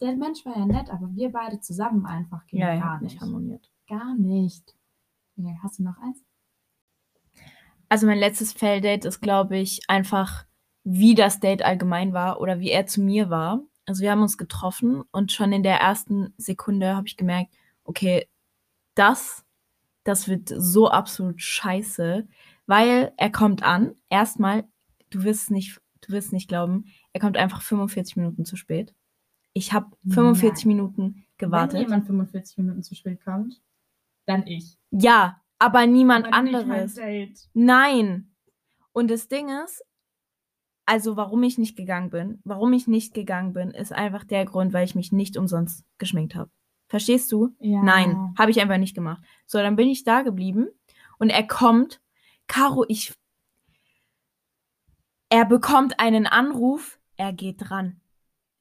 der 0.00 0.16
Mensch 0.16 0.44
war 0.46 0.56
ja 0.56 0.66
nett, 0.66 0.90
aber 0.90 1.14
wir 1.14 1.30
beide 1.30 1.60
zusammen 1.60 2.06
einfach 2.06 2.46
gingen 2.46 2.62
Ja, 2.62 2.74
ja, 2.74 2.80
gar 2.80 3.00
nicht 3.00 3.12
nicht. 3.12 3.20
harmoniert. 3.20 3.70
Gar 3.90 4.14
nicht. 4.14 4.76
Nee, 5.34 5.58
hast 5.64 5.80
du 5.80 5.82
noch 5.82 5.98
eins? 5.98 6.22
Also 7.88 8.06
mein 8.06 8.20
letztes 8.20 8.52
Fail-Date 8.52 9.04
ist, 9.04 9.20
glaube 9.20 9.58
ich, 9.58 9.80
einfach, 9.88 10.46
wie 10.84 11.16
das 11.16 11.40
Date 11.40 11.62
allgemein 11.62 12.12
war 12.12 12.40
oder 12.40 12.60
wie 12.60 12.70
er 12.70 12.86
zu 12.86 13.00
mir 13.00 13.30
war. 13.30 13.64
Also 13.86 14.02
wir 14.02 14.12
haben 14.12 14.22
uns 14.22 14.38
getroffen 14.38 15.02
und 15.10 15.32
schon 15.32 15.52
in 15.52 15.64
der 15.64 15.80
ersten 15.80 16.32
Sekunde 16.36 16.94
habe 16.94 17.08
ich 17.08 17.16
gemerkt, 17.16 17.52
okay, 17.82 18.28
das, 18.94 19.44
das 20.04 20.28
wird 20.28 20.52
so 20.54 20.88
absolut 20.88 21.42
scheiße, 21.42 22.28
weil 22.66 23.12
er 23.16 23.32
kommt 23.32 23.64
an, 23.64 23.96
erstmal, 24.08 24.68
du 25.10 25.24
wirst 25.24 25.42
es 25.42 25.50
nicht, 25.50 25.80
du 26.02 26.12
wirst 26.12 26.32
nicht 26.32 26.46
glauben, 26.46 26.84
er 27.12 27.20
kommt 27.20 27.36
einfach 27.36 27.62
45 27.62 28.14
Minuten 28.14 28.44
zu 28.44 28.54
spät. 28.54 28.94
Ich 29.52 29.72
habe 29.72 29.96
45 30.06 30.66
Minuten 30.66 31.14
Wenn 31.14 31.24
gewartet. 31.38 31.80
jemand 31.80 32.06
45 32.06 32.58
Minuten 32.58 32.84
zu 32.84 32.94
spät 32.94 33.24
kommt, 33.24 33.60
dann 34.30 34.46
ich. 34.46 34.78
Ja, 34.90 35.40
aber 35.58 35.86
niemand 35.86 36.26
Aber 36.26 36.36
anderes. 36.36 36.98
Nein. 37.52 38.32
Und 38.92 39.10
das 39.10 39.28
Ding 39.28 39.48
ist, 39.64 39.84
also 40.86 41.16
warum 41.16 41.42
ich 41.44 41.58
nicht 41.58 41.76
gegangen 41.76 42.10
bin, 42.10 42.40
warum 42.44 42.72
ich 42.72 42.88
nicht 42.88 43.14
gegangen 43.14 43.52
bin, 43.52 43.70
ist 43.70 43.92
einfach 43.92 44.24
der 44.24 44.44
Grund, 44.44 44.72
weil 44.72 44.84
ich 44.84 44.94
mich 44.94 45.12
nicht 45.12 45.36
umsonst 45.36 45.84
geschminkt 45.98 46.34
habe. 46.34 46.50
Verstehst 46.88 47.30
du? 47.30 47.54
Ja. 47.60 47.82
Nein, 47.82 48.34
habe 48.36 48.50
ich 48.50 48.60
einfach 48.60 48.78
nicht 48.78 48.96
gemacht. 48.96 49.22
So, 49.46 49.58
dann 49.58 49.76
bin 49.76 49.88
ich 49.88 50.02
da 50.02 50.22
geblieben 50.22 50.68
und 51.18 51.30
er 51.30 51.46
kommt. 51.46 52.00
Caro, 52.48 52.84
ich. 52.88 53.14
Er 55.28 55.44
bekommt 55.44 56.00
einen 56.00 56.26
Anruf, 56.26 56.98
er 57.16 57.32
geht 57.32 57.70
ran. 57.70 58.00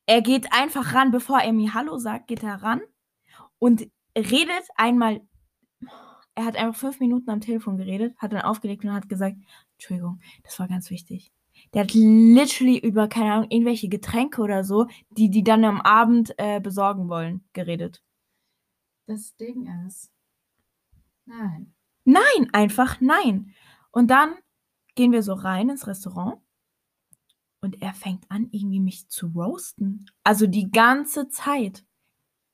Er 0.06 0.22
geht 0.22 0.54
einfach 0.54 0.94
ran, 0.94 1.10
bevor 1.10 1.40
er 1.40 1.54
mir 1.54 1.74
Hallo 1.74 1.98
sagt, 1.98 2.28
geht 2.28 2.44
er 2.44 2.62
ran 2.62 2.82
und 3.58 3.90
redet 4.16 4.68
einmal. 4.76 5.22
Er 6.36 6.46
hat 6.46 6.56
einfach 6.56 6.80
fünf 6.80 7.00
Minuten 7.00 7.30
am 7.30 7.42
Telefon 7.42 7.78
geredet, 7.78 8.16
hat 8.18 8.32
dann 8.32 8.42
aufgelegt 8.42 8.84
und 8.84 8.94
hat 8.94 9.10
gesagt, 9.10 9.36
Entschuldigung, 9.74 10.22
das 10.44 10.58
war 10.60 10.68
ganz 10.68 10.90
wichtig. 10.90 11.32
Der 11.74 11.84
hat 11.84 11.94
literally 11.94 12.78
über, 12.78 13.08
keine 13.08 13.34
Ahnung, 13.34 13.52
irgendwelche 13.52 13.90
Getränke 13.90 14.42
oder 14.42 14.64
so, 14.64 14.88
die 15.10 15.30
die 15.30 15.44
dann 15.44 15.66
am 15.66 15.82
Abend 15.82 16.34
äh, 16.38 16.60
besorgen 16.60 17.10
wollen, 17.10 17.44
geredet. 17.54 18.02
Das 19.08 19.36
Ding 19.36 19.68
ist. 19.88 20.12
Nein. 21.26 21.74
Nein, 22.06 22.50
einfach 22.54 23.02
nein. 23.02 23.54
Und 23.92 24.10
dann 24.10 24.36
gehen 24.96 25.12
wir 25.12 25.24
so 25.24 25.34
rein 25.34 25.70
ins 25.70 25.88
Restaurant 25.88 26.42
und 27.62 27.82
er 27.82 27.94
fängt 27.94 28.30
an, 28.30 28.48
irgendwie 28.52 28.80
mich 28.80 29.08
zu 29.10 29.28
roasten. 29.28 30.06
Also 30.24 30.48
die 30.48 30.72
ganze 30.72 31.30
Zeit 31.30 31.86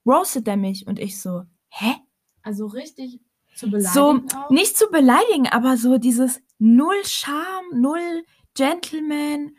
roastet 0.05 0.47
er 0.47 0.57
mich 0.57 0.87
und 0.87 0.99
ich 0.99 1.19
so, 1.19 1.43
hä? 1.69 1.95
Also 2.45 2.67
richtig 2.67 3.19
zu 3.55 3.65
So, 3.67 3.71
beleidigen 3.71 4.33
auch. 4.37 4.49
nicht 4.49 4.77
zu 4.77 4.85
beleidigen, 4.91 5.47
aber 5.49 5.77
so 5.77 5.97
dieses 5.97 6.41
null 6.59 7.03
Charme, 7.03 7.65
null 7.81 8.23
Gentleman, 8.53 9.51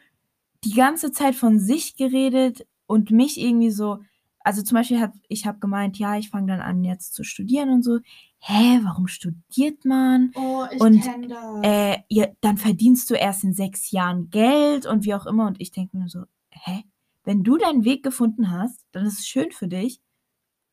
die 0.65 0.73
ganze 0.73 1.13
Zeit 1.13 1.35
von 1.35 1.59
sich 1.61 1.97
geredet 1.97 2.67
und 2.87 3.11
mich 3.11 3.39
irgendwie 3.39 3.71
so 3.71 3.99
also 4.47 4.63
zum 4.63 4.77
Beispiel 4.77 5.01
habe 5.01 5.19
ich 5.27 5.45
hab 5.45 5.61
gemeint, 5.61 5.99
ja, 5.99 6.17
ich 6.17 6.31
fange 6.31 6.47
dann 6.47 6.61
an 6.61 6.85
jetzt 6.85 7.15
zu 7.15 7.25
studieren 7.25 7.69
und 7.71 7.83
so. 7.83 7.99
Hä, 8.39 8.79
warum 8.85 9.09
studiert 9.09 9.85
man? 9.85 10.31
Oh, 10.37 10.65
ich 10.71 10.81
Und, 10.81 11.05
das. 11.05 11.65
Äh, 11.65 11.99
ja, 12.09 12.29
dann 12.43 12.57
verdienst 12.57 13.11
du 13.11 13.15
erst 13.15 13.43
in 13.43 13.55
sechs 13.55 13.91
Jahren 13.91 14.31
Geld 14.31 14.87
und 14.87 15.05
wie 15.05 15.15
auch 15.15 15.27
immer. 15.27 15.49
Und 15.49 15.61
ich 15.61 15.73
denke 15.73 15.97
mir 15.97 16.09
so, 16.09 16.27
hä? 16.51 16.85
Wenn 17.25 17.43
du 17.43 17.57
deinen 17.59 17.85
Weg 17.85 18.05
gefunden 18.05 18.53
hast, 18.53 18.85
dann 18.93 19.05
ist 19.05 19.19
es 19.19 19.27
schön 19.27 19.51
für 19.51 19.67
dich. 19.67 20.01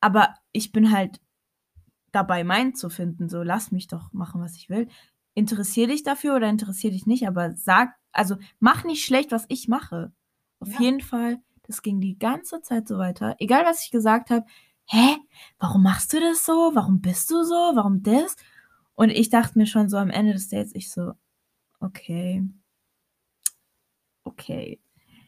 Aber 0.00 0.36
ich 0.52 0.70
bin 0.70 0.92
halt 0.92 1.20
dabei, 2.14 2.44
meinen 2.44 2.74
zu 2.74 2.88
finden. 2.90 3.28
So, 3.28 3.42
lass 3.42 3.70
mich 3.72 3.86
doch 3.88 4.12
machen, 4.12 4.40
was 4.40 4.56
ich 4.56 4.68
will. 4.70 4.88
Interessier 5.34 5.86
dich 5.88 6.02
dafür 6.02 6.36
oder 6.36 6.48
interessier 6.48 6.90
dich 6.90 7.06
nicht, 7.06 7.26
aber 7.26 7.54
sag, 7.56 7.94
also 8.12 8.36
mach 8.60 8.84
nicht 8.84 9.04
schlecht, 9.04 9.32
was 9.32 9.46
ich 9.48 9.68
mache. 9.68 10.12
Auf 10.60 10.72
Ja. 10.74 10.80
jeden 10.80 11.00
Fall, 11.00 11.40
das 11.66 11.82
ging 11.82 12.00
die 12.00 12.18
ganze 12.18 12.60
Zeit 12.62 12.86
so 12.88 12.98
weiter. 12.98 13.34
Egal, 13.38 13.64
was 13.64 13.84
ich 13.84 13.90
gesagt 13.90 14.30
habe, 14.30 14.46
hä, 14.86 15.16
warum 15.58 15.82
machst 15.82 16.12
du 16.12 16.20
das 16.20 16.44
so? 16.46 16.70
Warum 16.74 17.00
bist 17.00 17.30
du 17.30 17.42
so? 17.42 17.54
Warum 17.74 18.02
das? 18.02 18.36
Und 18.94 19.10
ich 19.10 19.28
dachte 19.30 19.58
mir 19.58 19.66
schon 19.66 19.88
so 19.88 19.96
am 19.96 20.10
Ende 20.10 20.34
des 20.34 20.48
Dates, 20.48 20.74
ich 20.74 20.90
so, 20.90 21.12
okay, 21.80 22.44
okay, 24.24 24.80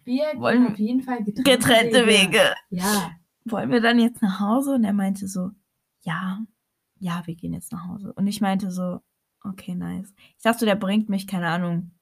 Wir 0.05 0.25
wollen- 0.37 0.67
auf 0.69 0.79
jeden 0.79 1.03
Fall 1.03 1.25
getrennte, 1.25 1.43
getrennte 1.43 2.07
Wege. 2.07 2.55
Ja. 2.71 3.11
Wollen 3.45 3.71
wir 3.71 3.81
dann 3.81 3.99
jetzt 3.99 4.23
nach 4.23 4.39
Hause? 4.41 4.75
Und 4.75 4.85
er 4.85 4.93
meinte 4.93 5.27
so, 5.29 5.51
ja, 6.03 6.41
ja, 6.99 7.23
wir 7.27 7.35
gehen 7.35 7.53
jetzt 7.53 7.73
nach 7.73 7.87
Hause. 7.89 8.13
Und 8.15 8.27
ich 8.27 8.41
meinte 8.41 8.71
so, 8.71 9.01
okay, 9.45 9.75
nice. 9.75 10.13
Ich 10.37 10.43
dachte, 10.43 10.65
der 10.65 10.75
bringt 10.77 11.09
mich, 11.09 11.27
keine 11.27 11.49
Ahnung, 11.49 11.93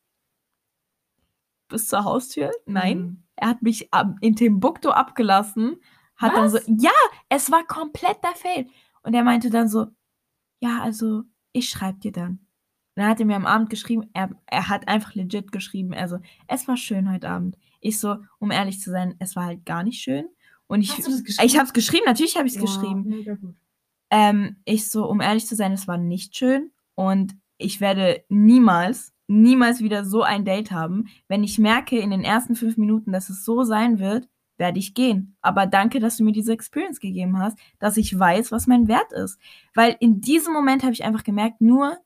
bis 1.69 1.89
zur 1.89 2.05
Haustür. 2.05 2.51
Nein, 2.67 2.99
Mhm. 2.99 3.23
er 3.37 3.49
hat 3.49 3.63
mich 3.63 3.89
in 4.21 4.37
Timbuktu 4.37 4.91
abgelassen, 4.91 5.77
hat 6.17 6.37
dann 6.37 6.49
so, 6.51 6.59
Was? 6.59 6.67
ja, 6.69 6.91
es 7.29 7.51
war 7.51 7.65
komplett 7.67 8.23
der 8.23 8.35
Fail. 8.35 8.69
Und 9.03 9.15
er 9.15 9.25
meinte 9.25 9.51
dann 9.51 9.69
so, 9.69 9.87
ja, 10.61 10.81
also 10.83 11.23
ich 11.53 11.69
schreibe 11.69 11.99
dir 11.99 12.13
dann. 12.13 12.31
Und 12.97 13.03
dann 13.03 13.09
hat 13.09 13.19
er 13.21 13.27
mir 13.27 13.37
am 13.37 13.47
Abend 13.47 13.71
geschrieben, 13.71 14.09
er, 14.13 14.31
er 14.47 14.69
hat 14.69 14.87
einfach 14.87 15.15
legit 15.15 15.51
geschrieben, 15.51 15.93
also 15.95 16.19
es 16.47 16.69
war 16.69 16.77
schön 16.77 17.11
heute 17.11 17.29
Abend. 17.29 17.59
Ich 17.81 17.99
so, 17.99 18.17
um 18.39 18.51
ehrlich 18.53 18.81
zu 18.81 18.91
sein, 18.91 19.17
es 19.19 19.35
war 19.35 19.47
halt 19.47 19.67
gar 19.67 19.83
nicht 19.83 20.01
schön. 20.01 20.29
Und 20.69 20.81
ich, 20.81 20.93
Hast 20.97 21.07
du 21.07 21.11
das 21.11 21.25
geschrieben? 21.25 21.47
ich 21.47 21.57
habe 21.57 21.67
es 21.67 21.73
geschrieben, 21.73 22.05
natürlich 22.07 22.37
habe 22.37 22.47
ich 22.47 22.55
es 22.55 22.63
Wow, 22.63 22.67
geschrieben. 22.81 23.03
Mega 23.09 23.35
gut. 23.35 23.57
Ähm, 24.15 24.57
ich 24.65 24.89
so, 24.89 25.09
um 25.09 25.21
ehrlich 25.21 25.47
zu 25.47 25.57
sein, 25.57 25.73
es 25.73 25.89
war 25.89 25.99
nicht 25.99 26.37
schön 26.37 26.71
und 26.95 27.35
ich 27.59 27.81
werde 27.81 28.23
niemals, 28.29 29.13
niemals 29.27 29.81
wieder 29.81 30.05
so 30.05 30.23
ein 30.23 30.45
Date 30.45 30.71
haben. 30.71 31.09
Wenn 31.27 31.43
ich 31.43 31.59
merke 31.59 31.99
in 31.99 32.11
den 32.11 32.23
ersten 32.23 32.55
fünf 32.55 32.77
Minuten, 32.77 33.11
dass 33.11 33.29
es 33.29 33.45
so 33.45 33.65
sein 33.65 33.99
wird, 33.99 34.29
werde 34.57 34.79
ich 34.79 34.95
gehen. 34.95 35.37
Aber 35.41 35.67
danke, 35.67 35.99
dass 35.99 36.17
du 36.17 36.23
mir 36.25 36.31
diese 36.31 36.53
Experience 36.53 37.01
gegeben 37.01 37.39
hast, 37.41 37.59
dass 37.81 37.97
ich 37.97 38.17
weiß, 38.17 38.53
was 38.53 38.69
mein 38.69 38.87
Wert 38.87 39.11
ist. 39.13 39.37
Weil 39.75 39.97
in 39.99 40.21
diesem 40.21 40.53
Moment 40.53 40.85
habe 40.85 40.93
ich 40.93 41.03
einfach 41.05 41.25
gemerkt, 41.25 41.61
nur 41.61 41.99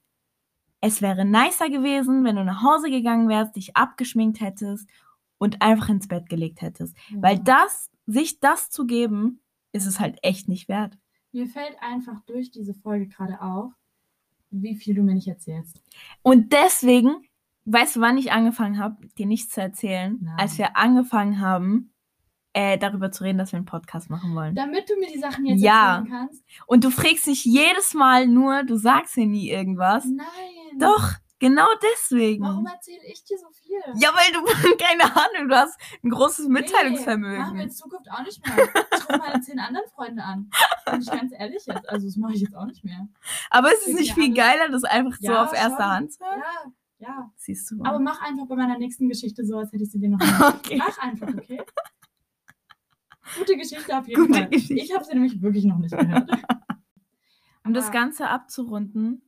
es 0.81 1.03
wäre 1.03 1.27
nicer 1.27 1.69
gewesen, 1.69 2.25
wenn 2.25 2.37
du 2.37 2.45
nach 2.45 2.63
Hause 2.63 2.89
gegangen 2.91 3.29
wärst, 3.29 3.57
dich 3.57 3.77
abgeschminkt 3.77 4.41
hättest 4.41 4.89
und 5.37 5.61
einfach 5.61 5.91
ins 5.91 6.09
Bett 6.09 6.31
gelegt 6.31 6.63
hättest. 6.63 6.97
Weil 7.15 7.37
Ja. 7.37 7.43
das, 7.43 7.91
sich 8.07 8.41
das 8.41 8.71
zu 8.71 8.87
geben, 8.87 9.43
ist 9.73 9.87
es 9.87 10.01
halt 10.01 10.17
echt 10.23 10.49
nicht 10.49 10.69
wert. 10.69 10.97
Mir 11.33 11.47
fällt 11.47 11.77
einfach 11.81 12.21
durch 12.27 12.51
diese 12.51 12.75
Folge 12.75 13.07
gerade 13.09 13.41
auf, 13.41 13.73
wie 14.51 14.77
viel 14.77 14.95
du 14.95 15.03
mir 15.03 15.15
nicht 15.15 15.29
erzählst. 15.29 15.81
Und 16.23 16.53
deswegen, 16.53 17.17
weißt 17.67 17.97
du, 17.97 18.01
wann 18.01 18.17
ich 18.19 18.33
angefangen 18.33 18.79
habe, 18.79 18.97
dir 19.19 19.27
nichts 19.27 19.53
zu 19.55 19.61
erzählen? 19.61 20.19
Nein. 20.23 20.37
Als 20.39 20.57
wir 20.59 20.77
angefangen 20.77 21.41
haben, 21.41 21.93
äh, 22.55 22.79
darüber 22.79 23.13
zu 23.13 23.25
reden, 23.25 23.37
dass 23.39 23.53
wir 23.53 23.59
einen 23.59 23.67
Podcast 23.67 24.09
machen 24.09 24.35
wollen. 24.35 24.55
Damit 24.55 24.89
du 24.89 24.97
mir 24.99 25.09
die 25.13 25.19
Sachen 25.19 25.45
jetzt 25.45 25.61
Ja. 25.61 25.99
erzählen 25.99 26.11
kannst. 26.11 26.45
Und 26.67 26.83
du 26.85 26.91
fragst 26.91 27.27
dich 27.27 27.45
jedes 27.45 27.93
Mal 27.95 28.27
nur, 28.27 28.63
du 28.65 28.77
sagst 28.77 29.17
mir 29.19 29.27
nie 29.27 29.51
irgendwas. 29.51 30.07
Nein. 30.07 30.27
Doch, 30.79 31.13
genau 31.39 31.67
deswegen. 31.93 32.45
Warum 32.45 32.67
erzähle 32.67 33.05
ich 33.07 33.25
dir 33.25 33.39
so 33.39 33.49
viel? 33.53 33.79
Ja, 33.97 34.11
weil 34.15 34.33
du, 34.33 34.77
keine 34.85 35.05
Ahnung, 35.05 35.49
du 35.49 35.57
hast 35.57 35.79
ein 36.03 36.11
großes 36.11 36.47
Nee, 36.47 36.61
Mitteilungsvermögen. 36.61 37.39
machen 37.39 37.57
wir 37.57 37.65
in 37.65 37.71
Zukunft 37.71 38.11
auch 38.11 38.23
nicht 38.23 38.45
mehr. 38.47 38.57
Ich 38.95 39.09
rufe 39.09 39.19
meine 39.19 39.41
zehn 39.41 39.59
anderen 39.59 39.89
Freunde 39.95 40.23
an. 40.23 40.51
Bin 40.91 41.01
ich 41.01 41.11
ganz 41.11 41.33
ehrlich 41.37 41.65
jetzt. 41.67 41.89
Also, 41.89 42.07
das 42.07 42.17
mache 42.17 42.35
ich 42.35 42.41
jetzt 42.41 42.55
auch 42.57 42.67
nicht 42.67 42.85
mehr. 42.85 43.09
Aber 43.51 43.73
ist 43.73 43.87
es 43.87 43.95
nicht 43.95 44.15
viel 44.15 44.33
geiler, 44.35 44.69
das 44.71 44.85
einfach 44.85 45.17
so 45.21 45.33
Ja, 45.33 45.45
auf 45.45 45.53
erster 45.53 45.83
schon. 45.83 45.91
Hand 45.93 46.13
zu 46.13 46.25
hören? 46.25 46.43
Ja, 46.99 47.09
ja. 47.09 47.33
Siehst 47.37 47.71
du. 47.71 47.83
Aber 47.85 47.99
mach 48.01 48.21
einfach 48.23 48.47
bei 48.47 48.57
meiner 48.57 48.79
nächsten 48.79 49.09
Geschichte 49.09 49.45
so, 49.47 49.59
als 49.59 49.73
hätte 49.73 49.85
ich 49.85 49.91
sie 49.91 50.01
dir 50.01 50.11
noch 50.11 50.19
nicht. 50.21 50.41
Okay. 50.41 50.77
Mach 50.79 50.99
einfach, 50.99 51.29
okay? 51.29 51.63
Gute 53.39 53.57
Geschichte 53.57 53.97
auf 53.99 54.09
jeden 54.09 54.27
Gute 54.27 54.39
Fall. 54.39 54.49
Geschichte. 54.49 54.75
Ich 54.75 54.95
habe 54.95 55.05
sie 55.05 55.13
nämlich 55.15 55.41
wirklich 55.43 55.65
noch 55.65 55.79
nicht 55.79 55.97
gehört. 55.97 56.31
um 57.65 57.75
das 57.75 57.87
Aber 57.87 57.93
Ganze 57.93 58.29
abzurunden. 58.29 59.28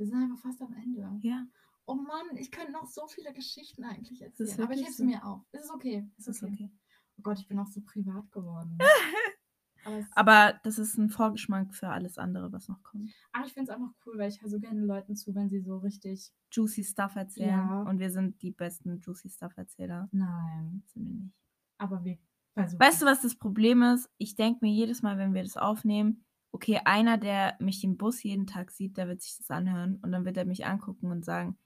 Wir 0.00 0.06
sind 0.06 0.22
einfach 0.22 0.38
fast 0.38 0.62
am 0.62 0.72
Ende. 0.72 1.18
Ja, 1.20 1.46
Oh 1.84 1.94
Mann, 1.94 2.36
ich 2.36 2.50
könnte 2.50 2.72
noch 2.72 2.86
so 2.86 3.06
viele 3.06 3.34
Geschichten 3.34 3.84
eigentlich 3.84 4.22
erzählen. 4.22 4.62
Aber 4.62 4.72
ich 4.72 4.80
hebe 4.80 4.92
so. 4.92 5.04
mir 5.04 5.22
auf. 5.26 5.42
Es 5.52 5.64
ist 5.64 5.70
okay. 5.70 6.08
Es 6.16 6.26
ist 6.26 6.42
okay. 6.42 6.70
Oh 7.18 7.22
Gott, 7.22 7.38
ich 7.38 7.48
bin 7.48 7.58
auch 7.58 7.66
so 7.66 7.82
privat 7.82 8.32
geworden. 8.32 8.78
Aber, 9.84 10.06
Aber 10.14 10.60
das 10.62 10.78
ist 10.78 10.96
ein 10.96 11.10
Vorgeschmack 11.10 11.74
für 11.74 11.88
alles 11.88 12.16
andere, 12.16 12.50
was 12.52 12.68
noch 12.68 12.82
kommt. 12.82 13.10
aber 13.32 13.46
ich 13.46 13.52
finde 13.54 13.70
es 13.70 13.76
auch 13.76 13.80
noch 13.80 13.94
cool, 14.06 14.18
weil 14.18 14.30
ich 14.30 14.40
höre 14.40 14.50
so 14.50 14.60
gerne 14.60 14.80
Leuten 14.80 15.16
zu, 15.16 15.34
wenn 15.34 15.48
sie 15.48 15.60
so 15.60 15.78
richtig. 15.78 16.32
Juicy 16.52 16.84
Stuff 16.84 17.16
erzählen. 17.16 17.48
Ja. 17.48 17.82
Und 17.82 17.98
wir 17.98 18.10
sind 18.10 18.40
die 18.42 18.52
besten 18.52 19.00
Juicy 19.00 19.28
Stuff 19.28 19.56
Erzähler. 19.56 20.08
Nein. 20.12 20.82
Sind 20.86 21.06
wir 21.06 21.14
nicht. 21.14 21.34
Aber 21.78 22.04
wir 22.04 22.18
versuchen. 22.54 22.80
Weißt 22.80 23.02
du, 23.02 23.06
was 23.06 23.22
das 23.22 23.36
Problem 23.36 23.82
ist? 23.82 24.10
Ich 24.16 24.34
denke 24.34 24.60
mir 24.62 24.72
jedes 24.72 25.02
Mal, 25.02 25.18
wenn 25.18 25.34
wir 25.34 25.42
das 25.42 25.56
aufnehmen, 25.56 26.24
okay, 26.52 26.80
einer, 26.84 27.18
der 27.18 27.56
mich 27.60 27.84
im 27.84 27.96
Bus 27.96 28.22
jeden 28.22 28.46
Tag 28.46 28.70
sieht, 28.70 28.96
der 28.96 29.08
wird 29.08 29.22
sich 29.22 29.36
das 29.38 29.50
anhören 29.50 29.98
und 30.02 30.12
dann 30.12 30.24
wird 30.24 30.36
er 30.36 30.44
mich 30.44 30.66
angucken 30.66 31.10
und 31.10 31.24
sagen, 31.24 31.58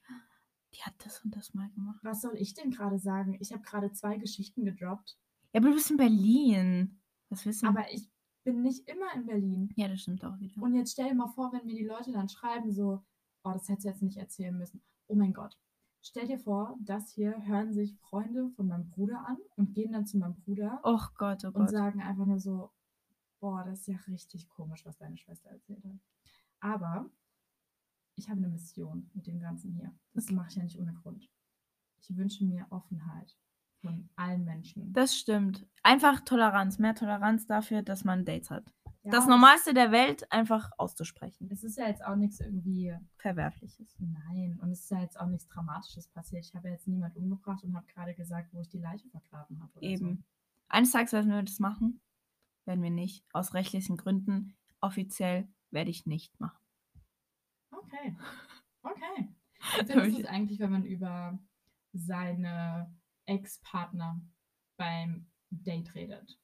die 0.74 0.82
hat 0.82 0.94
das 1.04 1.24
und 1.24 1.36
das 1.36 1.54
mal 1.54 1.70
gemacht. 1.70 2.00
Was 2.02 2.22
soll 2.22 2.34
ich 2.36 2.54
denn 2.54 2.70
gerade 2.70 2.98
sagen? 2.98 3.36
Ich 3.40 3.52
habe 3.52 3.62
gerade 3.62 3.92
zwei 3.92 4.16
Geschichten 4.16 4.64
gedroppt. 4.64 5.16
Ja, 5.52 5.60
aber 5.60 5.68
du 5.68 5.74
bist 5.74 5.90
in 5.90 5.96
Berlin. 5.96 7.00
Was 7.30 7.44
du? 7.44 7.66
Aber 7.66 7.90
ich 7.92 8.10
bin 8.44 8.62
nicht 8.62 8.88
immer 8.88 9.14
in 9.14 9.26
Berlin. 9.26 9.72
ja, 9.76 9.88
das 9.88 10.02
stimmt 10.02 10.24
auch 10.24 10.38
wieder. 10.38 10.60
Und 10.62 10.74
jetzt 10.74 10.92
stell 10.92 11.08
dir 11.08 11.14
mal 11.14 11.28
vor, 11.28 11.52
wenn 11.52 11.64
mir 11.64 11.76
die 11.76 11.86
Leute 11.86 12.12
dann 12.12 12.28
schreiben, 12.28 12.72
so, 12.72 13.04
oh, 13.44 13.52
das 13.52 13.68
hättest 13.68 13.84
du 13.84 13.88
jetzt 13.88 14.02
nicht 14.02 14.18
erzählen 14.18 14.56
müssen. 14.56 14.82
Oh 15.06 15.14
mein 15.14 15.32
Gott. 15.32 15.56
Stell 16.02 16.26
dir 16.26 16.38
vor, 16.38 16.76
das 16.80 17.12
hier 17.12 17.34
hören 17.46 17.72
sich 17.72 17.96
Freunde 17.96 18.50
von 18.56 18.68
meinem 18.68 18.90
Bruder 18.90 19.26
an 19.26 19.38
und 19.56 19.72
gehen 19.74 19.92
dann 19.92 20.06
zu 20.06 20.18
meinem 20.18 20.34
Bruder 20.34 20.80
Oh 20.82 21.00
Gott, 21.16 21.44
oh 21.44 21.48
und 21.48 21.54
Gott. 21.54 21.70
sagen 21.70 22.02
einfach 22.02 22.26
nur 22.26 22.38
so, 22.38 22.70
boah, 23.44 23.62
das 23.62 23.80
ist 23.80 23.88
ja 23.88 23.98
richtig 24.08 24.48
komisch, 24.48 24.86
was 24.86 24.96
deine 24.96 25.18
Schwester 25.18 25.50
erzählt 25.50 25.84
hat. 25.84 25.98
Aber 26.60 27.10
ich 28.14 28.30
habe 28.30 28.38
eine 28.38 28.48
Mission 28.48 29.10
mit 29.12 29.26
dem 29.26 29.38
Ganzen 29.38 29.74
hier. 29.74 29.94
Das 30.14 30.30
mache 30.30 30.48
ich 30.48 30.56
ja 30.56 30.62
nicht 30.62 30.80
ohne 30.80 30.94
Grund. 30.94 31.28
Ich 32.00 32.16
wünsche 32.16 32.42
mir 32.46 32.66
Offenheit 32.70 33.36
von 33.82 34.08
allen 34.16 34.46
Menschen. 34.46 34.90
Das 34.94 35.14
stimmt. 35.14 35.66
Einfach 35.82 36.20
Toleranz. 36.20 36.78
Mehr 36.78 36.94
Toleranz 36.94 37.46
dafür, 37.46 37.82
dass 37.82 38.02
man 38.02 38.24
Dates 38.24 38.48
hat. 38.48 38.72
Ja, 39.02 39.10
Das 39.10 39.26
Normalste 39.26 39.74
der 39.74 39.92
Welt 39.92 40.32
einfach 40.32 40.70
auszusprechen. 40.78 41.50
Es 41.52 41.64
ist 41.64 41.76
ja 41.76 41.86
jetzt 41.86 42.02
auch 42.02 42.16
nichts 42.16 42.40
irgendwie 42.40 42.96
Verwerfliches. 43.18 43.94
Nein, 43.98 44.58
und 44.62 44.70
es 44.70 44.84
ist 44.84 44.90
ja 44.90 45.00
jetzt 45.00 45.20
auch 45.20 45.28
nichts 45.28 45.48
Dramatisches 45.48 46.08
passiert. 46.08 46.46
Ich 46.46 46.54
habe 46.54 46.68
ja 46.68 46.74
jetzt 46.74 46.88
niemand 46.88 47.14
umgebracht 47.14 47.62
und 47.62 47.76
habe 47.76 47.86
gerade 47.88 48.14
gesagt, 48.14 48.54
wo 48.54 48.60
ich 48.62 48.70
die 48.70 48.78
Leiche 48.78 49.10
vergraben 49.10 49.60
habe. 49.62 49.82
Eben. 49.82 50.24
Eines 50.68 50.92
Tages 50.92 51.12
werden 51.12 51.30
wir 51.30 51.42
das 51.42 51.58
machen. 51.58 52.00
Werden 52.64 52.82
wir 52.82 52.90
nicht. 52.90 53.24
Aus 53.32 53.54
rechtlichen 53.54 53.96
Gründen. 53.96 54.56
Offiziell 54.80 55.48
werde 55.70 55.90
ich 55.90 56.06
nicht 56.06 56.38
machen. 56.40 56.64
Okay. 57.70 58.16
Okay. 58.82 59.28
Wie 59.80 59.86
findest 59.86 60.18
du 60.18 60.22
es 60.22 60.26
eigentlich, 60.26 60.58
wenn 60.60 60.72
man 60.72 60.84
über 60.84 61.38
seine 61.92 62.94
Ex-Partner 63.26 64.20
beim 64.76 65.30
Date 65.50 65.94
redet? 65.94 66.38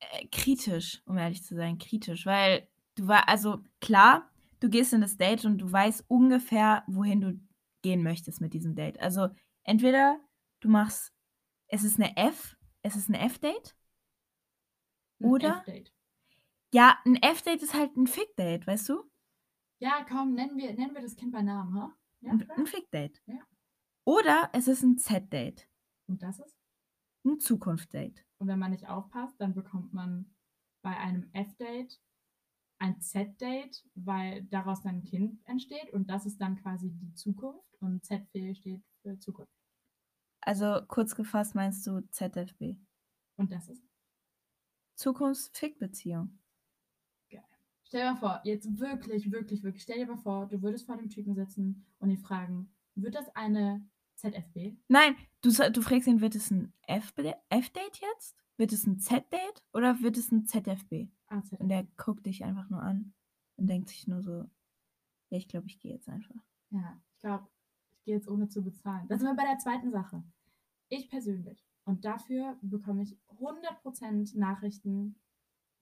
Äh, 0.00 0.26
kritisch, 0.28 1.02
um 1.06 1.18
ehrlich 1.18 1.42
zu 1.42 1.54
sein, 1.54 1.78
kritisch. 1.78 2.26
Weil 2.26 2.68
du 2.94 3.06
war, 3.06 3.28
also 3.28 3.62
klar, 3.80 4.30
du 4.60 4.68
gehst 4.68 4.92
in 4.92 5.00
das 5.00 5.16
Date 5.16 5.44
und 5.44 5.58
du 5.58 5.70
weißt 5.70 6.04
ungefähr, 6.08 6.84
wohin 6.86 7.20
du 7.20 7.40
gehen 7.82 8.02
möchtest 8.02 8.40
mit 8.40 8.54
diesem 8.54 8.74
Date. 8.74 8.98
Also 9.00 9.28
entweder 9.62 10.20
du 10.60 10.68
machst, 10.68 11.12
es 11.68 11.84
ist 11.84 12.00
eine 12.00 12.16
F, 12.16 12.56
es 12.82 12.96
ist 12.96 13.08
ein 13.08 13.14
F-Date. 13.14 13.76
Ein 15.20 15.26
Oder? 15.26 15.58
F-Date. 15.58 15.92
Ja, 16.72 16.98
ein 17.04 17.16
F-Date 17.16 17.62
ist 17.62 17.74
halt 17.74 17.96
ein 17.96 18.06
Fick-Date, 18.06 18.66
weißt 18.66 18.88
du? 18.90 19.10
Ja, 19.80 20.04
komm, 20.08 20.34
nennen 20.34 20.56
wir, 20.56 20.74
nennen 20.74 20.94
wir 20.94 21.02
das 21.02 21.16
Kind 21.16 21.32
bei 21.32 21.42
Namen, 21.42 21.74
ha? 21.74 21.94
Ja, 22.20 22.32
Ein, 22.32 22.66
Fick-Date. 22.66 23.22
Ja. 23.26 23.40
Oder 24.04 24.50
es 24.52 24.68
ist 24.68 24.82
ein 24.82 24.98
Z-Date, 24.98 25.68
Und 26.08 26.22
das 26.22 26.38
ist? 26.40 26.56
ein 27.24 27.38
Zukunft-Date. 27.40 28.24
Und 28.38 28.48
wenn 28.48 28.58
man 28.58 28.70
nicht 28.70 28.88
aufpasst, 28.88 29.40
dann 29.40 29.54
bekommt 29.54 29.92
man 29.92 30.34
bei 30.82 30.96
einem 30.96 31.28
F-Date 31.32 32.00
ein 32.80 33.00
Z-Date, 33.00 33.84
weil 33.94 34.44
daraus 34.44 34.82
dann 34.82 34.96
ein 34.96 35.04
Kind 35.04 35.40
entsteht 35.46 35.92
und 35.92 36.08
das 36.08 36.26
ist 36.26 36.40
dann 36.40 36.56
quasi 36.56 36.90
die 36.90 37.12
Zukunft 37.14 37.74
und 37.80 38.04
Z 38.04 38.26
steht 38.56 38.84
für 39.02 39.18
Zukunft. 39.18 39.52
Also 40.40 40.80
kurz 40.86 41.14
gefasst 41.14 41.54
meinst 41.54 41.86
du 41.86 42.00
ZFB. 42.10 42.76
Und 43.36 43.52
das 43.52 43.68
ist. 43.68 43.87
Zukunftsfickbeziehung. 44.98 46.38
Stell 47.88 48.02
dir 48.02 48.12
mal 48.12 48.16
vor, 48.16 48.40
jetzt 48.44 48.78
wirklich, 48.78 49.32
wirklich, 49.32 49.62
wirklich, 49.62 49.82
stell 49.82 49.96
dir 49.96 50.06
mal 50.06 50.18
vor, 50.18 50.46
du 50.46 50.60
würdest 50.60 50.84
vor 50.84 50.98
dem 50.98 51.08
Typen 51.08 51.34
sitzen 51.34 51.86
und 52.00 52.10
ihn 52.10 52.18
fragen, 52.18 52.70
wird 52.94 53.14
das 53.14 53.34
eine 53.34 53.88
ZFB? 54.16 54.76
Nein, 54.88 55.16
du, 55.40 55.50
du 55.50 55.80
fragst 55.80 56.06
ihn, 56.06 56.20
wird 56.20 56.34
es 56.34 56.50
ein 56.50 56.74
F-Date 56.86 57.40
jetzt? 57.48 58.36
Wird 58.58 58.72
es 58.74 58.86
ein 58.86 58.98
Z-Date 58.98 59.62
oder 59.72 60.02
wird 60.02 60.18
es 60.18 60.30
ein 60.30 60.44
ZFB? 60.44 61.08
Ah, 61.28 61.42
ZFB. 61.42 61.62
Und 61.62 61.68
der 61.70 61.84
guckt 61.96 62.26
dich 62.26 62.44
einfach 62.44 62.68
nur 62.68 62.82
an 62.82 63.14
und 63.56 63.68
denkt 63.68 63.88
sich 63.88 64.06
nur 64.06 64.20
so, 64.20 64.50
ja, 65.30 65.38
ich 65.38 65.48
glaube, 65.48 65.68
ich 65.68 65.78
gehe 65.78 65.94
jetzt 65.94 66.10
einfach. 66.10 66.44
Ja, 66.68 67.00
ich 67.14 67.20
glaube, 67.20 67.48
ich 67.92 68.02
gehe 68.04 68.16
jetzt 68.16 68.28
ohne 68.28 68.50
zu 68.50 68.62
bezahlen. 68.62 69.08
Das 69.08 69.20
sind 69.20 69.30
wir 69.30 69.34
bei 69.34 69.48
der 69.48 69.58
zweiten 69.58 69.90
Sache. 69.90 70.22
Ich 70.90 71.08
persönlich. 71.08 71.66
Und 71.88 72.04
dafür 72.04 72.58
bekomme 72.60 73.02
ich 73.02 73.16
100% 73.40 74.36
Nachrichten 74.38 75.18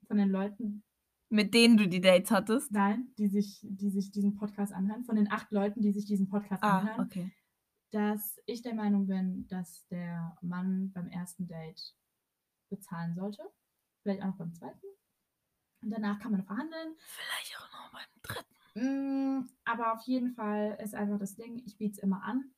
von 0.07 0.17
den 0.19 0.29
Leuten, 0.31 0.85
Mit 1.31 1.53
denen 1.53 1.77
du 1.77 1.89
die 1.89 2.01
Dates 2.01 2.31
hattest? 2.31 2.71
nein, 2.71 3.09
die 3.19 3.27
sich, 3.27 3.61
die 3.69 3.91
sich 3.91 4.13
diesen 4.13 4.37
Podcast 4.37 4.73
anhören, 4.73 5.05
von 5.05 5.17
den 5.17 5.29
acht 5.31 5.51
Leuten, 5.51 5.83
die 5.83 5.91
sich 5.93 6.05
diesen 6.05 6.29
Podcast 6.29 6.63
Ah, 6.63 6.79
anhören, 6.79 7.01
okay. 7.01 7.33
dass 7.91 8.39
ich 8.47 8.63
der 8.63 8.75
Meinung 8.75 9.09
bin, 9.09 9.49
dass 9.49 9.85
der 9.89 10.37
Mann 10.43 10.93
beim 10.93 11.09
ersten 11.09 11.49
Date 11.49 11.97
bezahlen 12.71 13.17
sollte. 13.17 13.43
Vielleicht 14.03 14.23
auch 14.23 14.27
noch 14.29 14.37
beim 14.39 14.55
zweiten. 14.55 14.87
Und 15.83 15.91
danach 15.91 16.21
kann 16.21 16.31
man 16.33 16.45
verhandeln. 16.45 16.95
Vielleicht 16.99 17.59
auch 17.59 17.73
noch 17.73 17.93
beim 17.93 18.23
dritten. 18.23 18.55
Mm, 19.41 19.49
aber 19.65 19.93
auf 19.95 20.03
jeden 20.07 20.31
Fall 20.35 20.79
ist 20.81 20.95
einfach 20.95 21.19
das 21.19 21.35
Ding, 21.35 21.63
ich 21.67 21.77
biete 21.79 21.95
es 21.95 21.99
immer 21.99 22.23
an. 22.23 22.53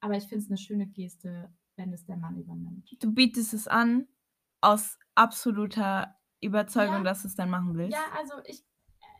Aber 0.00 0.16
ich 0.16 0.24
finde 0.24 0.42
es 0.42 0.50
eine 0.50 0.58
schöne 0.58 0.88
Geste, 0.88 1.52
wenn 1.76 1.92
es 1.92 2.04
der 2.04 2.16
Mann 2.16 2.36
übernimmt. 2.36 2.96
Du 3.02 3.12
bietest 3.12 3.54
es 3.54 3.68
an 3.68 4.06
aus 4.60 4.98
absoluter 5.14 6.16
Überzeugung, 6.40 6.96
Ja. 6.96 7.02
dass 7.04 7.22
du 7.22 7.28
es 7.28 7.34
dann 7.34 7.50
machen 7.50 7.76
willst. 7.76 7.92
Ja, 7.96 8.04
also 8.18 8.34
ich. 8.46 8.60
äh, 8.60 8.64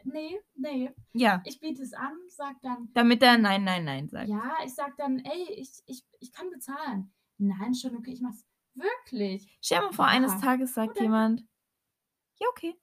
Nee, 0.05 0.41
nee. 0.55 0.91
Ja, 1.13 1.43
Ich 1.47 1.61
biete 1.61 1.83
es 1.83 1.93
an, 1.93 2.13
sag 2.29 2.61
dann, 2.63 2.91
damit 2.93 3.23
er 3.23 3.39
Nein, 3.39 3.63
Nein, 3.65 3.85
Nein 3.85 4.09
sagt. 4.09 4.29
ja, 4.29 4.57
ich 4.65 4.75
sag 4.75 4.97
dann, 4.97 5.19
ey, 5.21 5.53
ich, 5.61 5.71
ich, 5.87 6.05
ich 6.21 6.33
kann 6.33 6.51
bezahlen. 6.51 7.13
Nein, 7.39 7.75
schon 7.75 7.97
okay, 7.97 8.13
ich 8.13 8.21
mach's 8.21 8.45
wirklich. 8.75 9.57
Stell 9.61 9.79
dir 9.81 9.85
mal 9.87 9.93
vor, 9.93 10.05
Ja. 10.07 10.11
eines 10.13 10.41
Tages 10.41 10.75
sagt 10.75 10.93
Oder- 10.93 11.03
jemand, 11.03 11.47
ja, 12.41 12.47
okay. 12.51 12.75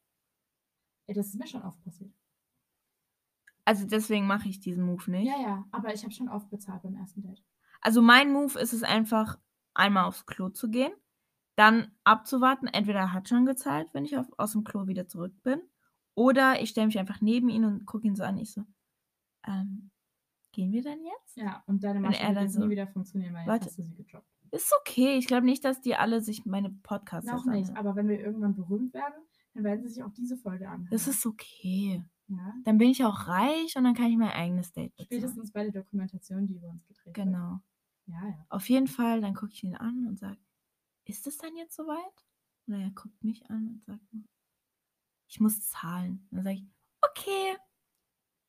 Ey, 1.07 1.13
das 1.15 1.27
ist 1.27 1.39
mir 1.39 1.47
schon 1.47 1.63
oft 1.63 1.81
passiert. 1.83 2.13
Also 3.65 3.85
deswegen 3.85 4.25
mache 4.25 4.47
ich 4.49 4.59
diesen 4.59 4.85
Move 4.85 5.11
nicht. 5.11 5.27
Ja, 5.27 5.39
ja, 5.41 5.65
aber 5.71 5.93
ich 5.93 6.03
habe 6.03 6.13
schon 6.13 6.29
oft 6.29 6.49
bezahlt 6.49 6.81
beim 6.83 6.95
ersten 6.95 7.21
Date. 7.21 7.43
Also 7.81 8.01
mein 8.01 8.31
Move 8.31 8.57
ist 8.59 8.73
es 8.73 8.83
einfach, 8.83 9.37
einmal 9.73 10.05
aufs 10.05 10.25
Klo 10.25 10.49
zu 10.49 10.69
gehen, 10.69 10.91
dann 11.55 11.91
abzuwarten. 12.03 12.67
Entweder 12.67 12.99
er 12.99 13.13
hat 13.13 13.29
schon 13.29 13.45
gezahlt, 13.45 13.89
wenn 13.93 14.05
ich 14.05 14.17
auf, 14.17 14.27
aus 14.37 14.53
dem 14.53 14.63
Klo 14.63 14.87
wieder 14.87 15.07
zurück 15.07 15.33
bin, 15.43 15.61
oder 16.15 16.61
ich 16.61 16.69
stelle 16.71 16.87
mich 16.87 16.99
einfach 16.99 17.21
neben 17.21 17.49
ihn 17.49 17.63
und 17.65 17.85
gucke 17.85 18.05
ihn 18.07 18.15
so 18.15 18.23
an. 18.23 18.37
Ich 18.37 18.51
so, 18.51 18.63
ähm, 19.47 19.91
gehen 20.51 20.71
wir 20.71 20.81
denn 20.81 20.99
jetzt? 21.03 21.37
Ja, 21.37 21.63
und 21.67 21.83
deine 21.83 21.99
er 22.17 22.29
wird 22.35 22.43
jetzt 22.43 22.53
so- 22.53 22.61
nie 22.65 22.69
wieder 22.71 22.87
funktionieren, 22.87 23.33
weil 23.33 23.41
jetzt 23.41 23.47
Warte. 23.49 23.65
hast 23.67 23.77
du 23.79 23.83
sie 23.83 23.95
gedroppt. 23.95 24.27
Ist 24.51 24.73
okay. 24.81 25.17
Ich 25.17 25.27
glaube 25.27 25.45
nicht, 25.45 25.63
dass 25.63 25.79
die 25.79 25.95
alle 25.95 26.21
sich 26.21 26.45
meine 26.45 26.71
Podcasts 26.71 27.29
Noch 27.29 27.45
jetzt 27.45 27.53
nicht, 27.69 27.77
aber 27.77 27.95
wenn 27.95 28.07
wir 28.07 28.19
irgendwann 28.19 28.55
berühmt 28.55 28.93
werden, 28.93 29.13
dann 29.53 29.63
werden 29.63 29.81
sie 29.83 29.89
sich 29.89 30.03
auch 30.03 30.11
diese 30.11 30.37
Folge 30.37 30.67
anhören. 30.67 30.89
Das 30.91 31.07
ist 31.07 31.25
okay. 31.25 32.03
ja. 32.27 32.53
Dann 32.65 32.77
bin 32.79 32.89
ich 32.89 33.05
auch 33.05 33.27
reich 33.27 33.75
und 33.77 33.83
dann 33.83 33.93
kann 33.93 34.07
ich 34.11 34.17
mein 34.17 34.31
eigenes 34.31 34.71
Date 34.71 34.95
bezahlen. 34.95 35.07
Spätestens 35.21 35.51
bei 35.51 35.63
der 35.69 35.83
Dokumentation, 35.83 36.47
die 36.47 36.55
über 36.55 36.67
uns 36.69 36.85
gedreht 36.87 37.05
wird. 37.15 37.27
Genau. 37.27 37.59
Ja, 38.09 38.27
ja. 38.27 38.45
Auf 38.49 38.67
jeden 38.69 38.87
Fall, 38.87 39.21
dann 39.21 39.35
gucke 39.35 39.51
ich 39.53 39.63
ihn 39.63 39.75
an 39.75 40.07
und 40.07 40.17
sage, 40.17 40.37
ist 41.05 41.27
es 41.27 41.37
dann 41.37 41.55
jetzt 41.55 41.75
soweit? 41.75 42.25
Und 42.67 42.73
er 42.81 42.89
guckt 42.91 43.23
mich 43.23 43.49
an 43.49 43.67
und 43.67 43.85
sagt, 43.85 44.01
ich 45.27 45.39
muss 45.39 45.67
zahlen. 45.69 46.27
Dann 46.31 46.43
sage 46.43 46.55
ich, 46.57 46.65
okay. 47.01 47.55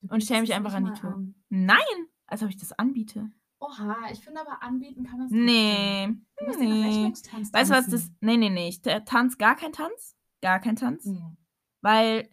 Du 0.03 0.15
Und 0.15 0.23
stell 0.23 0.41
bietest 0.41 0.49
mich 0.49 0.55
einfach 0.57 0.79
nicht 0.81 0.89
an 0.89 0.95
die 0.95 1.01
Tür. 1.01 1.35
Nein, 1.51 2.09
als 2.27 2.43
ob 2.43 2.49
ich 2.49 2.57
das 2.57 2.73
anbiete. 2.73 3.31
Oha, 3.63 4.11
ich 4.11 4.21
finde 4.21 4.41
aber 4.41 4.63
anbieten 4.63 5.05
kann 5.05 5.19
man 5.19 5.27
es 5.27 5.33
Nee. 5.33 6.07
Du 6.39 6.47
musst 6.47 6.61
den 6.61 6.71
nee. 6.71 7.13
Weißt 7.53 7.71
du 7.71 7.75
was 7.75 7.87
das? 7.89 8.11
Nee, 8.21 8.39
nee, 8.39 8.49
nee. 8.49 8.69
Ich 8.69 8.81
t- 8.81 9.01
tanz 9.05 9.37
gar 9.37 9.57
kein 9.57 9.73
Tanz. 9.73 10.17
Gar 10.41 10.61
kein 10.61 10.77
Tanz. 10.77 11.05
Mhm. 11.05 11.37
Weil 11.83 12.31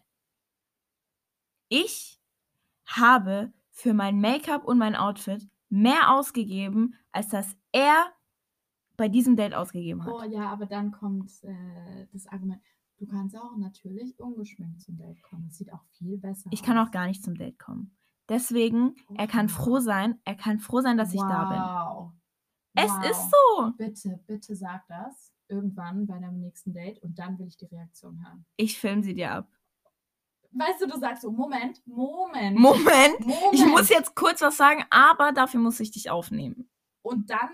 ich 1.68 2.18
habe 2.86 3.52
für 3.70 3.92
mein 3.92 4.20
Make-up 4.20 4.64
und 4.64 4.78
mein 4.78 4.96
Outfit 4.96 5.46
mehr 5.68 6.10
ausgegeben, 6.14 6.94
als 7.18 7.28
das 7.28 7.56
er 7.72 8.12
bei 8.96 9.08
diesem 9.08 9.34
Date 9.36 9.52
ausgegeben 9.54 10.04
hat. 10.04 10.12
Oh 10.12 10.22
ja, 10.22 10.48
aber 10.50 10.66
dann 10.66 10.92
kommt 10.92 11.30
äh, 11.42 12.06
das 12.12 12.26
Argument, 12.28 12.62
du 12.98 13.06
kannst 13.06 13.36
auch 13.36 13.56
natürlich 13.56 14.18
ungeschminkt 14.20 14.80
zum 14.80 14.96
Date 14.96 15.20
kommen. 15.22 15.46
Das 15.48 15.58
sieht 15.58 15.72
auch 15.72 15.82
viel 15.98 16.16
besser 16.18 16.48
Ich 16.52 16.62
kann 16.62 16.78
aus. 16.78 16.88
auch 16.88 16.92
gar 16.92 17.06
nicht 17.06 17.22
zum 17.24 17.34
Date 17.36 17.58
kommen. 17.58 17.96
Deswegen, 18.28 18.94
er 19.16 19.26
kann 19.26 19.48
froh 19.48 19.80
sein, 19.80 20.20
er 20.24 20.36
kann 20.36 20.60
froh 20.60 20.80
sein, 20.80 20.96
dass 20.96 21.12
ich 21.14 21.20
da 21.20 21.44
bin. 21.48 21.58
Wow. 21.58 22.12
Es 22.74 22.90
Wow. 22.92 23.10
ist 23.10 23.30
so. 23.30 23.72
Bitte, 23.76 24.20
bitte 24.26 24.54
sag 24.54 24.86
das 24.86 25.32
irgendwann 25.48 26.06
bei 26.06 26.18
deinem 26.18 26.38
nächsten 26.38 26.72
Date 26.72 27.02
und 27.02 27.18
dann 27.18 27.38
will 27.38 27.48
ich 27.48 27.56
die 27.56 27.64
Reaktion 27.66 28.22
hören. 28.24 28.44
Ich 28.56 28.78
film 28.78 29.02
sie 29.02 29.14
dir 29.14 29.32
ab. 29.32 29.48
Weißt 30.52 30.80
du, 30.82 30.86
du 30.86 30.98
sagst 30.98 31.22
so, 31.22 31.30
Moment, 31.30 31.80
Moment, 31.86 32.58
Moment, 32.58 33.20
Moment. 33.20 33.52
ich 33.54 33.64
muss 33.66 33.88
jetzt 33.88 34.14
kurz 34.14 34.40
was 34.40 34.56
sagen, 34.56 34.84
aber 34.90 35.32
dafür 35.32 35.60
muss 35.60 35.78
ich 35.80 35.90
dich 35.90 36.10
aufnehmen. 36.10 36.68
Und 37.02 37.30
dann 37.30 37.50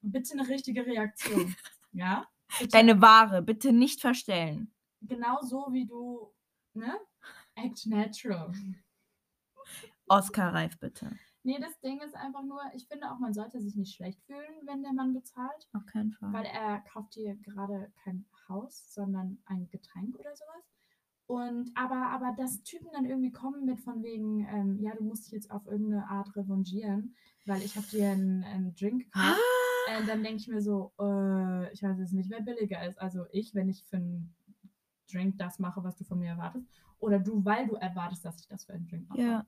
bitte 0.00 0.34
eine 0.38 0.48
richtige 0.48 0.86
Reaktion. 0.86 1.54
ja? 1.92 2.26
Bitte. 2.58 2.70
Deine 2.70 3.00
Ware, 3.00 3.42
bitte 3.42 3.72
nicht 3.72 4.00
verstellen. 4.00 4.72
Genau 5.00 5.40
so 5.42 5.68
wie 5.70 5.86
du, 5.86 6.32
ne? 6.74 6.98
Act 7.54 7.86
natural. 7.86 8.52
Oscar 10.08 10.52
reif 10.54 10.78
bitte. 10.78 11.18
Nee, 11.42 11.58
das 11.60 11.78
Ding 11.80 12.00
ist 12.00 12.16
einfach 12.16 12.42
nur, 12.42 12.60
ich 12.74 12.86
finde 12.88 13.10
auch, 13.10 13.18
man 13.18 13.34
sollte 13.34 13.60
sich 13.60 13.76
nicht 13.76 13.94
schlecht 13.94 14.22
fühlen, 14.22 14.54
wenn 14.64 14.82
der 14.82 14.94
Mann 14.94 15.12
bezahlt, 15.12 15.68
Auf 15.74 15.84
keinen 15.84 16.12
Fall. 16.12 16.32
weil 16.32 16.46
er 16.46 16.80
kauft 16.80 17.16
dir 17.16 17.36
gerade 17.36 17.92
kein 18.02 18.24
Haus, 18.48 18.92
sondern 18.94 19.38
ein 19.44 19.68
Getränk 19.68 20.18
oder 20.18 20.34
sowas. 20.34 20.64
Und 21.26 21.70
aber, 21.74 22.08
aber 22.08 22.34
dass 22.36 22.62
Typen 22.62 22.88
dann 22.92 23.04
irgendwie 23.06 23.32
kommen 23.32 23.64
mit 23.64 23.80
von 23.80 24.02
wegen, 24.02 24.46
ähm, 24.48 24.78
ja, 24.80 24.94
du 24.94 25.04
musst 25.04 25.26
dich 25.26 25.32
jetzt 25.32 25.50
auf 25.50 25.66
irgendeine 25.66 26.08
Art 26.08 26.34
revanchieren, 26.36 27.14
weil 27.46 27.62
ich 27.62 27.76
habe 27.76 27.86
dir 27.86 28.10
einen, 28.10 28.44
einen 28.44 28.74
Drink 28.74 29.04
gekauft. 29.04 29.40
Äh, 29.88 30.06
dann 30.06 30.22
denke 30.22 30.36
ich 30.36 30.48
mir 30.48 30.62
so, 30.62 30.92
äh, 30.98 31.72
ich 31.72 31.82
weiß 31.82 31.98
jetzt 31.98 32.12
nicht, 32.12 32.30
wer 32.30 32.40
billiger 32.40 32.86
ist. 32.86 33.00
Also 33.00 33.26
ich, 33.32 33.54
wenn 33.54 33.68
ich 33.68 33.84
für 33.84 33.96
einen 33.96 34.34
Drink 35.10 35.38
das 35.38 35.58
mache, 35.58 35.84
was 35.84 35.96
du 35.96 36.04
von 36.04 36.18
mir 36.18 36.30
erwartest. 36.30 36.66
Oder 36.98 37.18
du, 37.18 37.44
weil 37.44 37.66
du 37.66 37.74
erwartest, 37.74 38.24
dass 38.24 38.40
ich 38.40 38.48
das 38.48 38.64
für 38.64 38.72
einen 38.72 38.86
Drink 38.86 39.08
mache. 39.08 39.20
Ja. 39.20 39.46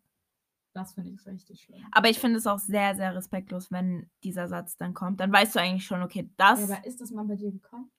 Das 0.75 0.93
finde 0.93 1.11
ich 1.11 1.27
richtig 1.27 1.63
schlimm. 1.63 1.87
Aber 1.91 2.11
ich 2.11 2.19
finde 2.19 2.37
es 2.37 2.47
auch 2.47 2.59
sehr, 2.59 2.95
sehr 2.97 3.15
respektlos, 3.15 3.73
wenn 3.73 4.11
dieser 4.23 4.47
Satz 4.47 4.77
dann 4.77 4.93
kommt. 4.93 5.21
Dann 5.21 5.33
weißt 5.33 5.55
du 5.55 5.61
eigentlich 5.61 5.87
schon, 5.87 6.03
okay, 6.03 6.29
das. 6.37 6.61
Ja, 6.61 6.77
aber 6.77 6.87
ist 6.87 7.01
das 7.01 7.11
mal 7.13 7.25
bei 7.25 7.37
dir 7.37 7.51
gekommen? 7.51 7.91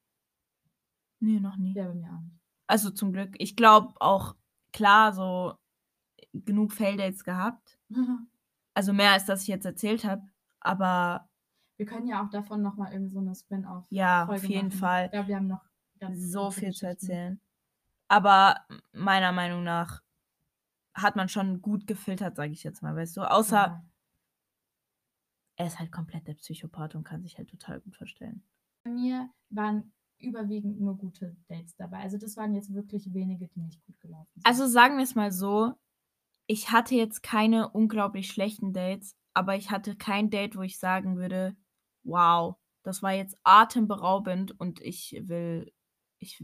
nee, 1.20 1.40
noch 1.40 1.58
nie. 1.58 1.74
Ja, 1.74 1.88
bei 1.88 1.96
mir 1.96 2.14
auch 2.14 2.22
nicht. 2.22 2.40
Also 2.68 2.92
zum 2.92 3.14
Glück. 3.14 3.34
Ich 3.40 3.56
glaube 3.56 3.94
auch, 4.00 4.36
klar, 4.74 5.14
so 5.14 5.56
genug 6.34 6.72
Fail-Dates 6.72 7.24
gehabt. 7.24 7.80
Also 8.78 8.94
mehr 8.94 9.12
als 9.14 9.26
das 9.26 9.42
ich 9.42 9.48
jetzt 9.48 9.66
erzählt 9.66 10.06
habe. 10.06 10.22
Aber 10.60 11.28
Wir 11.78 11.88
können 11.88 12.06
ja 12.08 12.24
auch 12.24 12.30
davon 12.30 12.62
nochmal 12.62 12.94
irgendwie 12.94 13.14
so 13.14 13.20
eine 13.20 13.34
Spin-off. 13.34 13.88
ja, 13.90 14.28
Folge 14.28 14.44
auf 14.44 14.50
jeden 14.50 14.68
machen. 14.68 14.80
Fall. 14.80 15.06
Ich 15.06 15.12
glaube, 15.14 15.28
wir 15.30 15.36
haben 15.38 15.48
noch 15.48 15.66
ganz 16.00 16.20
so 16.32 16.52
viel 16.52 16.72
zu 16.74 16.86
erzählen. 16.86 17.42
Aber 18.08 18.66
meiner 18.94 19.32
Meinung 19.32 19.64
nach 19.64 20.04
hat 20.94 21.16
man 21.16 21.28
schon 21.28 21.60
gut 21.62 21.88
gefiltert, 21.88 22.36
sage 22.36 22.52
ich 22.52 22.64
jetzt 22.64 22.84
mal, 22.84 22.96
weißt 22.96 23.18
du? 23.18 23.22
Außer 23.30 23.56
Ja. 23.58 23.86
er 25.56 25.66
ist 25.68 25.80
halt 25.80 25.92
komplett 25.92 26.28
der 26.28 26.36
Psychopath 26.36 26.94
und 26.94 27.04
kann 27.04 27.24
sich 27.24 27.38
halt 27.40 27.50
total 27.50 27.80
gut 27.82 27.96
verstellen. 27.96 28.44
Bei 28.84 28.92
mir 28.92 29.28
waren 29.50 29.92
überwiegend 30.20 30.80
nur 30.80 30.96
gute 30.98 31.36
Dates 31.48 31.76
dabei. 31.76 32.00
Also 32.02 32.18
das 32.20 32.38
waren 32.38 32.54
jetzt 32.54 32.72
wirklich 32.76 33.12
wenige, 33.12 33.48
die 33.48 33.60
nicht 33.60 33.84
gut 33.86 34.00
gelaufen 34.00 34.30
sind. 34.36 34.46
Also 34.46 34.68
sagen 34.68 34.98
wir 34.98 35.04
es 35.04 35.16
mal 35.16 35.32
so, 35.32 35.74
ich 36.48 36.72
hatte 36.72 36.96
jetzt 36.96 37.22
keine 37.24 37.70
unglaublich 37.70 38.30
schlechten 38.30 38.74
Dates, 38.74 39.16
aber 39.34 39.56
ich 39.56 39.70
hatte 39.70 39.96
kein 39.96 40.30
Date, 40.30 40.56
wo 40.56 40.62
ich 40.62 40.80
sagen 40.80 41.18
würde, 41.18 41.56
wow, 42.04 42.56
das 42.84 43.04
war 43.04 43.12
jetzt 43.12 43.38
atemberaubend 43.44 44.58
und 44.60 44.82
ich 44.82 45.22
will, 45.26 45.72
ich, 46.20 46.44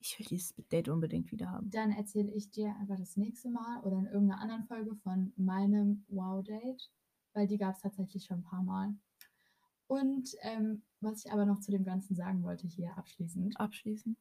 ich 0.00 0.18
will 0.18 0.26
dieses 0.30 0.54
Date 0.72 0.88
unbedingt 0.88 1.30
wieder 1.30 1.50
haben. 1.50 1.70
Dann 1.70 1.92
erzähle 1.92 2.32
ich 2.32 2.50
dir 2.50 2.74
einfach 2.80 2.96
das 2.98 3.16
nächste 3.16 3.50
Mal 3.50 3.80
oder 3.82 3.98
in 3.98 4.06
irgendeiner 4.06 4.40
anderen 4.40 4.64
Folge 4.64 4.96
von 4.96 5.32
meinem 5.36 6.06
Wow-Date, 6.08 6.90
weil 7.34 7.46
die 7.46 7.58
gab 7.58 7.74
es 7.74 7.82
tatsächlich 7.82 8.24
schon 8.24 8.38
ein 8.38 8.44
paar 8.44 8.62
Mal. 8.62 8.94
Und 9.88 10.34
ähm, 10.40 10.82
was 11.00 11.24
ich 11.24 11.30
aber 11.30 11.44
noch 11.44 11.60
zu 11.60 11.70
dem 11.70 11.84
Ganzen 11.84 12.16
sagen 12.16 12.42
wollte 12.42 12.66
hier 12.66 12.96
abschließend, 12.96 13.60
Abschließen. 13.60 14.16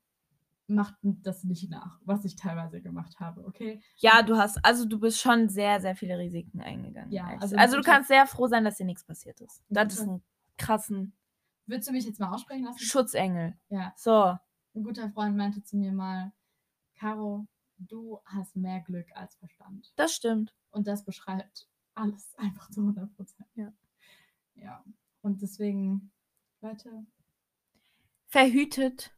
Macht 0.68 0.96
das 1.02 1.44
nicht 1.44 1.70
nach, 1.70 2.00
was 2.06 2.26
ich 2.26 2.36
teilweise 2.36 2.82
gemacht 2.82 3.20
habe, 3.20 3.46
okay? 3.46 3.82
Ja, 3.98 4.24
du 4.24 4.36
hast, 4.38 4.64
also 4.66 4.86
du 4.86 5.00
bist 5.00 5.20
schon 5.20 5.48
sehr, 5.50 5.80
sehr 5.80 5.96
viele 5.96 6.18
Risiken 6.18 6.62
eingegangen. 6.62 7.12
Ja, 7.12 7.28
also 7.40 7.56
also, 7.56 7.78
du 7.78 7.84
kannst 7.84 8.08
sehr 8.08 8.26
froh 8.26 8.48
sein, 8.48 8.64
dass 8.64 8.78
dir 8.78 8.86
nichts 8.86 9.04
passiert 9.04 9.40
ist. 9.42 9.64
Das 9.70 9.94
ist 9.94 10.02
ein 10.08 10.24
krassen 10.58 11.14
Würdest 11.68 11.90
du 11.90 11.94
mich 11.94 12.06
jetzt 12.06 12.20
mal 12.20 12.32
aussprechen 12.32 12.66
lassen? 12.66 12.80
Schutzengel. 12.80 13.58
Ja. 13.70 13.94
So, 13.98 14.38
Ein 14.76 14.84
guter 14.84 15.10
Freund 15.10 15.36
meinte 15.36 15.64
zu 15.64 15.78
mir 15.78 15.92
mal, 15.92 16.32
Caro, 16.96 17.48
du 17.78 18.20
hast 18.26 18.56
mehr 18.56 18.82
Glück 18.82 19.08
als 19.16 19.36
Verstand. 19.36 19.92
das 19.96 20.14
stimmt. 20.14 20.54
Und 20.72 20.88
das 20.88 21.04
beschreibt 21.04 21.68
alles 21.96 22.34
einfach 22.38 22.70
zu 22.70 22.82
100 22.82 23.16
Prozent. 23.16 23.50
Ja. 23.56 23.74
Ja. 24.56 24.84
Und 25.22 25.42
deswegen, 25.42 26.12
Leute, 26.62 27.06
Verhütet. 28.28 29.15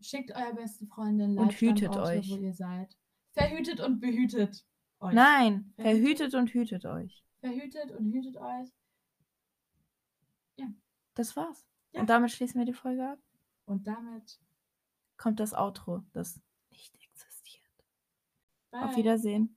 Schickt 0.00 0.30
eurer 0.32 0.54
besten 0.54 0.86
Freundin 0.88 1.38
Und 1.38 1.52
hütet 1.52 1.96
euch. 1.96 2.30
wo 2.30 2.36
ihr 2.36 2.54
seid. 2.54 2.96
Verhütet 3.32 3.80
und 3.80 4.00
behütet 4.00 4.64
euch. 5.00 5.14
Nein, 5.14 5.72
Verhütet. 5.76 5.82
verhütet 6.28 6.34
und 6.34 6.54
hütet 6.54 6.84
euch. 6.86 7.24
Verhütet 7.40 7.90
und 7.92 8.12
hütet 8.12 8.36
euch. 8.36 8.68
Das 11.14 11.36
war's. 11.36 11.66
Ja. 11.92 12.00
Und 12.00 12.08
damit 12.08 12.30
schließen 12.30 12.58
wir 12.60 12.64
die 12.64 12.72
Folge 12.72 13.06
ab. 13.06 13.18
Und 13.66 13.86
damit, 13.86 14.40
Kommt 15.16 15.38
das 15.40 15.52
Outro, 15.52 16.02
das 16.12 16.40
nicht 16.70 16.94
existiert. 17.02 17.68
bye. 18.70 18.84
Auf 18.84 18.96
Wiedersehen. 18.96 19.56